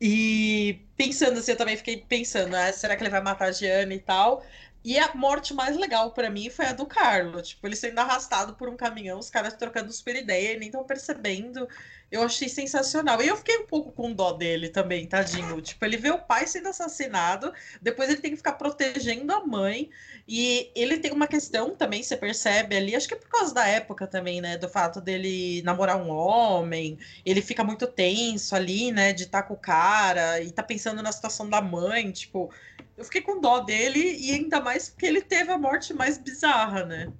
E 0.00 0.86
pensando 0.96 1.38
assim, 1.40 1.52
eu 1.52 1.56
também 1.58 1.76
fiquei 1.76 1.98
pensando, 1.98 2.54
ah, 2.54 2.72
será 2.72 2.96
que 2.96 3.02
ele 3.02 3.10
vai 3.10 3.22
matar 3.22 3.48
a 3.48 3.52
Gianna 3.52 3.94
e 3.94 4.00
tal? 4.00 4.44
E 4.84 4.98
a 4.98 5.14
morte 5.14 5.54
mais 5.54 5.76
legal 5.76 6.12
para 6.12 6.30
mim 6.30 6.50
foi 6.50 6.66
a 6.66 6.72
do 6.72 6.86
Carlos. 6.86 7.48
Tipo, 7.50 7.66
ele 7.66 7.76
sendo 7.76 7.98
arrastado 8.00 8.54
por 8.56 8.68
um 8.68 8.76
caminhão, 8.76 9.18
os 9.18 9.30
caras 9.30 9.54
trocando 9.54 9.92
super 9.92 10.16
ideia, 10.16 10.58
nem 10.58 10.68
estão 10.68 10.84
percebendo. 10.84 11.68
Eu 12.10 12.22
achei 12.22 12.48
sensacional. 12.48 13.20
E 13.20 13.26
eu 13.26 13.36
fiquei 13.36 13.58
um 13.58 13.66
pouco 13.66 13.90
com 13.90 14.12
dó 14.12 14.32
dele 14.32 14.68
também, 14.68 15.06
tadinho. 15.06 15.60
Tipo, 15.60 15.84
ele 15.84 15.96
vê 15.96 16.10
o 16.10 16.18
pai 16.18 16.46
sendo 16.46 16.68
assassinado, 16.68 17.52
depois 17.82 18.08
ele 18.08 18.20
tem 18.20 18.30
que 18.30 18.36
ficar 18.36 18.52
protegendo 18.52 19.32
a 19.32 19.44
mãe. 19.44 19.90
E 20.28 20.70
ele 20.74 20.98
tem 20.98 21.12
uma 21.12 21.26
questão 21.26 21.74
também, 21.74 22.02
você 22.02 22.16
percebe 22.16 22.76
ali, 22.76 22.94
acho 22.94 23.08
que 23.08 23.14
é 23.14 23.16
por 23.16 23.28
causa 23.28 23.52
da 23.52 23.66
época 23.66 24.06
também, 24.06 24.40
né? 24.40 24.56
Do 24.56 24.68
fato 24.68 25.00
dele 25.00 25.62
namorar 25.62 25.96
um 25.96 26.10
homem. 26.10 26.96
Ele 27.24 27.42
fica 27.42 27.64
muito 27.64 27.86
tenso 27.86 28.54
ali, 28.54 28.92
né? 28.92 29.12
De 29.12 29.24
estar 29.24 29.42
tá 29.42 29.48
com 29.48 29.54
o 29.54 29.58
cara 29.58 30.40
e 30.40 30.50
tá 30.52 30.62
pensando 30.62 31.02
na 31.02 31.10
situação 31.10 31.48
da 31.48 31.60
mãe. 31.60 32.12
Tipo, 32.12 32.50
eu 32.96 33.04
fiquei 33.04 33.20
com 33.20 33.40
dó 33.40 33.60
dele 33.60 34.16
e 34.18 34.32
ainda 34.32 34.60
mais 34.60 34.88
porque 34.88 35.06
ele 35.06 35.20
teve 35.20 35.50
a 35.50 35.58
morte 35.58 35.92
mais 35.92 36.18
bizarra, 36.18 36.84
né? 36.84 37.12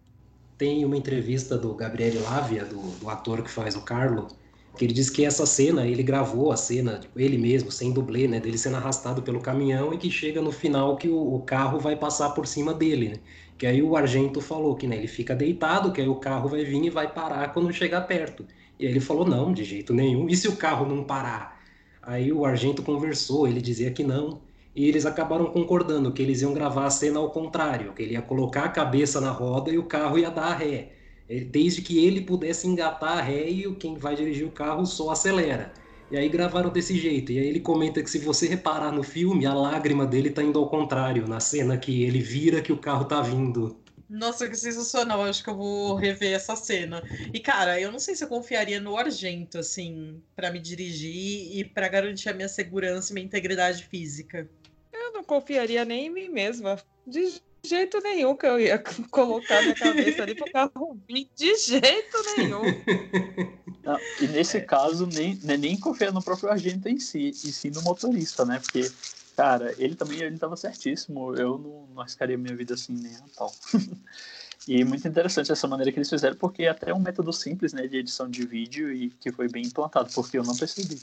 Tem 0.57 0.85
uma 0.85 0.97
entrevista 0.97 1.59
do 1.59 1.75
Gabriel 1.75 2.23
Lavia, 2.23 2.65
do, 2.65 2.81
do 2.99 3.11
ator 3.11 3.43
que 3.43 3.51
faz 3.51 3.77
o 3.77 3.83
Carlo, 3.83 4.29
que 4.77 4.85
ele 4.85 4.93
diz 4.95 5.11
que 5.11 5.25
essa 5.25 5.47
cena, 5.47 5.87
ele 5.87 6.03
gravou 6.03 6.53
a 6.53 6.57
cena, 6.57 6.99
tipo, 6.99 7.19
ele 7.19 7.39
mesmo, 7.39 7.71
sem 7.71 7.93
dublê, 7.93 8.29
né, 8.29 8.39
dele 8.41 8.59
sendo 8.59 8.77
arrastado 8.77 9.23
pelo 9.23 9.41
caminhão 9.41 9.93
e 9.93 9.99
que 9.99 10.11
chega 10.11 10.41
no 10.43 10.53
final 10.53 10.97
que 10.97 11.09
o, 11.09 11.35
o 11.35 11.41
carro 11.43 11.79
vai 11.79 11.97
passar 11.97 12.31
por 12.31 12.47
cima 12.47 12.75
dele, 12.75 13.09
né? 13.09 13.15
Que 13.59 13.67
aí 13.67 13.83
o 13.83 13.97
Argento 13.97 14.41
falou 14.41 14.77
que 14.77 14.87
né, 14.87 14.97
ele 14.97 15.09
fica 15.09 15.35
deitado, 15.35 15.93
que 15.93 16.01
aí 16.01 16.09
o 16.09 16.17
carro 16.17 16.49
vai 16.49 16.65
vir 16.65 16.85
e 16.85 16.91
vai 16.91 17.13
parar 17.13 17.53
quando 17.53 17.73
chegar 17.73 18.03
perto. 18.03 18.47
E 18.79 18.85
aí 18.87 18.93
ele 18.93 19.01
falou, 19.01 19.27
não, 19.27 19.53
de 19.53 19.65
jeito 19.65 19.95
nenhum. 19.95 20.29
E 20.29 20.37
se 20.37 20.47
o 20.49 20.57
carro 20.57 20.87
não 20.87 21.05
parar? 21.05 21.59
Aí 22.03 22.33
o 22.33 22.45
Argento 22.45 22.83
conversou, 22.83 23.49
ele 23.49 23.61
dizia 23.61 23.91
que 23.91 24.05
não, 24.05 24.41
e 24.75 24.87
eles 24.89 25.07
acabaram 25.07 25.47
concordando 25.47 26.13
que 26.13 26.21
eles 26.23 26.43
iam 26.43 26.53
gravar 26.53 26.85
a 26.87 26.91
cena 26.91 27.19
ao 27.19 27.31
contrário, 27.31 27.93
que 27.95 28.03
ele 28.03 28.13
ia 28.13 28.23
colocar 28.23 28.65
a 28.65 28.69
cabeça 28.69 29.21
na 29.21 29.31
roda 29.31 29.71
e 29.71 29.79
o 29.79 29.85
carro 29.85 30.19
ia 30.19 30.31
dar 30.31 30.49
a 30.49 30.55
ré. 30.55 30.96
Desde 31.29 31.83
que 31.83 32.05
ele 32.05 32.21
pudesse 32.21 32.67
engatar 32.67 33.19
a 33.19 33.21
ré 33.21 33.49
e 33.49 33.75
quem 33.75 33.97
vai 33.97 34.15
dirigir 34.15 34.47
o 34.47 34.51
carro 34.51 34.87
só 34.87 35.11
acelera. 35.11 35.73
E 36.11 36.17
aí 36.17 36.29
gravaram 36.29 36.71
desse 36.71 36.97
jeito. 36.97 37.33
E 37.33 37.39
aí 37.39 37.49
ele 37.49 37.61
comenta 37.61 38.03
que 38.03 38.09
se 38.09 38.19
você 38.19 38.47
reparar 38.47 38.93
no 38.93 39.03
filme, 39.03 39.45
a 39.45 39.53
lágrima 39.53 40.07
dele 40.07 40.31
tá 40.31 40.43
indo 40.43 40.59
ao 40.59 40.69
contrário, 40.69 41.27
na 41.27 41.41
cena 41.41 41.77
que 41.77 42.05
ele 42.05 42.21
vira 42.21 42.63
que 42.63 42.73
o 42.73 42.79
carro 42.79 43.07
tá 43.07 43.21
vindo. 43.21 43.77
Nossa, 44.09 44.49
que 44.49 44.57
sensacional. 44.57 45.23
Acho 45.25 45.43
que 45.43 45.51
eu 45.51 45.57
vou 45.57 45.97
rever 45.97 46.33
essa 46.33 46.55
cena. 46.55 47.03
E, 47.35 47.41
cara, 47.41 47.81
eu 47.81 47.91
não 47.91 47.99
sei 47.99 48.15
se 48.15 48.23
eu 48.23 48.29
confiaria 48.29 48.79
no 48.79 48.97
Argento, 48.97 49.59
assim, 49.59 50.23
para 50.37 50.53
me 50.53 50.61
dirigir 50.61 51.59
e 51.59 51.65
para 51.65 51.89
garantir 51.89 52.29
a 52.29 52.35
minha 52.35 52.49
segurança 52.49 53.11
e 53.11 53.15
minha 53.15 53.27
integridade 53.27 53.83
física. 53.85 54.49
Eu 54.93 55.13
não 55.13 55.25
confiaria 55.25 55.85
nem 55.85 56.07
em 56.07 56.11
mim 56.11 56.29
mesma. 56.29 56.79
De 57.05 57.41
jeito 57.67 58.01
nenhum 58.01 58.37
que 58.37 58.47
eu 58.47 58.59
ia 58.59 58.79
colocar 59.11 59.61
minha 59.63 59.75
cabeça 59.75 60.23
ali 60.23 60.35
para 60.35 60.71
vir. 61.09 61.29
De 61.37 61.57
jeito 61.57 62.17
nenhum. 62.37 62.63
Não, 63.85 63.99
e 64.21 64.27
nesse 64.29 64.57
é. 64.57 64.61
caso, 64.61 65.07
nem, 65.07 65.39
é 65.47 65.57
nem 65.57 65.79
confiar 65.79 66.13
no 66.13 66.23
próprio 66.23 66.51
agente 66.51 66.89
em 66.89 66.99
si, 66.99 67.29
e 67.29 67.53
sim 67.53 67.71
no 67.71 67.83
motorista, 67.83 68.45
né? 68.45 68.59
Porque, 68.59 68.91
cara, 69.37 69.75
ele 69.79 69.95
também 69.95 70.21
ele 70.21 70.39
tava 70.39 70.57
certíssimo. 70.57 71.35
Eu 71.37 71.59
não, 71.59 71.87
não 71.95 72.01
arriscaria 72.01 72.39
minha 72.39 72.57
vida 72.57 72.75
assim 72.75 72.95
nem 72.95 73.15
a 73.15 73.25
tal. 73.37 73.53
E 74.69 74.83
muito 74.83 75.07
interessante 75.07 75.53
essa 75.53 75.69
maneira 75.69 75.93
que 75.93 75.99
eles 75.99 76.11
fizeram, 76.11 76.35
porque 76.35 76.65
é 76.65 76.71
até 76.71 76.93
um 76.93 76.99
método 76.99 77.33
simples 77.33 77.73
né, 77.73 77.87
de 77.87 77.99
edição 77.99 78.29
de 78.29 78.45
vídeo 78.45 78.93
e 78.93 79.11
que 79.11 79.31
foi 79.31 79.49
bem 79.49 79.65
implantado, 79.65 80.11
porque 80.13 80.37
eu 80.37 80.43
não 80.43 80.57
percebi. 80.57 81.01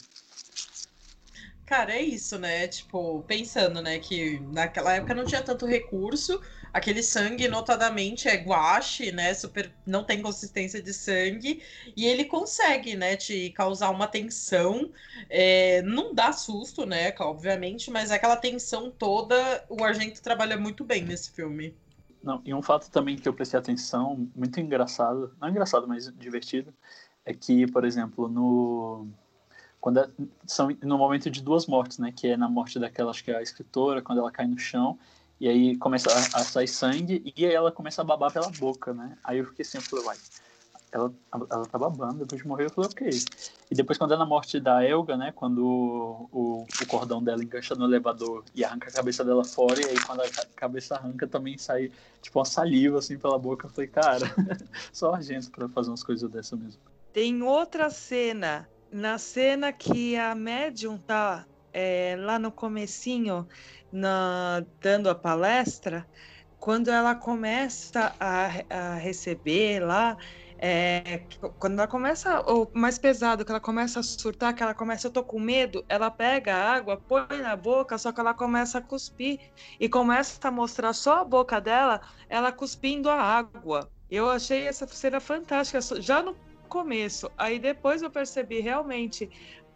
Cara, 1.73 1.91
é 1.95 2.03
isso, 2.03 2.37
né? 2.37 2.67
Tipo, 2.67 3.23
pensando, 3.23 3.81
né, 3.81 3.97
que 3.97 4.39
naquela 4.51 4.93
época 4.93 5.15
não 5.15 5.25
tinha 5.25 5.41
tanto 5.41 5.65
recurso, 5.65 6.39
aquele 6.71 7.01
sangue 7.01 7.47
notadamente 7.47 8.27
é 8.27 8.35
guache, 8.35 9.11
né? 9.11 9.33
Super 9.33 9.73
não 9.83 10.03
tem 10.03 10.21
consistência 10.21 10.79
de 10.83 10.93
sangue 10.93 11.63
e 11.97 12.05
ele 12.05 12.25
consegue, 12.25 12.95
né, 12.95 13.17
te 13.17 13.49
causar 13.49 13.89
uma 13.89 14.05
tensão. 14.05 14.91
É, 15.27 15.81
não 15.81 16.13
dá 16.13 16.31
susto, 16.31 16.85
né? 16.85 17.11
Obviamente, 17.19 17.89
mas 17.89 18.11
aquela 18.11 18.35
tensão 18.35 18.91
toda, 18.91 19.65
o 19.67 19.83
Argento 19.83 20.21
trabalha 20.21 20.55
muito 20.55 20.83
bem 20.83 21.03
nesse 21.03 21.31
filme. 21.31 21.73
Não, 22.21 22.39
e 22.45 22.53
um 22.53 22.61
fato 22.61 22.91
também 22.91 23.17
que 23.17 23.27
eu 23.27 23.33
prestei 23.33 23.59
atenção, 23.59 24.29
muito 24.35 24.59
engraçado, 24.59 25.35
não 25.41 25.49
engraçado, 25.49 25.87
mas 25.87 26.13
divertido, 26.19 26.71
é 27.25 27.33
que, 27.33 27.65
por 27.65 27.83
exemplo, 27.83 28.27
no 28.29 29.07
quando 29.83 29.99
é, 29.99 30.09
são 30.47 30.69
no 30.81 30.97
momento 30.97 31.29
de 31.29 31.41
duas 31.41 31.67
mortes, 31.67 31.97
né? 31.97 32.09
Que 32.15 32.29
é 32.29 32.37
na 32.37 32.47
morte 32.47 32.79
daquela, 32.79 33.11
acho 33.11 33.21
que 33.21 33.31
é 33.31 33.35
a 33.35 33.41
escritora, 33.41 34.01
quando 34.01 34.19
ela 34.19 34.31
cai 34.31 34.47
no 34.47 34.57
chão, 34.57 34.97
e 35.41 35.49
aí 35.49 35.75
começa 35.75 36.09
a, 36.09 36.39
a 36.39 36.43
sair 36.45 36.69
sangue, 36.69 37.21
e 37.35 37.45
aí 37.45 37.53
ela 37.53 37.69
começa 37.69 38.01
a 38.01 38.05
babar 38.05 38.31
pela 38.31 38.49
boca, 38.51 38.93
né? 38.93 39.17
Aí 39.21 39.39
eu 39.39 39.45
fiquei 39.45 39.63
assim, 39.63 39.79
eu 39.79 39.81
falei, 39.81 40.17
ela, 40.89 41.13
ela 41.33 41.65
tá 41.65 41.77
babando, 41.77 42.19
depois 42.19 42.41
de 42.41 42.47
morrer 42.47 42.67
eu 42.67 42.69
falei, 42.69 42.89
ok. 42.89 43.09
E 43.69 43.75
depois 43.75 43.97
quando 43.97 44.13
é 44.13 44.17
na 44.17 44.25
morte 44.25 44.57
da 44.57 44.81
Elga, 44.85 45.17
né, 45.17 45.33
quando 45.35 45.65
o, 45.65 46.29
o, 46.31 46.63
o, 46.81 46.87
cordão 46.87 47.21
dela 47.21 47.43
engancha 47.43 47.75
no 47.75 47.83
elevador 47.83 48.45
e 48.55 48.63
arranca 48.63 48.87
a 48.87 48.93
cabeça 48.93 49.25
dela 49.25 49.43
fora, 49.43 49.81
e 49.81 49.89
aí 49.89 49.99
quando 49.99 50.21
a 50.21 50.29
cabeça 50.55 50.95
arranca 50.95 51.27
também 51.27 51.57
sai, 51.57 51.91
tipo, 52.21 52.39
uma 52.39 52.45
saliva, 52.45 52.99
assim, 52.99 53.17
pela 53.17 53.37
boca. 53.37 53.65
Eu 53.65 53.69
falei, 53.69 53.89
cara, 53.89 54.33
só 54.93 55.13
a 55.13 55.21
gente 55.21 55.49
pra 55.49 55.67
fazer 55.67 55.89
umas 55.89 56.03
coisas 56.03 56.31
dessa 56.31 56.55
mesmo. 56.55 56.79
Tem 57.11 57.43
outra 57.43 57.89
cena, 57.89 58.65
na 58.93 59.17
cena 59.17 59.73
que 59.73 60.15
a 60.15 60.35
médium 60.35 60.99
tá 60.99 61.47
é, 61.73 62.15
lá 62.19 62.37
no 62.37 62.51
comecinho, 62.51 63.47
na, 63.91 64.63
dando 64.79 65.09
a 65.09 65.15
palestra, 65.15 66.07
quando 66.59 66.89
ela 66.89 67.15
começa 67.15 68.15
a, 68.19 68.49
a 68.69 68.95
receber 68.95 69.79
lá, 69.79 70.15
é, 70.59 71.23
quando 71.59 71.73
ela 71.73 71.87
começa, 71.87 72.39
o 72.41 72.69
mais 72.73 72.99
pesado, 72.99 73.43
que 73.43 73.51
ela 73.51 73.59
começa 73.59 73.99
a 73.99 74.03
surtar, 74.03 74.53
que 74.53 74.61
ela 74.61 74.75
começa, 74.75 75.07
eu 75.07 75.11
tô 75.11 75.23
com 75.23 75.39
medo, 75.39 75.83
ela 75.89 76.11
pega 76.11 76.55
a 76.55 76.73
água, 76.73 76.95
põe 76.95 77.41
na 77.41 77.55
boca, 77.55 77.97
só 77.97 78.11
que 78.11 78.19
ela 78.19 78.33
começa 78.33 78.77
a 78.77 78.81
cuspir 78.81 79.39
e 79.79 79.89
começa 79.89 80.47
a 80.47 80.51
mostrar 80.51 80.93
só 80.93 81.21
a 81.21 81.25
boca 81.25 81.59
dela, 81.59 81.99
ela 82.29 82.51
cuspindo 82.51 83.09
a 83.09 83.19
água. 83.19 83.89
Eu 84.09 84.29
achei 84.29 84.67
essa 84.67 84.85
cena 84.85 85.19
fantástica, 85.19 85.81
já 85.99 86.21
no 86.21 86.35
começo. 86.73 87.31
Aí 87.37 87.59
depois 87.59 88.01
eu 88.01 88.09
percebi 88.09 88.59
realmente 88.59 89.29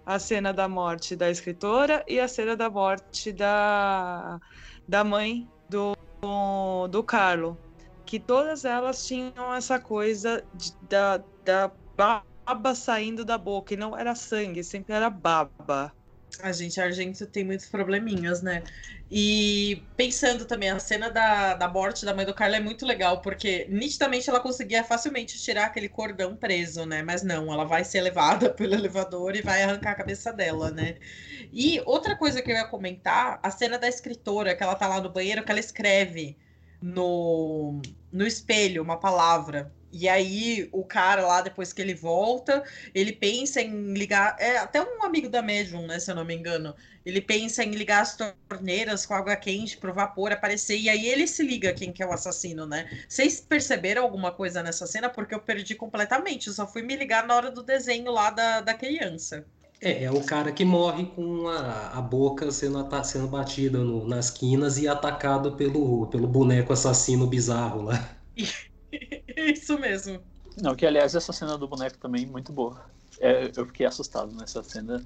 a 0.04 0.18
cena 0.18 0.52
da 0.52 0.68
morte 0.68 1.16
da 1.16 1.30
escritora 1.30 2.04
e 2.08 2.20
a 2.20 2.28
cena 2.28 2.56
da 2.56 2.70
morte 2.70 3.32
da, 3.32 4.40
da 4.88 5.04
mãe 5.04 5.48
do, 5.70 5.94
do 6.90 7.04
Carlo 7.04 7.56
que 8.08 8.20
todas 8.20 8.64
elas 8.64 9.06
tinham 9.06 9.54
essa 9.54 9.78
coisa 9.80 10.44
de, 10.54 10.74
da, 10.88 11.22
da 11.44 11.70
baba 11.96 12.74
saindo 12.74 13.26
da 13.26 13.38
boca, 13.38 13.74
e 13.74 13.78
não 13.78 13.98
era 13.98 14.16
sangue, 14.16 14.64
sempre 14.64 14.96
era 14.96 15.10
baba. 15.10 15.94
A 16.42 16.52
gente, 16.52 16.80
a 16.80 16.84
Argento 16.84 17.26
tem 17.26 17.44
muitos 17.44 17.66
probleminhas, 17.66 18.42
né? 18.42 18.62
E 19.10 19.84
pensando 19.96 20.46
também, 20.46 20.70
a 20.70 20.78
cena 20.80 21.10
da, 21.10 21.56
da 21.56 21.68
morte 21.68 22.06
da 22.06 22.14
mãe 22.14 22.26
do 22.26 22.34
Carlos 22.34 22.58
é 22.60 22.62
muito 22.62 22.86
legal, 22.86 23.22
porque 23.22 23.66
nitidamente 23.70 24.30
ela 24.30 24.40
conseguia 24.40 24.84
facilmente 24.84 25.40
tirar 25.40 25.66
aquele 25.66 25.90
cordão 25.90 26.36
preso, 26.36 26.86
né? 26.86 27.02
Mas 27.02 27.24
não, 27.24 27.52
ela 27.52 27.66
vai 27.66 27.84
ser 27.84 28.02
levada 28.02 28.50
pelo 28.54 28.74
elevador 28.76 29.36
e 29.36 29.42
vai 29.42 29.64
arrancar 29.64 29.92
a 29.92 29.96
cabeça 29.96 30.32
dela, 30.32 30.70
né? 30.70 30.98
E 31.52 31.82
outra 31.86 32.16
coisa 32.16 32.42
que 32.42 32.52
eu 32.52 32.56
ia 32.56 32.68
comentar, 32.68 33.40
a 33.42 33.50
cena 33.50 33.80
da 33.80 33.88
escritora, 33.88 34.56
que 34.56 34.64
ela 34.64 34.76
tá 34.76 34.88
lá 34.88 35.02
no 35.02 35.10
banheiro, 35.12 35.44
que 35.44 35.52
ela 35.52 35.60
escreve 35.60 36.38
no, 36.82 37.82
no 38.12 38.26
espelho 38.26 38.84
uma 38.84 39.00
palavra. 39.00 39.74
E 40.00 40.08
aí 40.08 40.70
o 40.72 40.84
cara 40.84 41.26
lá, 41.26 41.42
depois 41.42 41.74
que 41.74 41.82
ele 41.82 41.96
volta, 41.96 42.64
ele 42.94 43.12
pensa 43.12 43.60
em 43.60 43.94
ligar. 43.94 44.36
É 44.40 44.58
até 44.58 44.80
um 44.80 45.04
amigo 45.04 45.28
da 45.28 45.42
Medium, 45.42 45.88
né? 45.88 46.00
Se 46.00 46.12
eu 46.12 46.16
não 46.16 46.24
me 46.24 46.36
engano. 46.36 46.76
Ele 47.04 47.20
pensa 47.20 47.64
em 47.64 47.72
ligar 47.72 48.02
as 48.02 48.16
torneiras 48.16 49.06
com 49.06 49.16
água 49.16 49.36
quente 49.36 49.78
pro 49.78 49.94
vapor 49.94 50.32
aparecer. 50.32 50.78
E 50.78 50.88
aí 50.88 51.08
ele 51.08 51.26
se 51.26 51.42
liga 51.42 51.74
quem 51.74 51.92
que 51.92 52.04
é 52.04 52.06
o 52.06 52.14
assassino, 52.14 52.68
né? 52.68 52.88
Vocês 53.10 53.42
perceberam 53.42 54.04
alguma 54.04 54.32
coisa 54.32 54.62
nessa 54.62 54.86
cena? 54.86 55.10
Porque 55.10 55.34
eu 55.34 55.40
perdi 55.40 55.74
completamente. 55.74 56.48
Eu 56.48 56.54
só 56.54 56.68
fui 56.68 56.84
me 56.84 56.96
ligar 56.96 57.26
na 57.26 57.36
hora 57.36 57.50
do 57.50 57.64
desenho 57.64 58.12
lá 58.12 58.30
da, 58.30 58.62
da 58.62 58.74
criança. 58.76 59.46
É, 59.82 60.04
é 60.04 60.12
o 60.12 60.24
cara 60.24 60.52
que 60.52 60.66
morre 60.66 61.06
com 61.08 61.48
a, 61.48 61.98
a 61.98 62.02
boca 62.02 62.52
sendo, 62.52 62.88
sendo 63.04 63.28
batida 63.28 63.80
no, 63.80 64.08
nas 64.08 64.30
quinas 64.30 64.78
e 64.78 64.88
atacado 64.88 65.54
pelo, 65.54 66.06
pelo 66.08 66.28
boneco 66.28 66.72
assassino 66.74 67.26
bizarro 67.26 67.82
lá. 67.82 68.18
Isso 69.54 69.78
mesmo. 69.80 70.20
Não, 70.62 70.76
que 70.76 70.86
aliás 70.86 71.14
essa 71.14 71.32
cena 71.32 71.58
do 71.58 71.68
boneco 71.68 71.98
também 71.98 72.26
muito 72.26 72.52
boa. 72.52 72.84
É, 73.20 73.52
eu 73.56 73.66
fiquei 73.68 73.86
assustado 73.86 74.32
nessa 74.36 74.64
cena. 74.64 75.04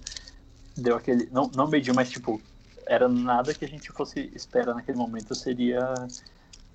Deu 0.76 0.96
aquele. 0.96 1.30
Não, 1.32 1.52
não 1.54 1.68
mediu, 1.68 1.94
mas 1.94 2.10
tipo, 2.10 2.42
era 2.88 3.10
nada 3.10 3.54
que 3.54 3.66
a 3.66 3.68
gente 3.68 3.92
fosse 3.92 4.32
esperar 4.34 4.74
naquele 4.74 4.98
momento 4.98 5.36
seria 5.36 5.94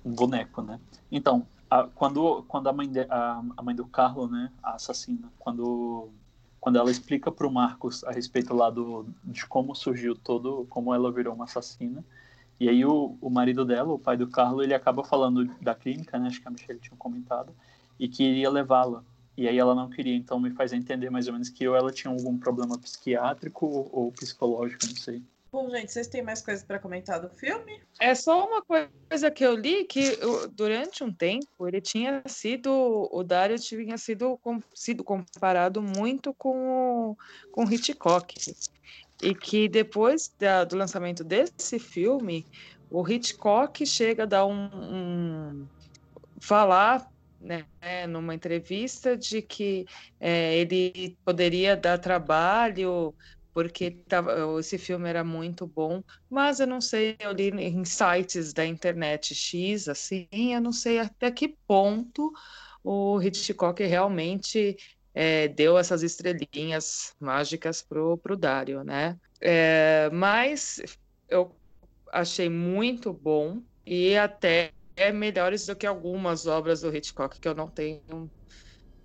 um 0.05 0.11
boneco, 0.11 0.61
né? 0.61 0.79
Então, 1.11 1.47
a, 1.69 1.83
quando, 1.83 2.43
quando 2.47 2.67
a 2.69 2.73
mãe, 2.73 2.87
de, 2.87 3.01
a, 3.09 3.43
a 3.57 3.63
mãe 3.63 3.75
do 3.75 3.85
Carlo, 3.85 4.27
né, 4.27 4.51
a 4.61 4.75
assassina, 4.75 5.31
quando 5.39 6.11
quando 6.59 6.79
ela 6.79 6.91
explica 6.91 7.31
para 7.31 7.47
o 7.47 7.51
Marcos 7.51 8.03
a 8.03 8.11
respeito 8.11 8.53
lá 8.53 8.69
do, 8.69 9.07
de 9.23 9.45
como 9.45 9.73
surgiu 9.73 10.15
todo, 10.15 10.65
como 10.69 10.93
ela 10.93 11.11
virou 11.11 11.33
uma 11.33 11.45
assassina. 11.45 12.03
E 12.59 12.67
aí 12.67 12.83
o, 12.83 13.17
o 13.21 13.29
marido 13.29 13.63
dela, 13.63 13.93
o 13.93 13.99
pai 13.99 14.17
do 14.17 14.27
Carlos, 14.27 14.63
ele 14.63 14.73
acaba 14.73 15.03
falando 15.03 15.45
da 15.61 15.75
clínica, 15.75 16.17
né? 16.17 16.27
Acho 16.27 16.41
que 16.41 16.47
a 16.47 16.51
Michelle 16.51 16.79
tinha 16.79 16.97
comentado, 16.97 17.53
e 17.99 18.07
que 18.07 18.23
iria 18.23 18.49
levá-la. 18.49 19.03
E 19.37 19.47
aí 19.47 19.57
ela 19.57 19.75
não 19.75 19.89
queria, 19.89 20.15
então 20.15 20.39
me 20.39 20.49
faz 20.49 20.73
entender 20.73 21.11
mais 21.11 21.27
ou 21.27 21.33
menos 21.33 21.49
que 21.49 21.67
ou 21.67 21.75
ela 21.75 21.91
tinha 21.91 22.11
algum 22.11 22.37
problema 22.37 22.77
psiquiátrico 22.79 23.67
ou, 23.67 23.89
ou 23.91 24.11
psicológico, 24.11 24.87
não 24.87 24.95
sei. 24.95 25.21
Bom, 25.51 25.69
gente, 25.69 25.91
vocês 25.91 26.07
têm 26.07 26.21
mais 26.21 26.41
coisas 26.41 26.63
para 26.63 26.77
comentar 26.77 27.21
do 27.21 27.29
filme? 27.29 27.79
É 27.99 28.13
só 28.13 28.45
uma 28.45 28.61
coisa 28.61 29.31
que 29.31 29.45
eu 29.45 29.55
li 29.55 29.85
que 29.85 30.17
durante 30.51 31.03
um 31.03 31.11
tempo 31.11 31.67
ele 31.67 31.79
tinha 31.79 32.21
sido 32.27 32.69
o 33.11 33.23
Dario 33.23 33.57
tinha 33.57 33.97
sido, 33.97 34.39
sido 34.73 35.03
comparado 35.03 35.81
muito 35.81 36.33
com 36.33 37.11
o, 37.11 37.17
com 37.51 37.63
Hitchcock 37.63 38.35
e 39.21 39.33
que 39.33 39.67
depois 39.67 40.33
da, 40.39 40.63
do 40.63 40.75
lançamento 40.75 41.23
desse 41.23 41.79
filme 41.79 42.45
o 42.89 43.07
Hitchcock 43.07 43.85
chega 43.85 44.23
a 44.23 44.25
dar 44.25 44.45
um, 44.45 44.69
um 44.73 45.67
falar 46.39 47.11
né, 47.39 47.65
numa 48.07 48.33
entrevista 48.33 49.17
de 49.17 49.41
que 49.41 49.85
é, 50.19 50.57
ele 50.57 51.17
poderia 51.23 51.75
dar 51.75 51.97
trabalho 51.97 53.13
porque 53.53 53.89
tava, 54.07 54.35
esse 54.59 54.77
filme 54.77 55.09
era 55.09 55.23
muito 55.23 55.65
bom, 55.65 56.03
mas 56.29 56.59
eu 56.59 56.67
não 56.67 56.79
sei, 56.79 57.15
eu 57.19 57.31
li 57.31 57.49
em 57.49 57.83
sites 57.83 58.53
da 58.53 58.63
internet 58.63 59.33
X, 59.33 59.87
assim, 59.87 60.27
eu 60.31 60.61
não 60.61 60.71
sei 60.71 60.99
até 60.99 61.31
que 61.31 61.57
ponto 61.65 62.31
o 62.83 63.19
Hitchcock 63.19 63.83
realmente 63.83 64.77
é, 65.19 65.47
deu 65.47 65.77
essas 65.79 66.03
estrelinhas 66.03 67.15
mágicas 67.19 67.81
pro, 67.81 68.17
pro 68.19 68.37
Dario, 68.37 68.83
né? 68.83 69.17
É, 69.41 70.09
mas 70.11 70.79
eu 71.27 71.59
achei 72.11 72.49
muito 72.49 73.11
bom 73.13 73.63
e 73.85 74.15
até 74.17 74.71
é 74.95 75.11
melhores 75.11 75.65
do 75.65 75.75
que 75.75 75.87
algumas 75.87 76.45
obras 76.47 76.81
do 76.81 76.95
Hitchcock 76.95 77.39
que 77.39 77.47
eu 77.47 77.55
não 77.55 77.69
tenho 77.69 78.03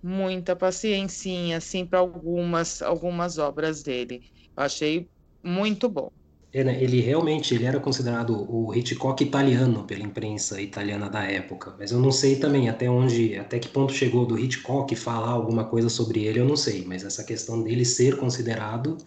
muita 0.02 0.56
paciência 0.56 1.56
assim 1.56 1.86
para 1.86 1.98
algumas 2.00 2.82
algumas 2.82 3.38
obras 3.38 3.82
dele. 3.82 4.22
Achei 4.56 5.10
muito 5.42 5.88
bom. 5.88 6.10
É, 6.52 6.62
né? 6.62 6.82
Ele 6.82 7.00
realmente 7.00 7.54
ele 7.54 7.64
era 7.64 7.80
considerado 7.80 8.46
o 8.50 8.74
Hitchcock 8.74 9.24
italiano 9.24 9.84
pela 9.84 10.02
imprensa 10.02 10.60
italiana 10.60 11.08
da 11.08 11.24
época, 11.24 11.74
mas 11.78 11.92
eu 11.92 11.98
não 11.98 12.12
sei 12.12 12.36
também 12.36 12.68
até 12.68 12.90
onde, 12.90 13.38
até 13.38 13.58
que 13.58 13.68
ponto 13.68 13.92
chegou 13.94 14.26
do 14.26 14.38
Hitchcock 14.38 14.94
falar 14.94 15.30
alguma 15.30 15.64
coisa 15.64 15.88
sobre 15.88 16.24
ele, 16.24 16.40
eu 16.40 16.44
não 16.44 16.56
sei, 16.56 16.84
mas 16.84 17.04
essa 17.04 17.24
questão 17.24 17.62
dele 17.62 17.86
ser 17.86 18.18
considerado 18.18 18.98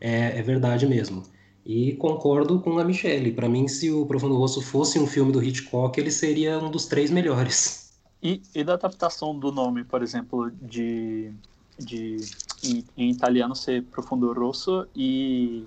é, 0.00 0.38
é 0.38 0.42
verdade 0.42 0.86
mesmo. 0.86 1.22
E 1.66 1.94
concordo 1.94 2.60
com 2.60 2.78
a 2.78 2.84
Michelle. 2.84 3.32
Para 3.32 3.48
mim, 3.48 3.66
se 3.68 3.90
o 3.90 4.06
Profundo 4.06 4.36
Rosso 4.36 4.62
fosse 4.62 4.98
um 4.98 5.06
filme 5.06 5.32
do 5.32 5.42
Hitchcock, 5.42 5.98
ele 5.98 6.12
seria 6.12 6.58
um 6.58 6.70
dos 6.70 6.86
três 6.86 7.10
melhores. 7.10 7.92
E, 8.22 8.40
e 8.54 8.64
da 8.64 8.74
adaptação 8.74 9.38
do 9.38 9.52
nome, 9.52 9.84
por 9.84 10.02
exemplo, 10.02 10.50
de 10.62 11.30
de 11.78 12.16
em, 12.64 12.84
em, 12.96 13.10
italiano 13.10 13.54
ser 13.54 13.82
Profundo 13.84 14.32
Rosso 14.32 14.86
e, 14.96 15.66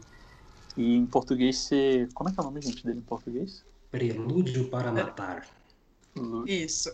e 0.77 0.95
em 0.95 1.05
português. 1.05 1.69
Como 2.13 2.29
é 2.29 2.33
que 2.33 2.39
é 2.39 2.41
o 2.41 2.45
nome, 2.45 2.61
gente, 2.61 2.85
dele 2.85 2.99
em 2.99 3.03
português? 3.03 3.63
Prelúdio 3.91 4.69
para 4.69 4.91
Matar. 4.91 5.47
Isso. 6.45 6.93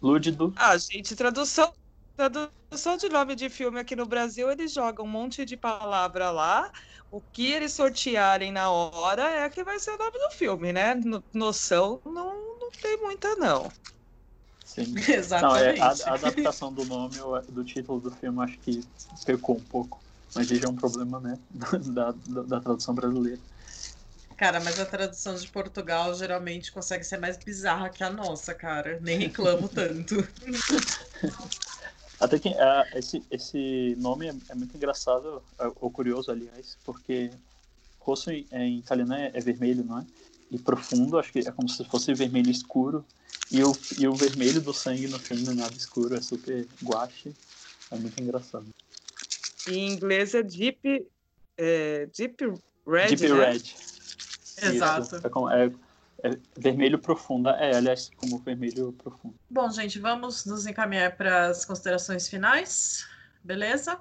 Lúdido. 0.00 0.52
Ah, 0.56 0.76
gente, 0.76 1.14
tradução. 1.14 1.72
Tradução 2.16 2.96
de 2.96 3.10
nome 3.10 3.34
de 3.34 3.50
filme 3.50 3.78
aqui 3.78 3.94
no 3.94 4.06
Brasil, 4.06 4.50
eles 4.50 4.72
jogam 4.72 5.04
um 5.04 5.08
monte 5.08 5.44
de 5.44 5.54
palavra 5.54 6.30
lá. 6.30 6.72
O 7.10 7.20
que 7.20 7.52
eles 7.52 7.72
sortearem 7.72 8.50
na 8.50 8.70
hora 8.70 9.22
é 9.22 9.48
que 9.50 9.62
vai 9.62 9.78
ser 9.78 9.90
o 9.90 9.98
nome 9.98 10.18
do 10.18 10.30
filme, 10.30 10.72
né? 10.72 10.98
noção 11.32 12.00
não, 12.06 12.58
não 12.58 12.70
tem 12.70 12.96
muita, 12.96 13.36
não. 13.36 13.70
Sim. 14.64 14.94
Exatamente. 15.08 15.78
Não, 15.78 15.86
é, 15.86 15.88
a, 15.88 16.10
a, 16.10 16.14
adaptação 16.14 16.72
do 16.72 16.84
nome, 16.84 17.14
do 17.48 17.64
título 17.64 18.00
do 18.00 18.10
filme, 18.10 18.42
acho 18.42 18.58
que 18.58 18.82
pecou 19.24 19.56
um 19.56 19.60
pouco. 19.60 20.00
Mas 20.34 20.48
já 20.48 20.66
é 20.66 20.68
um 20.68 20.76
problema, 20.76 21.20
né? 21.20 21.38
Da, 21.86 22.12
da, 22.12 22.42
da, 22.42 22.60
tradução 22.60 22.94
brasileira. 22.94 23.40
Cara, 24.36 24.60
mas 24.60 24.78
a 24.78 24.84
tradução 24.84 25.34
de 25.34 25.48
Portugal 25.48 26.14
geralmente 26.14 26.70
consegue 26.70 27.04
ser 27.04 27.18
mais 27.18 27.38
bizarra 27.38 27.88
que 27.88 28.04
a 28.04 28.10
nossa, 28.10 28.54
cara. 28.54 28.98
Nem 29.00 29.18
reclamo 29.18 29.68
tanto. 29.68 30.16
Até 32.20 32.38
que 32.38 32.48
uh, 32.48 32.84
esse, 32.94 33.22
esse 33.30 33.94
nome 33.98 34.28
é, 34.28 34.34
é 34.50 34.54
muito 34.54 34.76
engraçado, 34.76 35.42
é, 35.58 35.70
ou 35.80 35.90
curioso, 35.90 36.30
aliás, 36.30 36.78
porque 36.84 37.30
rosso 38.00 38.30
em, 38.30 38.46
em 38.52 38.78
italiano 38.78 39.14
é, 39.14 39.30
é 39.34 39.40
vermelho, 39.40 39.84
não 39.84 39.98
é? 39.98 40.06
E 40.50 40.58
profundo, 40.58 41.18
acho 41.18 41.32
que 41.32 41.40
é 41.40 41.50
como 41.50 41.68
se 41.68 41.84
fosse 41.84 42.14
vermelho 42.14 42.50
escuro. 42.50 43.04
E 43.50 43.62
o, 43.62 43.76
e 43.98 44.08
o 44.08 44.14
vermelho 44.14 44.60
do 44.60 44.72
sangue 44.72 45.08
no 45.08 45.18
filme 45.18 45.54
Nada 45.54 45.74
Escuro 45.74 46.16
é 46.16 46.20
super 46.20 46.66
guache. 46.82 47.34
É 47.90 47.96
muito 47.96 48.20
engraçado. 48.20 48.66
Em 49.68 49.92
inglês 49.92 50.34
é 50.34 50.42
Deep, 50.42 51.06
é, 51.58 52.06
deep 52.06 52.36
Red. 52.86 53.08
Deep 53.16 53.28
né? 53.28 53.50
Red. 53.50 53.62
Exato. 54.62 55.16
É, 55.16 55.64
é- 55.64 55.70
é 56.22 56.30
vermelho 56.56 56.98
profundo. 56.98 57.50
É, 57.50 57.76
aliás, 57.76 58.10
como 58.16 58.38
vermelho 58.38 58.92
profundo. 58.92 59.34
Bom, 59.50 59.70
gente, 59.70 59.98
vamos 59.98 60.46
nos 60.46 60.66
encaminhar 60.66 61.16
para 61.16 61.48
as 61.48 61.64
considerações 61.64 62.28
finais, 62.28 63.04
beleza? 63.44 63.98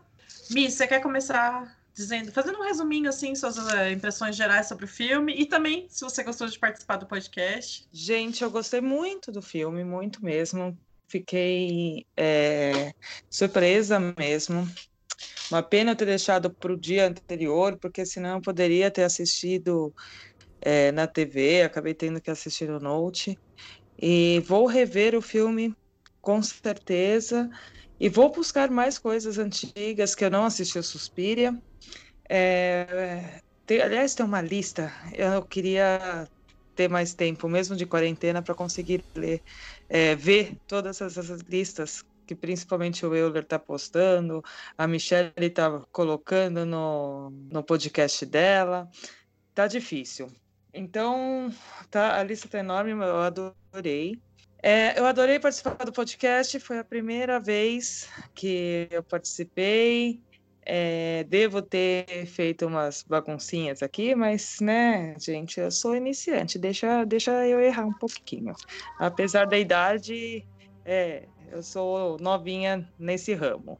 Mi, 0.49 0.71
você 0.71 0.87
quer 0.87 1.01
começar 1.01 1.77
dizendo, 1.93 2.31
fazendo 2.31 2.59
um 2.59 2.63
resuminho 2.63 3.09
assim, 3.09 3.33
suas 3.35 3.57
eh, 3.73 3.91
impressões 3.91 4.35
gerais 4.35 4.67
sobre 4.67 4.85
o 4.85 4.87
filme 4.87 5.33
e 5.33 5.45
também 5.45 5.87
se 5.89 6.03
você 6.03 6.23
gostou 6.23 6.47
de 6.47 6.59
participar 6.59 6.97
do 6.97 7.05
podcast. 7.05 7.87
Gente, 7.91 8.43
eu 8.43 8.51
gostei 8.51 8.81
muito 8.81 9.31
do 9.31 9.41
filme, 9.41 9.83
muito 9.83 10.23
mesmo. 10.23 10.77
Fiquei 11.07 12.05
é, 12.17 12.93
surpresa 13.29 13.99
mesmo. 13.99 14.67
Uma 15.51 15.61
pena 15.63 15.95
ter 15.95 16.05
deixado 16.05 16.53
para 16.55 16.73
o 16.73 16.79
dia 16.79 17.07
anterior, 17.07 17.77
porque 17.79 18.05
senão 18.05 18.37
eu 18.37 18.41
poderia 18.41 18.89
ter 18.91 19.03
assistido 19.03 19.93
é, 20.61 20.91
na 20.91 21.07
TV. 21.07 21.63
Acabei 21.63 21.93
tendo 21.95 22.21
que 22.21 22.31
assistir 22.31 22.69
no 22.69 22.79
Note. 22.79 23.37
E 24.01 24.41
vou 24.41 24.67
rever 24.67 25.15
o 25.15 25.21
filme 25.21 25.73
com 26.21 26.41
certeza. 26.43 27.49
E 27.99 28.09
vou 28.09 28.31
buscar 28.31 28.69
mais 28.71 28.99
coisas 28.99 29.37
antigas 29.39 30.15
que 30.15 30.25
eu 30.25 30.31
não 30.31 30.45
assisti 30.45 30.79
o 30.79 30.83
Suspiria. 30.83 31.53
É, 32.29 33.39
tem- 33.65 33.81
aliás, 33.81 34.15
tem 34.15 34.25
uma 34.25 34.41
lista. 34.41 34.91
Eu 35.13 35.45
queria 35.47 36.27
ter 36.75 36.89
mais 36.89 37.13
tempo, 37.13 37.47
mesmo 37.49 37.75
de 37.75 37.85
quarentena, 37.85 38.43
para 38.43 38.55
conseguir 38.55 39.03
ler, 39.15 39.41
é, 39.89 40.15
ver 40.15 40.57
todas 40.67 40.99
essas 41.01 41.41
listas 41.41 42.03
que 42.25 42.35
principalmente 42.35 43.05
o 43.05 43.15
Euler 43.15 43.43
está 43.43 43.59
postando, 43.59 44.43
a 44.77 44.87
Michelle 44.87 45.31
está 45.37 45.81
colocando 45.91 46.65
no, 46.65 47.29
no 47.51 47.63
podcast 47.63 48.25
dela. 48.25 48.89
Tá 49.53 49.67
difícil. 49.67 50.31
Então, 50.73 51.53
tá, 51.89 52.19
a 52.19 52.23
lista 52.23 52.47
tá 52.49 52.59
enorme, 52.59 52.91
eu 52.91 53.21
adorei. 53.21 54.19
É, 54.61 54.99
eu 54.99 55.05
adorei 55.05 55.39
participar 55.39 55.85
do 55.85 55.93
podcast, 55.93 56.59
foi 56.59 56.79
a 56.79 56.83
primeira 56.83 57.39
vez 57.39 58.09
que 58.33 58.87
eu 58.89 59.03
participei. 59.03 60.19
É, 60.67 61.23
devo 61.25 61.61
ter 61.61 62.25
feito 62.25 62.65
umas 62.65 63.03
baguncinhas 63.03 63.83
aqui, 63.83 64.15
mas, 64.15 64.59
né, 64.59 65.15
gente, 65.19 65.59
eu 65.59 65.69
sou 65.69 65.95
iniciante, 65.95 66.57
deixa, 66.57 67.05
deixa 67.05 67.31
eu 67.47 67.59
errar 67.61 67.85
um 67.85 67.93
pouquinho. 67.93 68.55
Apesar 68.97 69.45
da 69.45 69.59
idade, 69.59 70.43
é, 70.83 71.27
eu 71.51 71.63
sou 71.63 72.17
novinha 72.19 72.87
nesse 72.97 73.33
ramo. 73.33 73.79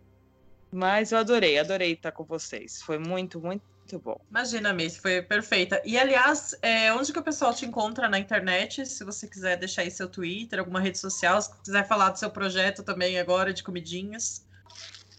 Mas 0.72 1.11
eu 1.11 1.20
adorei, 1.20 1.57
adorei 1.57 1.93
estar 1.93 2.11
com 2.11 2.24
vocês. 2.24 2.82
Foi 2.82 2.97
muito, 2.97 3.39
muito, 3.39 3.63
muito 3.80 3.99
bom. 3.99 4.20
Imagina, 4.30 4.74
Miss, 4.74 4.97
foi 4.97 5.22
perfeita. 5.22 5.82
E, 5.86 5.97
aliás, 5.97 6.55
é, 6.61 6.91
onde 6.93 7.13
que 7.13 7.20
o 7.20 7.24
pessoal 7.24 7.53
te 7.53 7.66
encontra 7.66 8.09
na 8.09 8.20
internet? 8.20 8.86
Se 8.86 9.03
você 9.05 9.28
quiser 9.28 9.57
deixar 9.57 9.84
aí 9.84 9.91
seu 9.91 10.09
Twitter, 10.09 10.59
alguma 10.59 10.80
rede 10.80 10.97
social, 10.97 11.41
se 11.41 11.49
quiser 11.63 11.88
falar 11.88 12.09
do 12.09 12.20
seu 12.20 12.30
projeto 12.30 12.84
também 12.84 13.20
agora 13.20 13.53
de 13.53 13.63
comidinhas. 13.63 14.45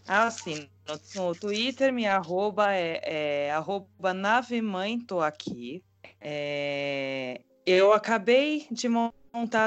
Ah, 0.07 0.29
sim. 0.29 0.69
No, 0.87 1.23
no 1.29 1.35
Twitter, 1.35 1.91
minha 1.91 2.15
arroba 2.15 2.73
é, 2.73 3.01
é 3.03 3.51
arroba 3.51 4.13
navemãe, 4.13 4.99
tô 4.99 5.21
aqui. 5.21 5.83
É, 6.21 7.41
eu 7.65 7.91
acabei 7.93 8.67
de 8.71 8.87
montar 8.87 9.15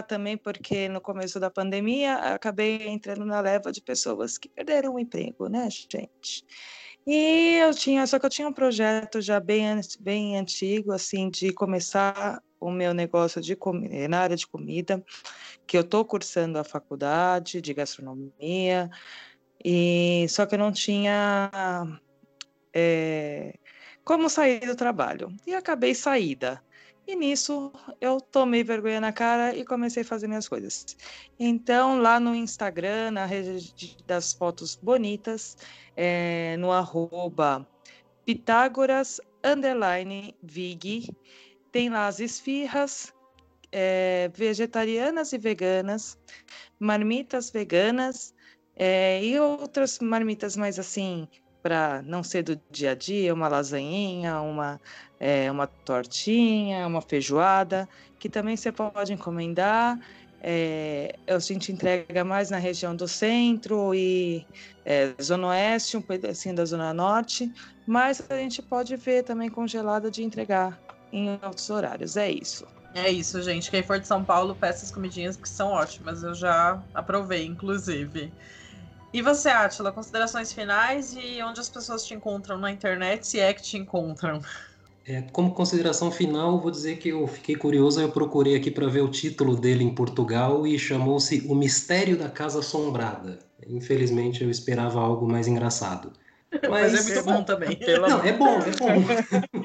também, 0.08 0.36
porque 0.36 0.88
no 0.88 1.00
começo 1.00 1.38
da 1.38 1.50
pandemia, 1.50 2.14
acabei 2.34 2.88
entrando 2.88 3.24
na 3.24 3.40
leva 3.40 3.70
de 3.70 3.82
pessoas 3.82 4.38
que 4.38 4.48
perderam 4.48 4.94
o 4.94 4.98
emprego, 4.98 5.48
né, 5.48 5.68
gente? 5.70 6.44
E 7.06 7.56
eu 7.56 7.74
tinha, 7.74 8.06
só 8.06 8.18
que 8.18 8.26
eu 8.26 8.30
tinha 8.30 8.48
um 8.48 8.52
projeto 8.52 9.20
já 9.20 9.38
bem, 9.38 9.80
bem 10.00 10.38
antigo, 10.38 10.92
assim, 10.92 11.30
de 11.30 11.52
começar 11.52 12.42
o 12.58 12.70
meu 12.70 12.92
negócio 12.92 13.40
de 13.40 13.54
comi- 13.54 14.08
na 14.08 14.20
área 14.20 14.36
de 14.36 14.46
comida, 14.46 15.02
que 15.66 15.76
eu 15.76 15.82
estou 15.82 16.04
cursando 16.04 16.58
a 16.58 16.64
faculdade 16.64 17.60
de 17.60 17.74
gastronomia, 17.74 18.90
e 19.64 20.26
só 20.28 20.46
que 20.46 20.54
eu 20.54 20.58
não 20.58 20.72
tinha 20.72 21.50
é, 22.72 23.54
como 24.04 24.28
sair 24.28 24.60
do 24.66 24.76
trabalho. 24.76 25.28
E 25.46 25.54
acabei 25.54 25.94
saída. 25.94 26.62
E 27.10 27.16
nisso 27.16 27.72
eu 28.00 28.20
tomei 28.20 28.62
vergonha 28.62 29.00
na 29.00 29.12
cara 29.12 29.52
e 29.52 29.64
comecei 29.64 30.04
a 30.04 30.06
fazer 30.06 30.28
minhas 30.28 30.48
coisas. 30.48 30.96
Então, 31.40 32.00
lá 32.00 32.20
no 32.20 32.36
Instagram, 32.36 33.10
na 33.10 33.26
rede 33.26 33.74
de- 33.74 33.96
das 34.06 34.32
fotos 34.32 34.76
bonitas, 34.76 35.56
é, 35.96 36.56
no 36.58 36.70
arroba 36.70 37.66
Pitágoras 38.24 39.20
underline 39.42 40.36
Vig, 40.40 41.10
tem 41.72 41.90
lá 41.90 42.06
as 42.06 42.20
esfirras 42.20 43.12
é, 43.72 44.30
vegetarianas 44.32 45.32
e 45.32 45.38
veganas, 45.38 46.16
marmitas 46.78 47.50
veganas 47.50 48.32
é, 48.76 49.20
e 49.24 49.36
outras 49.40 49.98
marmitas 49.98 50.56
mais 50.56 50.78
assim, 50.78 51.26
para 51.62 52.02
não 52.02 52.22
ser 52.22 52.42
do 52.42 52.60
dia 52.70 52.92
a 52.92 52.94
dia, 52.94 53.34
uma 53.34 53.48
lasanhinha, 53.48 54.40
uma, 54.40 54.80
é, 55.18 55.50
uma 55.50 55.66
tortinha, 55.66 56.86
uma 56.86 57.00
feijoada, 57.00 57.88
que 58.18 58.28
também 58.28 58.56
você 58.56 58.72
pode 58.72 59.12
encomendar. 59.12 59.98
É, 60.42 61.16
a 61.26 61.38
gente 61.38 61.70
entrega 61.70 62.24
mais 62.24 62.48
na 62.50 62.56
região 62.56 62.96
do 62.96 63.06
centro 63.06 63.94
e 63.94 64.46
é, 64.86 65.12
Zona 65.22 65.48
Oeste, 65.48 65.98
um 65.98 66.02
pedacinho 66.02 66.54
da 66.54 66.64
Zona 66.64 66.94
Norte, 66.94 67.52
mas 67.86 68.22
a 68.30 68.36
gente 68.36 68.62
pode 68.62 68.96
ver 68.96 69.22
também 69.22 69.50
congelada 69.50 70.10
de 70.10 70.22
entregar 70.22 70.80
em 71.12 71.38
outros 71.42 71.68
horários. 71.68 72.16
É 72.16 72.30
isso. 72.30 72.66
É 72.94 73.10
isso, 73.10 73.40
gente. 73.42 73.70
Quem 73.70 73.82
for 73.82 74.00
de 74.00 74.06
São 74.06 74.24
Paulo, 74.24 74.54
peça 74.54 74.84
as 74.84 74.90
comidinhas 74.90 75.36
que 75.36 75.48
são 75.48 75.68
ótimas. 75.68 76.22
Eu 76.22 76.34
já 76.34 76.82
aprovei, 76.94 77.44
inclusive. 77.46 78.32
E 79.12 79.20
você, 79.22 79.48
Átila, 79.48 79.90
considerações 79.90 80.52
finais 80.52 81.14
e 81.14 81.42
onde 81.42 81.60
as 81.60 81.68
pessoas 81.68 82.04
te 82.04 82.14
encontram 82.14 82.56
na 82.58 82.70
internet, 82.70 83.26
se 83.26 83.40
é 83.40 83.52
que 83.52 83.62
te 83.62 83.76
encontram? 83.76 84.40
É, 85.06 85.22
como 85.32 85.52
consideração 85.52 86.10
final, 86.12 86.60
vou 86.60 86.70
dizer 86.70 86.98
que 86.98 87.08
eu 87.08 87.26
fiquei 87.26 87.56
curioso, 87.56 88.00
eu 88.00 88.12
procurei 88.12 88.54
aqui 88.54 88.70
para 88.70 88.86
ver 88.86 89.00
o 89.00 89.08
título 89.08 89.56
dele 89.56 89.82
em 89.82 89.92
Portugal 89.92 90.64
e 90.66 90.78
chamou-se 90.78 91.44
O 91.48 91.54
Mistério 91.54 92.16
da 92.16 92.28
Casa 92.28 92.60
Assombrada. 92.60 93.40
Infelizmente 93.66 94.44
eu 94.44 94.50
esperava 94.50 95.00
algo 95.00 95.26
mais 95.26 95.48
engraçado. 95.48 96.12
Mas, 96.68 96.94
é 96.94 97.12
muito 97.12 97.24
bom 97.24 97.42
também. 97.42 97.78
Não, 98.08 98.22
é 98.22 98.32
bom, 98.32 98.58
é 98.58 98.70
bom. 98.76 99.50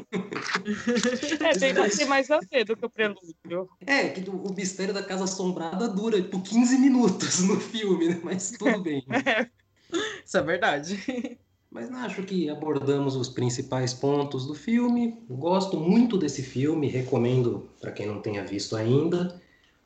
É, 1.42 1.58
tem, 1.58 1.74
tem 1.90 2.06
mais 2.08 2.30
a 2.32 2.40
ver 2.40 2.66
do 2.66 2.76
que 2.76 2.86
o 2.86 2.90
prelúdio. 2.90 3.70
É, 3.86 4.10
que 4.10 4.30
o 4.30 4.54
Mistério 4.54 4.94
da 4.94 5.04
Casa 5.04 5.26
Assombrada 5.26 5.88
dura 5.88 6.22
tipo 6.22 6.42
15 6.42 6.78
minutos 6.78 7.40
no 7.42 7.60
filme, 7.60 8.10
né? 8.10 8.20
Mas 8.24 8.52
tudo 8.52 8.82
bem. 8.82 9.06
Isso 10.26 10.38
é 10.38 10.42
verdade. 10.42 11.38
Mas 11.72 11.92
acho 11.92 12.24
que 12.24 12.50
abordamos 12.50 13.16
os 13.16 13.30
principais 13.30 13.94
pontos 13.94 14.48
do 14.48 14.56
filme. 14.56 15.20
Gosto 15.30 15.78
muito 15.78 16.18
desse 16.18 16.42
filme, 16.42 16.88
recomendo 16.88 17.70
para 17.82 17.92
quem 17.92 18.06
não 18.06 18.22
tenha 18.22 18.46
visto 18.46 18.76
ainda. 18.76 19.42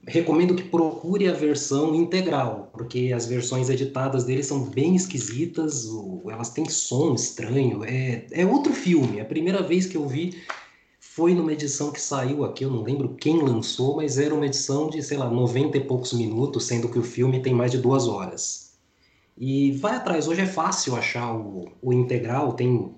Recomendo 0.07 0.55
que 0.55 0.63
procure 0.63 1.27
a 1.27 1.33
versão 1.33 1.93
integral, 1.93 2.69
porque 2.71 3.11
as 3.13 3.27
versões 3.27 3.69
editadas 3.69 4.23
dele 4.23 4.41
são 4.41 4.63
bem 4.63 4.95
esquisitas, 4.95 5.85
elas 6.25 6.49
têm 6.49 6.67
som 6.69 7.13
estranho. 7.13 7.83
É, 7.83 8.25
é 8.31 8.45
outro 8.45 8.73
filme. 8.73 9.19
A 9.19 9.25
primeira 9.25 9.61
vez 9.61 9.85
que 9.85 9.97
eu 9.97 10.07
vi 10.07 10.41
foi 10.99 11.33
numa 11.33 11.51
edição 11.51 11.91
que 11.91 11.99
saiu 11.99 12.45
aqui, 12.45 12.63
eu 12.63 12.71
não 12.71 12.81
lembro 12.81 13.15
quem 13.15 13.41
lançou, 13.41 13.97
mas 13.97 14.17
era 14.17 14.33
uma 14.33 14.45
edição 14.45 14.89
de, 14.89 15.03
sei 15.03 15.17
lá, 15.17 15.29
90 15.29 15.77
e 15.77 15.83
poucos 15.83 16.13
minutos, 16.13 16.65
sendo 16.65 16.87
que 16.87 16.97
o 16.97 17.03
filme 17.03 17.41
tem 17.41 17.53
mais 17.53 17.71
de 17.71 17.77
duas 17.77 18.07
horas. 18.07 18.77
E 19.37 19.73
vai 19.73 19.95
atrás, 19.95 20.27
hoje 20.29 20.41
é 20.41 20.45
fácil 20.45 20.95
achar 20.95 21.33
o, 21.35 21.67
o 21.81 21.91
integral, 21.91 22.53
tem 22.53 22.93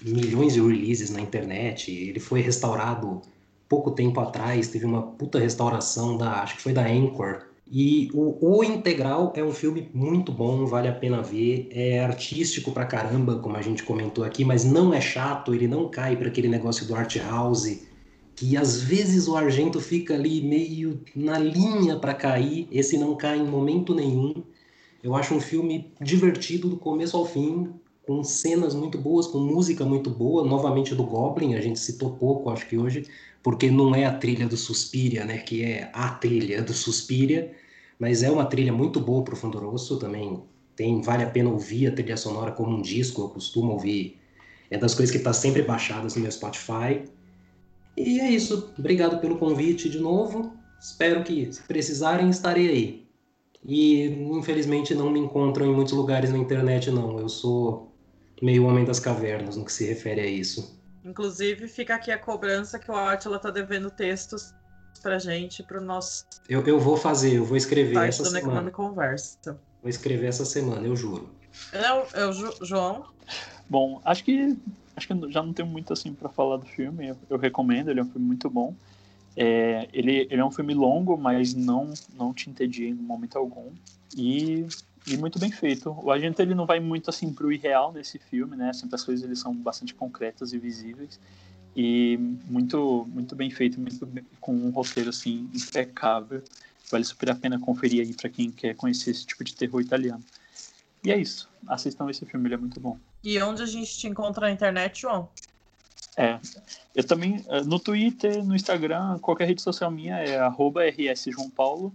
milhões 0.00 0.54
de 0.54 0.60
releases 0.60 1.10
na 1.10 1.20
internet, 1.20 1.92
ele 1.92 2.20
foi 2.20 2.40
restaurado 2.40 3.20
pouco 3.68 3.90
tempo 3.90 4.20
atrás, 4.20 4.68
teve 4.68 4.84
uma 4.84 5.02
puta 5.02 5.38
restauração 5.38 6.16
da, 6.16 6.42
acho 6.42 6.56
que 6.56 6.62
foi 6.62 6.72
da 6.72 6.86
Anchor. 6.86 7.42
E 7.70 8.08
o, 8.14 8.36
o 8.40 8.62
integral 8.62 9.32
é 9.34 9.42
um 9.42 9.52
filme 9.52 9.90
muito 9.92 10.30
bom, 10.30 10.66
vale 10.66 10.86
a 10.86 10.92
pena 10.92 11.20
ver, 11.20 11.68
é 11.72 11.98
artístico 11.98 12.70
pra 12.70 12.86
caramba, 12.86 13.40
como 13.40 13.56
a 13.56 13.62
gente 13.62 13.82
comentou 13.82 14.22
aqui, 14.22 14.44
mas 14.44 14.64
não 14.64 14.94
é 14.94 15.00
chato, 15.00 15.52
ele 15.52 15.66
não 15.66 15.88
cai 15.88 16.16
para 16.16 16.28
aquele 16.28 16.48
negócio 16.48 16.86
do 16.86 16.94
art 16.94 17.16
house, 17.16 17.80
que 18.36 18.56
às 18.56 18.80
vezes 18.80 19.26
o 19.26 19.36
Argento 19.36 19.80
fica 19.80 20.14
ali 20.14 20.40
meio 20.42 21.00
na 21.14 21.38
linha 21.38 21.96
para 21.96 22.14
cair, 22.14 22.68
esse 22.70 22.96
não 22.96 23.16
cai 23.16 23.38
em 23.38 23.46
momento 23.46 23.94
nenhum. 23.94 24.44
Eu 25.02 25.16
acho 25.16 25.34
um 25.34 25.40
filme 25.40 25.90
divertido 26.00 26.68
do 26.68 26.76
começo 26.76 27.16
ao 27.16 27.26
fim, 27.26 27.72
com 28.06 28.22
cenas 28.22 28.74
muito 28.74 28.96
boas, 28.96 29.26
com 29.26 29.38
música 29.38 29.84
muito 29.84 30.08
boa, 30.10 30.44
novamente 30.44 30.94
do 30.94 31.02
Goblin, 31.02 31.54
a 31.54 31.60
gente 31.60 31.80
citou 31.80 32.10
pouco, 32.10 32.48
acho 32.50 32.68
que 32.68 32.78
hoje, 32.78 33.06
porque 33.46 33.70
não 33.70 33.94
é 33.94 34.04
a 34.04 34.12
trilha 34.12 34.48
do 34.48 34.56
Suspiria, 34.56 35.24
né, 35.24 35.38
que 35.38 35.62
é 35.62 35.88
a 35.92 36.08
trilha 36.08 36.60
do 36.60 36.72
Suspiria, 36.72 37.52
mas 37.96 38.24
é 38.24 38.28
uma 38.28 38.44
trilha 38.44 38.72
muito 38.72 38.98
boa 38.98 39.22
pro 39.22 39.36
Fundo 39.36 39.56
Rosso 39.60 40.00
também. 40.00 40.42
Tem, 40.74 41.00
vale 41.00 41.22
a 41.22 41.30
pena 41.30 41.50
ouvir 41.50 41.86
a 41.86 41.92
trilha 41.92 42.16
sonora 42.16 42.50
como 42.50 42.76
um 42.76 42.82
disco, 42.82 43.22
eu 43.22 43.28
costumo 43.28 43.74
ouvir. 43.74 44.18
É 44.68 44.76
das 44.76 44.96
coisas 44.96 45.14
que 45.14 45.22
tá 45.22 45.32
sempre 45.32 45.62
baixadas 45.62 46.16
no 46.16 46.22
meu 46.22 46.32
Spotify. 46.32 47.04
E 47.96 48.18
é 48.18 48.28
isso. 48.28 48.74
Obrigado 48.76 49.20
pelo 49.20 49.38
convite 49.38 49.88
de 49.88 50.00
novo. 50.00 50.52
Espero 50.80 51.22
que, 51.22 51.52
se 51.52 51.62
precisarem, 51.62 52.28
estarei 52.28 52.68
aí. 52.68 53.06
E, 53.64 54.06
infelizmente, 54.36 54.92
não 54.92 55.08
me 55.08 55.20
encontram 55.20 55.66
em 55.66 55.72
muitos 55.72 55.92
lugares 55.92 56.32
na 56.32 56.38
internet, 56.38 56.90
não. 56.90 57.20
Eu 57.20 57.28
sou 57.28 57.92
meio 58.42 58.64
homem 58.64 58.84
das 58.84 58.98
cavernas 58.98 59.56
no 59.56 59.64
que 59.64 59.72
se 59.72 59.86
refere 59.86 60.20
a 60.20 60.26
isso. 60.26 60.76
Inclusive, 61.06 61.68
fica 61.68 61.94
aqui 61.94 62.10
a 62.10 62.18
cobrança 62.18 62.78
que 62.78 62.90
o 62.90 62.94
Atila 62.96 63.38
tá 63.38 63.50
devendo 63.50 63.90
textos 63.90 64.52
pra 65.00 65.18
gente, 65.18 65.62
pro 65.62 65.80
nosso. 65.80 66.24
Eu, 66.48 66.66
eu 66.66 66.80
vou 66.80 66.96
fazer, 66.96 67.36
eu 67.36 67.44
vou 67.44 67.56
escrever 67.56 67.96
essa 68.08 68.24
do 68.24 68.30
semana. 68.30 68.70
Conversa. 68.70 69.38
Vou 69.80 69.88
escrever 69.88 70.26
essa 70.26 70.44
semana, 70.44 70.86
eu 70.86 70.96
juro. 70.96 71.30
É 71.72 71.92
o, 71.92 72.06
é 72.12 72.26
o 72.26 72.32
Ju- 72.32 72.54
João? 72.62 73.06
Bom, 73.68 74.00
acho 74.04 74.24
que 74.24 74.56
acho 74.96 75.06
que 75.06 75.30
já 75.30 75.42
não 75.42 75.52
tenho 75.52 75.68
muito 75.68 75.92
assim 75.92 76.12
para 76.12 76.28
falar 76.28 76.56
do 76.56 76.66
filme. 76.66 77.08
Eu, 77.08 77.16
eu 77.30 77.38
recomendo, 77.38 77.90
ele 77.90 78.00
é 78.00 78.02
um 78.02 78.10
filme 78.10 78.26
muito 78.26 78.50
bom. 78.50 78.74
É, 79.36 79.88
ele, 79.92 80.26
ele 80.30 80.40
é 80.40 80.44
um 80.44 80.50
filme 80.50 80.72
longo, 80.74 81.16
mas 81.16 81.54
não 81.54 81.92
não 82.14 82.32
te 82.32 82.48
entedia 82.50 82.88
em 82.88 82.94
momento 82.94 83.36
algum. 83.36 83.70
E, 84.16 84.66
e 85.06 85.16
muito 85.16 85.38
bem 85.38 85.50
feito. 85.50 85.90
O 86.02 86.10
agente 86.10 86.42
ele 86.42 86.54
não 86.54 86.66
vai 86.66 86.80
muito 86.80 87.10
assim 87.10 87.32
pro 87.32 87.52
irreal 87.52 87.92
nesse 87.92 88.18
filme, 88.18 88.56
né? 88.56 88.72
Sempre 88.72 88.96
as 88.96 89.04
coisas 89.04 89.24
eles 89.24 89.38
são 89.38 89.54
bastante 89.54 89.94
concretas 89.94 90.52
e 90.52 90.58
visíveis 90.58 91.20
e 91.76 92.16
muito 92.48 93.06
muito 93.12 93.36
bem 93.36 93.50
feito, 93.50 93.80
muito 93.80 94.04
bem- 94.06 94.24
com 94.40 94.54
um 94.54 94.70
roteiro 94.70 95.10
assim 95.10 95.48
impecável. 95.54 96.42
Vale 96.90 97.04
super 97.04 97.30
a 97.30 97.34
pena 97.34 97.58
conferir 97.58 98.02
aí 98.06 98.14
para 98.14 98.30
quem 98.30 98.50
quer 98.50 98.74
conhecer 98.74 99.10
esse 99.10 99.26
tipo 99.26 99.42
de 99.44 99.54
terror 99.54 99.80
italiano. 99.80 100.24
E 101.04 101.10
é 101.12 101.18
isso. 101.18 101.48
Assistam 101.68 102.08
esse 102.10 102.24
filme, 102.26 102.48
ele 102.48 102.54
é 102.54 102.58
muito 102.58 102.80
bom. 102.80 102.98
E 103.22 103.40
onde 103.42 103.62
a 103.62 103.66
gente 103.66 103.96
te 103.96 104.06
encontra 104.06 104.46
na 104.46 104.52
internet, 104.52 105.02
João? 105.02 105.28
É. 106.16 106.38
Eu 106.94 107.04
também, 107.04 107.44
eh, 107.48 107.62
no 107.62 107.78
Twitter, 107.78 108.44
no 108.44 108.54
Instagram, 108.56 109.18
qualquer 109.18 109.46
rede 109.46 109.60
social 109.60 109.90
minha 109.90 110.16
é 110.16 110.38
arroba 110.38 110.82
rsjoaopaulo. 110.88 111.94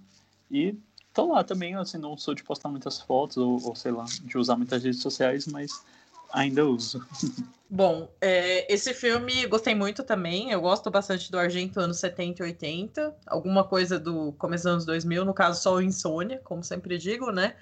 E 0.49 0.75
tô 1.13 1.33
lá 1.33 1.43
também, 1.43 1.75
assim, 1.75 1.97
não 1.97 2.17
sou 2.17 2.33
de 2.33 2.43
postar 2.43 2.69
muitas 2.69 2.99
fotos 2.99 3.37
ou, 3.37 3.63
ou, 3.63 3.75
sei 3.75 3.91
lá, 3.91 4.05
de 4.23 4.37
usar 4.37 4.55
muitas 4.55 4.83
redes 4.83 5.01
sociais, 5.01 5.47
mas 5.47 5.83
ainda 6.31 6.65
uso. 6.65 7.05
Bom, 7.73 8.13
é, 8.19 8.71
esse 8.71 8.93
filme 8.93 9.47
gostei 9.47 9.73
muito 9.73 10.03
também. 10.03 10.51
Eu 10.51 10.59
gosto 10.59 10.91
bastante 10.91 11.31
do 11.31 11.39
Argento 11.39 11.79
anos 11.79 11.99
70 11.99 12.43
e 12.43 12.47
80. 12.47 13.15
Alguma 13.25 13.63
coisa 13.63 13.97
do 13.97 14.33
começo 14.33 14.65
dos 14.65 14.71
anos 14.73 14.85
2000, 14.85 15.23
no 15.23 15.33
caso 15.33 15.63
só 15.63 15.75
o 15.75 15.81
Insônia, 15.81 16.41
como 16.43 16.61
sempre 16.65 16.97
digo, 16.97 17.31
né? 17.31 17.55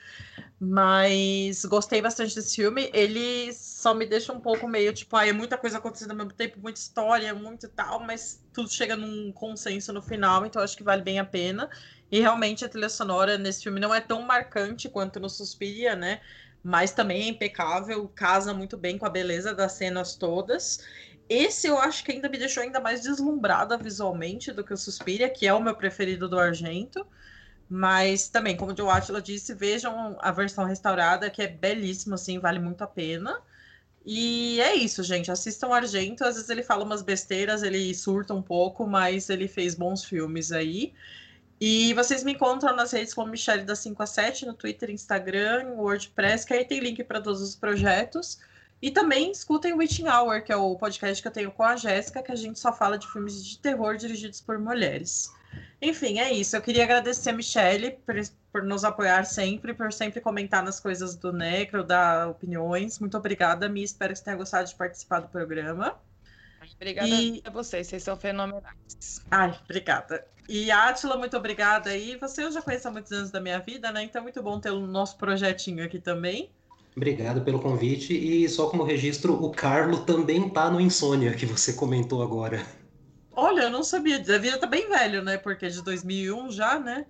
Mas 0.60 1.64
gostei 1.66 2.02
bastante 2.02 2.34
desse 2.34 2.56
filme. 2.56 2.90
Ele 2.92 3.54
só 3.54 3.94
me 3.94 4.04
deixa 4.08 4.34
um 4.34 4.40
pouco 4.40 4.68
meio 4.68 4.92
tipo, 4.94 5.16
ah, 5.16 5.28
é 5.28 5.32
muita 5.32 5.60
coisa 5.60 5.78
acontecendo 5.78 6.10
ao 6.10 6.18
mesmo 6.18 6.34
tempo, 6.34 6.60
muita 6.60 6.80
história, 6.80 7.32
muito 7.36 7.70
tal, 7.70 8.00
mas 8.00 8.42
tudo 8.52 8.68
chega 8.68 8.96
num 8.96 9.32
consenso 9.32 9.94
no 9.94 10.02
final, 10.02 10.44
então 10.44 10.60
acho 10.60 10.76
que 10.76 10.84
vale 10.84 11.04
bem 11.04 11.20
a 11.20 11.24
pena. 11.24 11.70
E 12.12 12.20
realmente 12.20 12.66
a 12.66 12.70
trilha 12.70 12.90
sonora 12.90 13.38
nesse 13.38 13.64
filme 13.64 13.80
não 13.80 13.94
é 13.94 14.02
tão 14.02 14.22
marcante 14.22 14.90
quanto 14.90 15.20
no 15.20 15.30
Suspiria, 15.30 15.96
né? 15.96 16.22
mas 16.64 16.92
também 16.92 17.24
é 17.24 17.28
impecável, 17.28 18.08
casa 18.10 18.54
muito 18.54 18.78
bem 18.78 18.98
com 18.98 19.06
a 19.06 19.10
beleza 19.10 19.54
das 19.54 19.74
cenas 19.74 20.16
todas. 20.16 20.80
Esse 21.28 21.68
eu 21.68 21.78
acho 21.78 22.04
que 22.04 22.12
ainda 22.12 22.28
me 22.28 22.38
deixou 22.38 22.64
ainda 22.64 22.80
mais 22.80 23.02
deslumbrada 23.02 23.78
visualmente 23.78 24.52
do 24.52 24.64
que 24.64 24.74
o 24.74 24.78
Suspiria, 24.78 25.30
que 25.30 25.48
é 25.48 25.54
o 25.54 25.62
meu 25.62 25.76
preferido 25.76 26.28
do 26.28 26.40
Argento. 26.40 27.06
Mas 27.70 28.28
também, 28.30 28.58
como 28.58 28.74
o 28.74 28.90
Atila 28.90 29.22
disse, 29.22 29.54
vejam 29.54 30.18
a 30.22 30.32
versão 30.32 30.66
restaurada, 30.66 31.30
que 31.30 31.42
é 31.42 31.48
belíssima, 31.48 32.16
assim, 32.16 32.40
vale 32.40 32.60
muito 32.60 32.84
a 32.84 32.88
pena. 32.88 33.40
E 34.04 34.60
é 34.60 34.74
isso, 34.74 35.04
gente. 35.04 35.32
Assistam 35.32 35.68
o 35.68 35.74
Argento. 35.74 36.24
Às 36.24 36.36
vezes 36.36 36.50
ele 36.50 36.64
fala 36.64 36.84
umas 36.84 37.04
besteiras, 37.04 37.62
ele 37.62 37.94
surta 37.94 38.34
um 38.34 38.42
pouco, 38.42 38.88
mas 38.88 39.30
ele 39.30 39.48
fez 39.48 39.76
bons 39.76 40.04
filmes 40.04 40.52
aí. 40.52 40.94
E 41.60 41.94
vocês 41.94 42.24
me 42.24 42.34
encontram 42.34 42.74
nas 42.76 42.92
redes 42.92 43.14
como 43.14 43.32
Michelle 43.32 43.66
da 43.66 43.76
5 43.76 44.02
a 44.02 44.06
7, 44.06 44.46
no 44.46 44.54
Twitter, 44.54 44.90
Instagram, 44.90 45.74
WordPress, 45.76 46.46
que 46.46 46.54
aí 46.54 46.64
tem 46.64 46.80
link 46.80 47.04
para 47.04 47.20
todos 47.20 47.42
os 47.42 47.56
projetos. 47.56 48.40
E 48.82 48.90
também 48.90 49.30
escutem 49.30 49.74
o 49.74 49.78
Witching 49.78 50.08
Hour, 50.08 50.42
que 50.42 50.54
é 50.54 50.56
o 50.56 50.76
podcast 50.78 51.22
que 51.22 51.28
eu 51.28 51.32
tenho 51.34 51.52
com 51.52 51.64
a 51.64 51.76
Jéssica, 51.76 52.24
que 52.24 52.32
a 52.32 52.36
gente 52.36 52.58
só 52.58 52.72
fala 52.72 52.98
de 52.98 53.12
filmes 53.12 53.44
de 53.44 53.60
terror 53.60 53.98
dirigidos 53.98 54.40
por 54.40 54.58
mulheres. 54.58 55.34
Enfim, 55.82 56.20
é 56.20 56.32
isso. 56.32 56.56
Eu 56.56 56.62
queria 56.62 56.84
agradecer 56.86 57.32
a 57.32 57.34
Michelle 57.34 57.92
por, 58.06 58.16
por 58.54 58.64
nos 58.64 58.86
apoiar 58.86 59.26
sempre, 59.26 59.74
por 59.74 59.92
sempre 59.92 60.22
comentar 60.22 60.64
nas 60.64 60.80
coisas 60.80 61.16
do 61.16 61.34
Necro, 61.34 61.84
dar 61.84 62.30
opiniões. 62.30 63.00
Muito 63.00 63.18
obrigada, 63.18 63.68
Mi. 63.68 63.84
Espero 63.84 64.14
que 64.14 64.20
você 64.20 64.26
tenha 64.26 64.38
gostado 64.38 64.70
de 64.70 64.76
participar 64.76 65.20
do 65.20 65.28
programa. 65.28 65.98
Obrigada 66.76 67.08
E- 67.08 67.42
a 67.46 67.50
vocês, 67.50 67.88
vocês 67.88 68.04
são 68.04 68.16
fenomenais. 68.18 68.64
Ai, 69.32 69.58
obrigada. 69.64 70.26
E 70.48 70.72
Átila, 70.72 71.18
muito 71.18 71.38
obrigada 71.38 71.90
aí. 71.92 72.18
Você 72.18 72.44
eu 72.44 72.52
já 72.52 72.62
conheço 72.62 72.88
há 72.88 72.92
muitos 72.92 73.12
anos 73.12 73.30
da 73.32 73.40
minha 73.40 73.60
vida, 73.60 73.92
né? 73.92 74.04
Então 74.04 74.20
é 74.20 74.24
muito 74.24 74.42
bom 74.42 74.60
ter 74.60 74.72
o 74.72 74.88
nosso 74.88 75.18
projetinho 75.18 75.84
aqui 75.84 76.00
também. 76.00 76.50
Obrigado 76.96 77.42
pelo 77.42 77.60
convite. 77.60 78.14
E 78.14 78.48
só 78.50 78.68
como 78.70 78.84
registro, 78.84 79.34
o 79.34 79.52
Carlo 79.52 80.06
também 80.06 80.50
tá 80.50 80.70
no 80.70 80.82
Insônia, 80.82 81.34
que 81.34 81.46
você 81.46 81.74
comentou 81.74 82.22
agora. 82.24 82.66
Olha, 83.32 83.64
eu 83.64 83.70
não 83.70 83.84
sabia. 83.84 84.18
A 84.18 84.38
vida 84.38 84.58
tá 84.60 84.68
bem 84.68 84.90
velho, 84.90 85.24
né? 85.24 85.38
Porque 85.38 85.66
é 85.68 85.70
de 85.70 85.82
2001 85.84 86.52
já, 86.52 86.80
né? 86.80 87.06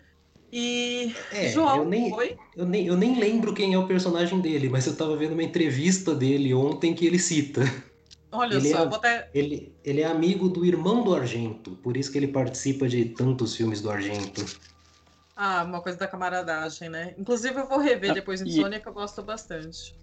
E 0.52 1.14
É, 1.32 1.50
João, 1.50 1.78
eu 1.78 1.86
nem, 1.86 2.14
oi? 2.14 2.38
eu, 2.56 2.66
nem, 2.66 2.88
eu 2.88 2.98
nem 2.98 3.20
lembro 3.20 3.54
quem 3.54 3.74
é 3.74 3.78
o 3.78 3.88
personagem 3.88 4.40
dele, 4.42 4.68
mas 4.70 4.86
eu 4.88 4.96
tava 4.96 5.16
vendo 5.16 5.34
uma 5.34 5.44
entrevista 5.44 6.14
dele 6.14 6.54
ontem 6.54 6.94
que 6.94 7.06
ele 7.06 7.20
cita. 7.20 7.62
Olha 8.32 8.58
Ele 8.58 8.70
só, 8.70 8.78
é- 8.78 8.82
eu 8.82 8.90
vou 8.90 8.98
até. 8.98 9.30
Ele, 9.34 9.74
ele 9.84 10.02
é 10.02 10.06
amigo 10.06 10.50
do 10.50 10.66
irmão 10.66 11.04
do 11.04 11.16
Argento, 11.16 11.72
por 11.78 11.98
isso 11.98 12.12
que 12.12 12.18
ele 12.18 12.28
participa 12.28 12.88
de 12.88 13.06
tantos 13.06 13.56
filmes 13.56 13.82
do 13.82 13.90
Argento. 13.90 14.46
Ah, 15.36 15.64
uma 15.64 15.82
coisa 15.82 15.98
da 15.98 16.08
camaradagem, 16.08 16.90
né? 16.90 17.16
Inclusive, 17.18 17.58
eu 17.60 17.68
vou 17.68 17.80
rever 17.80 18.14
depois 18.14 18.42
e- 18.42 18.44
Insônia, 18.44 18.80
que 18.80 18.88
eu 18.90 18.94
gosto 18.94 19.22
bastante. 19.24 19.96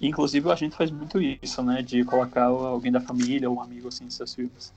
Inclusive, 0.00 0.50
a 0.50 0.54
gente 0.54 0.76
faz 0.76 0.90
muito 0.90 1.20
isso, 1.20 1.62
né? 1.62 1.82
De 1.82 2.04
colocar 2.04 2.44
alguém 2.44 2.92
da 2.92 3.00
família 3.00 3.48
ou 3.48 3.56
um 3.56 3.60
amigo 3.62 3.88
assim 3.88 4.04
em 4.04 4.10
seus 4.10 4.34
filmes. 4.34 4.72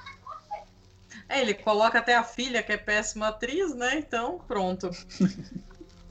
É, 1.30 1.41
ele 1.41 1.53
coloca 1.53 1.99
até 1.99 2.15
a 2.15 2.24
filha, 2.24 2.61
que 2.63 2.71
é 2.71 2.78
péssima 2.78 3.28
atriz, 3.28 3.74
né? 3.76 3.95
Então, 3.97 4.39
pronto. 4.47 4.89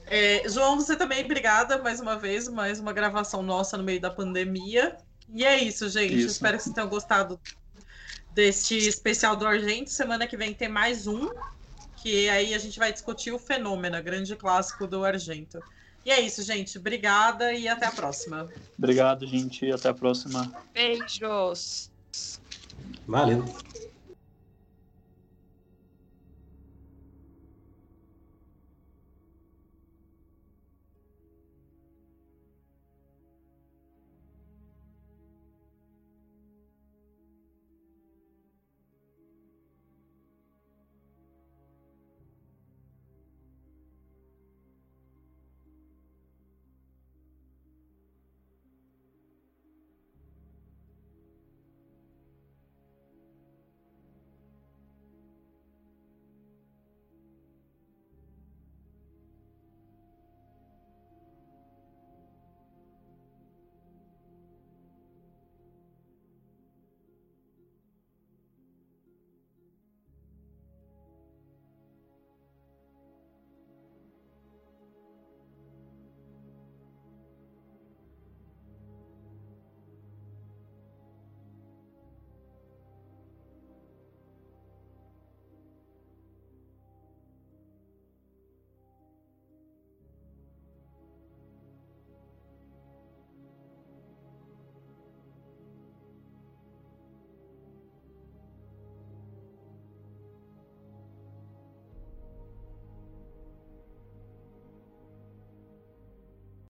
É, 0.05 0.47
João, 0.49 0.75
você 0.75 0.97
também, 0.97 1.23
obrigada 1.23 1.77
mais 1.81 1.99
uma 2.01 2.17
vez, 2.17 2.47
mais 2.49 2.77
uma 2.79 2.91
gravação 2.91 3.41
nossa 3.41 3.77
no 3.77 3.83
meio 3.83 4.01
da 4.01 4.11
pandemia. 4.11 4.97
E 5.29 5.45
é 5.45 5.61
isso, 5.63 5.89
gente. 5.89 6.15
Isso. 6.15 6.27
Espero 6.27 6.57
que 6.57 6.63
vocês 6.63 6.75
tenham 6.75 6.89
gostado 6.89 7.39
deste 8.33 8.77
especial 8.77 9.35
do 9.35 9.45
Argento. 9.45 9.89
Semana 9.89 10.27
que 10.27 10.35
vem 10.35 10.53
tem 10.53 10.67
mais 10.67 11.07
um, 11.07 11.29
que 11.97 12.29
aí 12.29 12.53
a 12.53 12.57
gente 12.57 12.79
vai 12.79 12.91
discutir 12.91 13.31
o 13.31 13.39
Fenômeno, 13.39 14.01
grande 14.01 14.35
clássico 14.35 14.87
do 14.87 15.05
Argento. 15.05 15.59
E 16.05 16.11
é 16.11 16.19
isso, 16.19 16.43
gente. 16.43 16.77
Obrigada 16.77 17.53
e 17.53 17.67
até 17.67 17.85
a 17.85 17.91
próxima. 17.91 18.49
Obrigado, 18.77 19.25
gente. 19.25 19.71
Até 19.71 19.89
a 19.89 19.93
próxima. 19.93 20.51
Beijos! 20.73 21.89
Valeu! 23.07 23.45